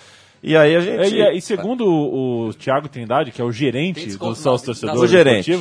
E 0.42 0.56
aí 0.56 0.74
a 0.74 0.80
gente... 0.80 1.20
É, 1.20 1.34
e, 1.34 1.38
e 1.38 1.40
segundo 1.40 1.86
o, 1.86 2.48
o 2.48 2.54
Thiago 2.54 2.88
Trindade, 2.88 3.30
que 3.30 3.42
é 3.42 3.44
o 3.44 3.52
gerente 3.52 4.16
do 4.16 4.34
sócio 4.34 4.66
torcedor 4.66 4.96
O 4.96 5.06
gerente. 5.06 5.52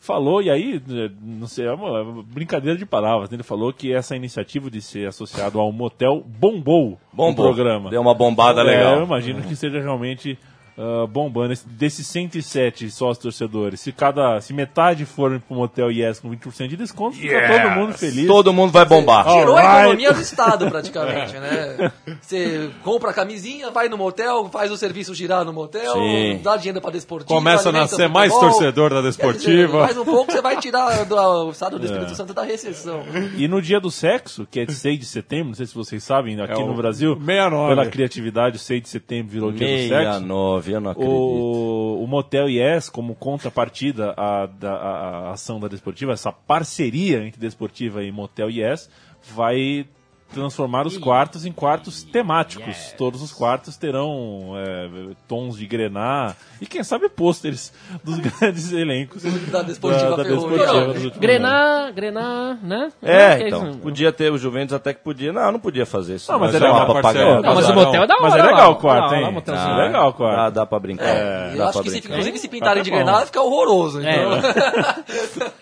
Falou, 0.00 0.40
e 0.42 0.50
aí, 0.50 0.82
eh, 0.90 1.10
não 1.22 1.46
sei, 1.46 1.66
é 1.66 1.72
uma 1.72 2.22
brincadeira 2.22 2.76
de 2.78 2.86
palavras, 2.86 3.28
né? 3.30 3.36
ele 3.36 3.42
falou 3.42 3.70
que 3.72 3.92
essa 3.92 4.16
iniciativa 4.16 4.70
de 4.70 4.80
ser 4.80 5.06
associado 5.06 5.60
ao 5.60 5.70
motel 5.70 6.24
bombou, 6.26 6.98
Bombou. 7.12 7.30
o 7.30 7.34
programa. 7.54 7.90
Deu 7.90 8.00
uma 8.00 8.14
bombada 8.14 8.62
É, 8.62 8.64
legal. 8.64 8.96
eu 8.96 9.04
imagino 9.04 9.42
que 9.42 9.54
seja 9.54 9.78
realmente 9.78 10.38
ah, 10.80 11.06
bombando. 11.06 11.52
Esse- 11.52 11.68
Desses 11.68 12.06
107 12.06 12.90
sócios 12.90 13.18
torcedores, 13.18 13.80
se 13.80 13.92
cada, 13.92 14.40
se 14.40 14.52
metade 14.54 15.04
forem 15.04 15.38
pro 15.38 15.54
motel 15.56 15.90
Yes 15.90 16.18
com 16.20 16.30
20% 16.30 16.68
de 16.68 16.76
desconto, 16.76 17.16
fica 17.16 17.46
todo 17.48 17.70
mundo 17.74 17.92
feliz. 17.92 18.26
Todo 18.26 18.52
mundo 18.52 18.70
vai 18.72 18.84
bombar. 18.84 19.24
Tirou 19.26 19.56
a 19.56 19.80
economia 19.82 20.12
do 20.12 20.20
Estado, 20.22 20.70
praticamente, 20.70 21.34
né? 21.34 21.92
Você 22.20 22.70
compra 22.82 23.10
a 23.10 23.14
camisinha, 23.14 23.70
vai 23.70 23.88
no 23.88 23.98
motel, 23.98 24.48
faz 24.50 24.70
o 24.70 24.76
serviço 24.76 25.14
girar 25.14 25.44
no 25.44 25.52
motel, 25.52 25.92
Sim. 25.94 26.40
dá 26.42 26.56
dinheiro 26.56 26.80
pra 26.80 26.90
desportiva. 26.90 27.34
Começa 27.34 27.68
a 27.68 27.72
nascer 27.72 28.08
mais 28.08 28.32
futebol. 28.32 28.50
torcedor 28.52 28.90
da 28.90 28.96
Quer 28.96 29.08
dizer, 29.10 29.10
Desportiva. 29.10 29.80
Mais 29.80 29.96
um 29.98 30.04
pouco 30.04 30.32
você 30.32 30.40
vai 30.40 30.56
tirar 30.58 31.04
do, 31.06 31.16
o 31.46 31.50
Estado 31.50 31.78
do 31.78 31.84
Espírito 31.84 32.14
Santo 32.14 32.32
da 32.32 32.42
recessão. 32.42 33.02
E 33.36 33.46
no 33.48 33.60
dia 33.60 33.80
do 33.80 33.90
sexo, 33.90 34.46
que 34.50 34.60
é 34.60 34.64
de 34.64 34.74
6 34.74 34.98
de 34.98 35.04
setembro, 35.06 35.48
não 35.48 35.54
sei 35.54 35.66
se 35.66 35.74
vocês 35.74 36.02
sabem, 36.02 36.40
aqui 36.40 36.52
É 36.60 36.64
no 36.64 36.74
Brasil, 36.74 37.14
69. 37.16 37.68
pela 37.68 37.86
criatividade, 37.86 38.58
6 38.58 38.82
de 38.82 38.88
setembro 38.88 39.32
virou 39.32 39.52
dia 39.52 39.66
do 39.66 39.88
sexo. 39.88 39.88
69, 39.88 40.69
eu 40.70 40.80
não 40.80 40.90
acredito. 40.90 41.12
O, 41.12 42.02
o 42.04 42.06
Motel 42.06 42.48
Yes, 42.48 42.88
como 42.88 43.14
contrapartida 43.14 44.14
à, 44.16 44.46
da, 44.46 44.72
à- 44.74 45.08
à 45.28 45.30
ação 45.32 45.58
da 45.60 45.68
Desportiva, 45.68 46.12
essa 46.12 46.32
parceria 46.32 47.24
entre 47.24 47.40
Desportiva 47.40 48.02
e 48.02 48.10
Motel 48.12 48.50
Yes, 48.50 48.88
vai 49.34 49.86
transformar 50.32 50.86
os 50.86 50.96
quartos 50.96 51.44
em 51.44 51.52
quartos 51.52 52.02
temáticos. 52.02 52.94
Todos 52.96 53.20
os 53.22 53.32
quartos 53.32 53.76
terão 53.76 54.52
é, 54.56 54.88
tons 55.28 55.56
de 55.56 55.66
grená 55.66 56.34
e 56.60 56.66
quem 56.66 56.82
sabe 56.84 57.08
pôsteres 57.08 57.72
dos 58.04 58.18
grandes 58.40 58.72
elencos 58.72 59.22
Da 59.50 59.62
Desportiva 59.62 60.10
da, 60.10 60.16
da. 60.16 60.22
Desportiva 60.22 60.94
dos. 60.94 61.16
Grená, 61.18 61.90
Grená, 61.94 62.58
né? 62.62 62.92
É, 63.02 63.36
Que 63.38 63.46
então. 63.48 63.70
isso? 63.70 63.78
Podia 63.78 64.12
ter 64.12 64.30
o 64.32 64.38
Juventus 64.38 64.74
até 64.74 64.94
que 64.94 65.02
podia. 65.02 65.32
Não, 65.32 65.52
não 65.52 65.60
podia 65.60 65.84
fazer 65.86 66.16
isso. 66.16 66.30
Não, 66.30 66.38
mas 66.38 66.52
Nós 66.52 66.62
é 66.62 66.66
é 66.66 66.68
legal. 66.68 67.42
Não, 67.42 67.54
mas 67.54 67.68
o 67.68 67.68
Não, 67.68 67.74
motel 67.74 68.02
é 68.02 68.06
da 68.06 68.14
hora. 68.14 68.22
mas 68.22 68.34
é 68.34 68.38
lá, 68.38 68.46
legal 68.46 68.72
o 68.72 68.76
quarto, 68.76 69.14
hein? 69.14 69.32
motelzinho. 69.32 69.68
Ah, 69.68 69.76
legal 69.76 70.08
o 70.08 70.12
quarto. 70.12 70.36
Dá, 70.36 70.50
dá 70.50 70.66
pra 70.66 70.78
brincar. 70.78 71.04
É, 71.04 71.50
dá 71.50 71.56
eu 71.56 71.68
acho 71.68 71.82
que, 71.82 71.90
se, 71.90 71.98
brincar. 72.00 72.10
inclusive, 72.14 72.38
se 72.38 72.48
pintarem 72.48 72.82
de 72.82 72.90
granada, 72.90 73.26
fica 73.26 73.40
horroroso. 73.42 74.00
É. 74.00 74.16
Então. 74.16 75.50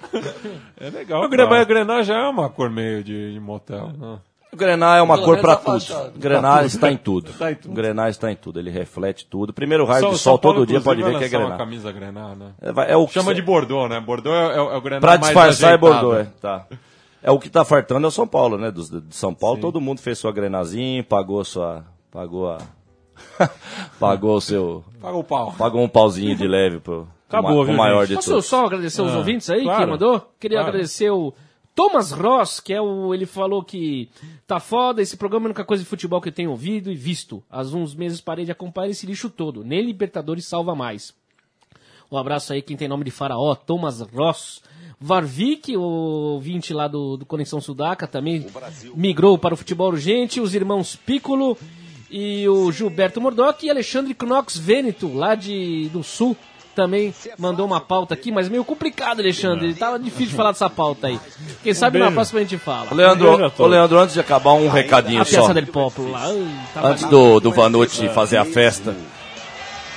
É 0.81 0.91
legal. 0.91 1.25
O 1.25 1.29
Grená, 1.29 1.61
o 1.63 1.67
Grená 1.67 2.03
já 2.03 2.15
é 2.15 2.29
uma 2.29 2.49
cor 2.49 2.71
meio 2.71 3.03
de, 3.03 3.33
de 3.33 3.41
motel. 3.41 3.93
né? 3.99 4.19
O 4.53 4.57
Grená 4.57 4.97
é 4.97 5.03
uma 5.03 5.15
Pelo 5.15 5.27
cor 5.27 5.37
menos 5.37 5.61
pra 5.61 5.73
a 5.75 5.79
tudo. 5.79 6.19
Grená 6.19 6.65
está 6.65 6.91
em 6.91 6.97
tudo. 6.97 7.33
Tá 7.35 7.53
em 7.53 7.55
tudo. 7.55 7.71
O 7.71 7.75
Grená 7.75 8.09
está 8.09 8.33
em 8.33 8.37
tudo. 8.37 8.59
Ele 8.59 8.71
reflete 8.71 9.27
tudo. 9.27 9.53
Primeiro 9.53 9.85
raio 9.85 10.01
São- 10.05 10.11
de 10.13 10.19
sol 10.19 10.39
todo 10.39 10.67
dia 10.67 10.81
pode 10.81 11.03
ver 11.03 11.19
que 11.19 11.25
é 11.25 11.29
Grená. 11.29 11.57
camisa 11.57 11.93
Grená, 11.93 12.35
né? 12.35 12.53
É, 12.61 12.93
é 12.93 12.97
o 12.97 13.07
que 13.07 13.13
Chama 13.15 13.29
cê- 13.31 13.35
de 13.35 13.43
Bordeaux, 13.43 13.91
né? 13.91 14.01
Bordeaux 14.01 14.35
é, 14.37 14.55
é, 14.55 14.57
é 14.57 14.77
o 14.77 14.81
Grená 14.81 15.01
Pra 15.01 15.11
mais 15.11 15.21
disfarçar 15.23 15.71
é 15.73 15.75
ajeitado. 15.75 15.79
Bordeaux, 16.07 16.27
é. 16.27 16.31
Tá. 16.41 16.67
É 17.23 17.31
o 17.31 17.39
que 17.39 17.51
tá 17.51 17.65
fartando 17.65 18.07
é 18.07 18.09
o 18.09 18.11
São 18.13 18.27
Paulo, 18.27 18.57
né? 18.57 18.71
Dos- 18.71 18.89
de 18.91 19.03
São 19.15 19.35
Paulo, 19.35 19.61
todo 19.61 19.81
mundo 19.81 20.01
fez 20.01 20.19
sua 20.19 20.33
grenazinha, 20.33 21.03
pagou 21.05 21.45
sua. 21.45 21.85
Pagou 22.11 22.51
a. 22.51 22.59
pagou 24.01 24.37
o 24.37 24.41
seu. 24.41 24.85
Paga 25.01 25.17
o 25.17 25.25
pau. 25.25 25.55
Pagou 25.59 25.83
um 25.83 25.89
pauzinho 25.89 26.35
de 26.37 26.47
leve 26.47 26.81
pro. 26.81 27.07
Acabou, 27.29 27.61
o 27.61 27.65
viu, 27.65 27.75
maior 27.75 28.01
gente? 28.07 28.11
de 28.11 28.15
Posso 28.17 28.31
todos. 28.31 28.47
só 28.47 28.65
agradecer 28.65 29.03
os 29.03 29.13
Ah, 29.13 29.19
ouvintes 29.19 29.51
aí 29.51 29.63
claro. 29.63 29.85
que 29.85 29.91
mandou? 29.91 30.29
Queria 30.41 30.59
Claro. 30.59 30.69
agradecer 30.71 31.11
o 31.11 31.35
Thomas 31.79 32.11
Ross, 32.11 32.59
que 32.59 32.75
é 32.75 32.83
o. 32.83 33.15
Ele 33.15 33.25
falou 33.25 33.63
que 33.63 34.11
tá 34.49 34.59
foda, 34.59 35.01
esse 35.01 35.17
programa 35.17 35.45
é 35.45 35.47
a 35.47 35.51
única 35.51 35.65
coisa 35.65 35.81
de 35.81 35.89
futebol 35.89 36.21
que 36.21 36.29
eu 36.29 36.33
tenho 36.33 36.51
ouvido 36.51 36.91
e 36.91 36.97
visto. 36.97 37.41
Há 37.49 37.61
uns 37.61 37.95
meses 37.95 38.21
parei 38.21 38.45
de 38.45 38.51
acompanhar 38.51 38.91
esse 38.91 39.07
lixo 39.07 39.31
todo. 39.31 39.63
Nem 39.63 39.87
Libertadores 39.87 40.45
salva 40.45 40.75
mais. 40.75 41.15
Um 42.11 42.17
abraço 42.17 42.53
aí, 42.53 42.63
quem 42.63 42.77
tem 42.77 42.89
nome 42.89 43.05
de 43.05 43.13
faraó, 43.13 43.55
Thomas 43.55 44.01
Ross. 44.01 44.61
Varvik, 45.01 45.77
o 45.77 45.81
ouvinte 45.81 46.75
lá 46.75 46.89
do, 46.89 47.17
do 47.17 47.25
Conexão 47.25 47.61
Sudaca, 47.61 48.09
também 48.09 48.45
migrou 48.97 49.39
para 49.39 49.55
o 49.55 49.57
futebol 49.57 49.93
urgente. 49.93 50.41
Os 50.41 50.57
irmãos 50.57 50.97
Piccolo 50.97 51.57
e 52.11 52.49
o 52.49 52.73
Gilberto 52.73 53.21
Mordoc 53.21 53.63
e 53.63 53.71
Alexandre 53.71 54.17
Knox 54.21 54.59
Veneto, 54.59 55.15
lá 55.15 55.37
de, 55.37 55.89
do 55.91 56.03
Sul, 56.03 56.37
também 56.79 57.13
mandou 57.37 57.67
uma 57.67 57.81
pauta 57.81 58.15
aqui, 58.15 58.31
mas 58.31 58.49
meio 58.49 58.65
complicado, 58.65 59.19
Alexandre. 59.19 59.75
Tava 59.75 59.99
difícil 59.99 60.29
de 60.29 60.35
falar 60.37 60.53
dessa 60.53 60.71
pauta 60.71 61.09
aí. 61.09 61.19
Quem 61.61 61.75
sabe 61.75 61.99
na 61.99 62.05
beijo. 62.05 62.15
próxima 62.15 62.39
a 62.39 62.43
gente 62.45 62.57
fala. 62.57 62.87
Ô, 62.89 62.95
Leandro, 62.95 63.45
a 63.45 63.53
ô. 63.59 63.67
Leandro, 63.67 63.99
antes 63.99 64.15
de 64.15 64.21
acabar, 64.21 64.53
um 64.53 64.69
recadinho 64.69 65.21
A 65.21 65.25
só. 65.25 65.41
peça 65.41 65.55
del 65.55 65.67
Popolo 65.67 66.13
lá. 66.13 66.29
Antes 66.77 67.03
do, 67.07 67.41
do 67.41 67.51
Vanucci 67.51 68.09
fazer 68.11 68.37
a 68.37 68.45
festa. 68.45 68.95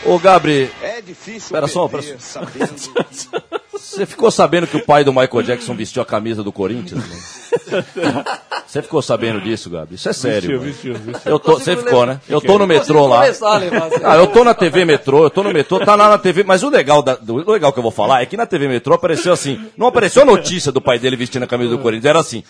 Ô, 0.03 0.17
Gabri, 0.17 0.71
É 0.81 0.99
difícil 1.01 1.51
Pera 1.51 1.67
só, 1.67 1.87
perder 1.87 2.07
pera 2.07 2.19
sabendo... 2.19 3.61
você 3.81 4.05
ficou 4.05 4.29
sabendo 4.31 4.67
que 4.67 4.77
o 4.77 4.85
pai 4.85 5.03
do 5.03 5.11
Michael 5.11 5.41
Jackson 5.43 5.73
vestiu 5.75 6.01
a 6.01 6.05
camisa 6.05 6.43
do 6.43 6.51
Corinthians? 6.51 7.01
mano? 7.01 8.23
Você 8.65 8.81
ficou 8.81 9.01
sabendo 9.01 9.41
disso, 9.41 9.69
Gabi? 9.69 9.95
Isso 9.95 10.07
é 10.07 10.13
sério. 10.13 10.59
Vestiu, 10.61 10.93
vestiu, 10.93 11.13
vestiu. 11.13 11.31
Eu 11.31 11.39
tô, 11.39 11.53
você 11.59 11.75
ficou, 11.75 12.05
né? 12.05 12.19
Eu 12.29 12.39
tô 12.39 12.57
no 12.57 12.65
metrô 12.65 13.05
lá. 13.07 13.23
Ah, 14.03 14.15
eu 14.15 14.27
tô 14.27 14.43
na 14.43 14.53
TV 14.53 14.85
Metrô, 14.85 15.23
eu 15.23 15.29
tô 15.29 15.43
no 15.43 15.51
metrô, 15.51 15.79
tá 15.79 15.95
lá 15.95 16.07
na 16.09 16.17
TV, 16.17 16.43
mas 16.43 16.63
o 16.63 16.69
legal, 16.69 17.01
da- 17.01 17.15
do, 17.15 17.35
o 17.35 17.51
legal 17.51 17.73
que 17.73 17.79
eu 17.79 17.83
vou 17.83 17.91
falar 17.91 18.21
é 18.21 18.25
que 18.25 18.37
na 18.37 18.45
TV 18.45 18.67
Metrô 18.69 18.93
apareceu 18.95 19.33
assim, 19.33 19.59
não 19.77 19.87
apareceu 19.87 20.21
a 20.21 20.25
notícia 20.25 20.71
do 20.71 20.79
pai 20.79 20.97
dele 20.99 21.15
vestindo 21.17 21.43
a 21.43 21.47
camisa 21.47 21.71
do 21.71 21.79
Corinthians, 21.79 22.05
era 22.05 22.19
assim, 22.19 22.43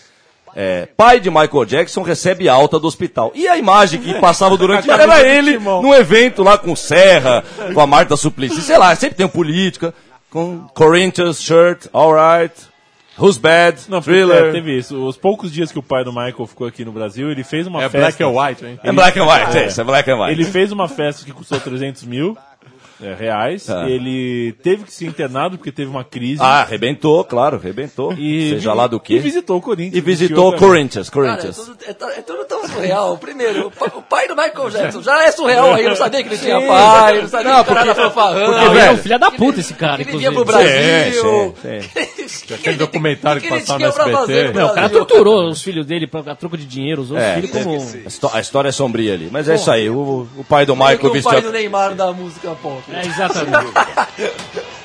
é, 0.56 0.86
pai 0.98 1.20
de 1.20 1.30
Michael 1.32 1.66
Jackson 1.66 2.04
recebe 2.04 2.48
alta 2.48 2.78
do 2.80 2.86
hospital. 2.86 3.32
E 3.34 3.48
a 3.48 3.58
imagem 3.58 4.00
que 4.02 4.14
passava 4.20 4.56
durante 4.58 4.88
o 4.90 4.92
era 4.92 5.28
ele 5.28 5.58
num 5.58 5.94
evento 5.94 6.44
lá 6.44 6.58
com 6.58 6.74
o 6.74 6.78
Serra, 6.78 7.44
com 7.74 7.80
a 7.82 7.88
Marta 7.88 8.16
Suplicy, 8.16 8.62
sei 8.62 8.78
lá, 8.78 8.94
sempre 8.96 9.16
tem 9.16 9.26
um 9.26 9.30
política, 9.30 9.92
com 10.32 10.68
Corinthians 10.74 11.40
shirt, 11.42 11.86
alright, 11.94 12.56
who's 13.20 13.38
bad, 13.38 13.78
Não, 13.90 14.02
thriller. 14.02 14.46
é, 14.46 14.52
teve 14.52 14.76
isso. 14.78 14.96
Os 15.06 15.18
poucos 15.18 15.52
dias 15.52 15.72
que 15.72 15.78
o 15.78 15.84
pai 15.84 16.04
do 16.04 16.12
Michael 16.12 16.48
ficou 16.48 16.66
aqui 16.66 16.84
no 16.84 16.92
Brasil, 16.92 17.30
ele 17.30 17.44
fez 17.44 17.68
uma 17.68 17.80
É 17.84 17.90
festa. 17.90 17.98
black 18.00 18.24
and 18.24 18.30
white, 18.30 18.66
hein? 18.66 18.80
É 18.84 18.92
black 18.92 19.20
and 19.20 19.26
white, 19.28 19.58
é, 19.58 19.68
isso 19.68 19.80
é 19.82 19.84
black 19.84 20.10
and 20.10 20.18
white. 20.20 20.32
Ele 20.32 20.46
fez 20.46 20.72
uma 20.72 20.88
festa 20.88 21.24
que 21.26 21.32
custou 21.32 21.60
300 21.60 22.04
mil 22.06 22.36
é, 23.02 23.14
reais. 23.14 23.66
Tá. 23.66 23.89
Ele 23.89 24.54
teve 24.64 24.84
que 24.84 24.93
ser 24.93 25.06
internado 25.06 25.58
porque 25.58 25.72
teve 25.72 25.89
uma 25.89 26.04
crise. 26.04 26.41
Ah, 26.41 26.62
arrebentou, 26.62 27.24
claro, 27.24 27.58
arrebentou. 27.58 28.14
e 28.14 28.52
Seja 28.52 28.74
lá 28.74 28.88
do 28.88 28.97
E 28.97 28.99
que. 28.99 29.20
visitou 29.20 29.58
o 29.58 29.62
Corinthians. 29.62 29.95
E 29.97 30.02
visitou 30.02 30.52
o 30.52 30.56
a 30.56 30.58
Corinthians, 30.58 31.10
Cara, 31.10 31.26
é 31.26 31.30
Corinthians. 31.30 31.56
tudo, 31.58 31.78
é, 31.86 31.89
é 32.20 32.22
tudo 32.22 32.45
tão 32.45 32.68
surreal. 32.68 33.18
Primeiro, 33.18 33.68
o 33.68 33.72
pa- 33.72 33.91
o 33.95 34.02
pai 34.02 34.28
do 34.28 34.36
Michael 34.36 34.70
Jackson 34.70 35.02
já 35.02 35.24
é 35.24 35.32
surreal 35.32 35.74
aí, 35.74 35.84
eu 35.84 35.89
não 35.89 35.95
sabia 35.95 36.24
que 36.24 36.30
ele 36.30 36.38
tinha 36.38 36.62
pai, 36.62 37.22
não 37.22 37.28
sabia 37.30 37.54
que 37.56 37.60
o 37.62 37.66
cara 37.66 37.82
era 37.82 37.95
fanfarrão. 37.95 38.45
Porque 38.54 38.66
ele 38.70 38.80
é 38.80 38.91
um 38.91 38.97
filho 38.97 39.20
da 39.20 39.32
puta 39.32 39.60
esse 39.60 39.74
cara, 39.74 40.04
que 40.04 40.10
ele 40.10 40.18
vinha 40.18 40.30
inclusive. 40.32 40.52
pro 40.52 40.64
Brasil. 40.64 41.56
Sim, 41.62 42.28
sim, 42.28 42.54
Aquele 42.54 42.78
documentário 42.78 43.41
que 43.41 43.47
ele 43.47 43.60
passava 43.60 43.80
no 43.80 43.88
SBT. 43.88 44.54
Não, 44.54 44.68
o 44.68 44.74
cara 44.74 44.89
torturou 44.89 45.47
os 45.49 45.62
filhos 45.62 45.86
dele 45.86 46.08
pra, 46.08 46.22
a 46.32 46.36
troco 46.36 46.58
de 46.58 46.66
dinheiro, 46.66 47.02
usou 47.02 47.18
É, 47.18 47.30
os 47.30 47.36
filhos 47.36 47.52
como. 47.52 47.76
A 47.76 48.08
histó- 48.08 48.32
A 48.34 48.39
história 48.39 48.70
é 48.70 48.72
sombria 48.72 49.14
ali. 49.14 49.30
Mas 49.32 49.47
é 49.49 49.56
isso 49.56 49.70
aí. 49.72 49.89
O, 49.89 50.28
o 50.38 50.43
pai 50.47 50.66
do 50.66 50.74
que 50.74 50.80
Michael 50.80 51.20
o 51.20 51.24
pai 51.24 51.41
do 51.41 51.52
Neymar 51.52 51.93
da 51.95 52.12
música 52.12 52.52
pop. 52.62 52.82
É, 52.92 53.06
exatamente. 53.06 53.74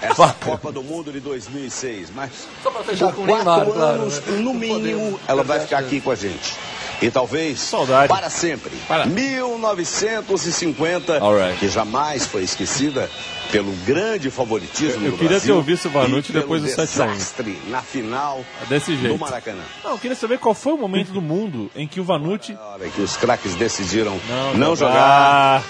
Essa 0.00 0.34
Copa 0.44 0.70
do 0.70 0.82
Mundo 0.82 1.10
de 1.10 1.20
2006, 1.20 2.10
mas 2.14 2.30
Só 2.62 2.70
pra 2.70 2.84
fechar 2.84 3.12
com 3.12 3.22
o 3.22 3.26
quatro 3.26 3.44
Neymar, 3.44 3.66
claro. 3.66 4.02
anos, 4.02 4.20
né? 4.20 4.38
no 4.38 4.54
mínimo, 4.54 5.18
ela 5.26 5.42
vai 5.42 5.60
ficar 5.60 5.78
aqui 5.78 6.00
com 6.00 6.10
a 6.10 6.14
gente. 6.14 6.54
E 7.02 7.10
talvez 7.10 7.60
Saudade. 7.60 8.08
para 8.08 8.30
sempre. 8.30 8.72
1950, 9.06 11.22
Alright. 11.22 11.58
que 11.58 11.68
jamais 11.68 12.26
foi 12.26 12.42
esquecida 12.42 13.10
pelo 13.52 13.70
grande 13.86 14.28
favoritismo 14.28 15.04
Eu 15.04 15.12
do 15.12 15.18
queria 15.18 15.28
Brasil 15.30 15.54
ter 15.54 15.58
ouvido 15.58 15.86
o 15.86 15.90
Vanucci 15.90 16.32
depois 16.32 16.62
do 16.62 16.68
7 16.68 17.00
a 17.00 17.04
1. 17.04 17.12
desastre 17.12 17.56
na 17.68 17.80
final 17.80 18.44
É 18.62 18.66
desse 18.66 18.90
do 18.92 18.98
jeito. 19.00 19.18
Maracanã. 19.18 19.62
Não, 19.84 19.92
eu 19.92 19.98
queria 19.98 20.16
saber 20.16 20.38
qual 20.38 20.52
foi 20.54 20.72
o 20.72 20.76
momento 20.76 21.12
do 21.12 21.22
mundo 21.22 21.70
em 21.76 21.86
que 21.86 22.00
o 22.00 22.04
Vanucci 22.04 22.54
Na 22.54 22.60
hora 22.60 22.88
que 22.88 23.00
os 23.00 23.16
craques 23.16 23.54
decidiram 23.54 24.18
não, 24.28 24.54
não, 24.54 24.74
jogar. 24.76 25.62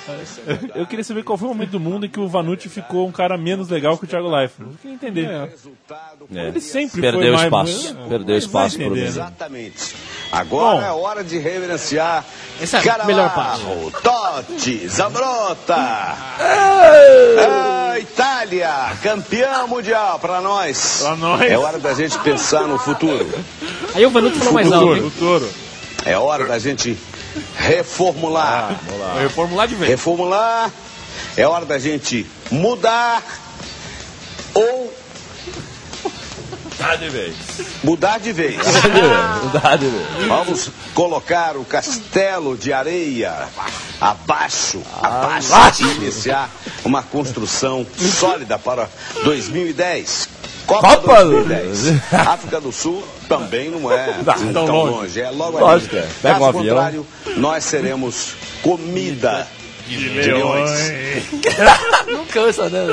Eu 0.74 0.86
queria 0.86 1.04
saber 1.04 1.22
qual 1.22 1.36
foi 1.36 1.48
o 1.48 1.52
momento 1.52 1.70
do 1.72 1.80
mundo 1.80 2.06
em 2.06 2.08
que 2.08 2.18
o 2.18 2.26
Vanucci 2.28 2.68
ficou 2.70 3.06
um 3.06 3.12
cara 3.12 3.36
menos 3.36 3.68
legal 3.68 3.98
que 3.98 4.04
o 4.04 4.06
Thiago 4.08 4.28
Leifert. 4.34 4.66
Eu 4.68 4.74
queria 4.80 4.94
entender. 4.94 5.28
É. 6.34 6.48
Ele 6.48 6.60
sempre 6.60 7.02
Perdeu 7.02 7.36
foi 7.38 7.50
mais... 7.50 7.68
espaço. 7.70 7.96
É, 8.04 8.08
Perdeu 8.08 8.38
espaço 8.38 8.76
entender, 8.80 9.00
né? 9.02 9.06
Exatamente. 9.06 9.94
Agora 10.32 10.80
Bom. 10.80 10.82
é 10.82 10.90
hora 10.92 11.15
de 11.24 11.38
reverenciar 11.38 12.24
Essa 12.60 12.78
é 12.78 13.04
melhor 13.04 13.32
parte. 13.34 13.64
Totti, 14.02 14.88
Zambrota. 14.88 15.74
Ah, 15.76 17.94
Itália, 17.98 18.96
campeão 19.02 19.68
mundial 19.68 20.18
para 20.18 20.40
nós. 20.40 20.98
Pra 21.00 21.16
nós. 21.16 21.42
É 21.42 21.58
hora 21.58 21.78
da 21.78 21.94
gente 21.94 22.18
pensar 22.18 22.62
no 22.62 22.78
futuro. 22.78 23.26
Aí 23.94 24.04
o 24.04 24.10
Vanucci 24.10 24.38
falou 24.38 24.54
mais 24.54 24.72
alto, 24.72 24.86
Futuro, 24.86 25.04
hein? 25.04 25.10
futuro. 25.10 25.50
É 26.04 26.18
hora 26.18 26.46
da 26.46 26.58
gente 26.58 26.96
reformular. 27.56 28.78
Vai 29.14 29.22
reformular 29.24 29.68
de 29.68 29.74
vez. 29.74 29.90
Reformular. 29.90 30.70
É 31.36 31.46
hora 31.46 31.64
da 31.64 31.78
gente 31.78 32.26
mudar 32.50 33.22
ou 34.54 34.92
Tá 36.78 36.94
de 36.96 37.08
vez. 37.08 37.34
mudar 37.82 38.18
de 38.18 38.32
vez. 38.32 38.56
Tá 39.62 39.76
de 39.76 39.86
vez. 39.86 40.26
Vamos 40.28 40.70
colocar 40.94 41.56
o 41.56 41.64
castelo 41.64 42.56
de 42.56 42.72
areia 42.72 43.48
abaixo, 44.00 44.82
abaixo, 45.02 45.82
e 45.82 45.96
iniciar 45.96 46.50
uma 46.84 47.02
construção 47.02 47.86
sólida 47.98 48.58
para 48.58 48.88
2010. 49.24 50.28
Copa, 50.66 50.96
Copa 50.96 51.24
2010. 51.24 52.12
África 52.26 52.60
do 52.60 52.72
Sul 52.72 53.02
também 53.28 53.70
não 53.70 53.90
é 53.90 54.16
assim 54.26 54.52
tão 54.52 54.66
tão, 54.66 54.76
longe. 54.76 54.92
longe. 54.96 55.20
é 55.20 55.30
logo 55.30 55.58
Lógico, 55.58 55.96
ali. 55.96 56.04
é. 56.04 56.08
Pega 56.20 56.36
um 56.36 56.38
Caso 56.40 56.58
avião. 56.58 56.74
contrário, 56.76 57.06
nós 57.36 57.64
seremos 57.64 58.34
comida 58.62 59.46
de 59.88 60.08
leões. 60.08 60.70
Não 62.06 62.24
cansa, 62.26 62.68
né? 62.68 62.86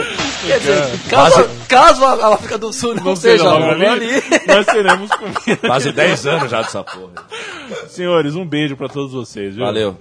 Quer 0.45 0.59
dizer, 0.59 0.99
caso, 1.09 1.49
caso 1.67 2.05
a 2.05 2.33
África 2.33 2.57
do 2.57 2.71
Sul 2.73 2.95
não, 2.95 3.03
Não 3.03 3.15
seja 3.15 3.49
ali, 3.49 3.85
ali. 3.85 4.09
nós 4.47 4.65
teremos 4.65 5.09
comida. 5.11 5.57
Quase 5.67 5.91
10 5.91 6.27
anos 6.27 6.51
já 6.51 6.61
dessa 6.61 6.83
porra. 6.83 7.23
Senhores, 7.87 8.35
um 8.35 8.45
beijo 8.45 8.75
pra 8.75 8.87
todos 8.89 9.13
vocês, 9.13 9.55
viu? 9.55 9.65
Valeu. 9.65 9.97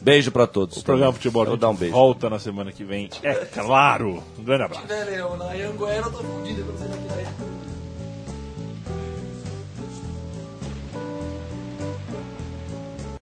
Beijo 0.00 0.30
pra 0.30 0.46
todos. 0.46 0.76
O 0.78 0.84
programa 0.84 1.12
Futebol 1.12 1.46
Vou 1.46 1.56
dar 1.56 1.70
um 1.70 1.74
beijo. 1.74 1.94
volta 1.94 2.28
na 2.28 2.38
semana 2.38 2.70
que 2.72 2.84
vem. 2.84 3.08
É 3.22 3.32
claro. 3.34 4.22
Um 4.38 4.44
grande 4.44 4.64
abraço. 4.64 4.86
Na 4.86 4.94
Anguera 4.96 5.96
eu 5.96 6.10
tô 6.10 6.18
fudido 6.18 6.62
quando 6.64 6.78
você 6.78 6.88
já 6.88 7.63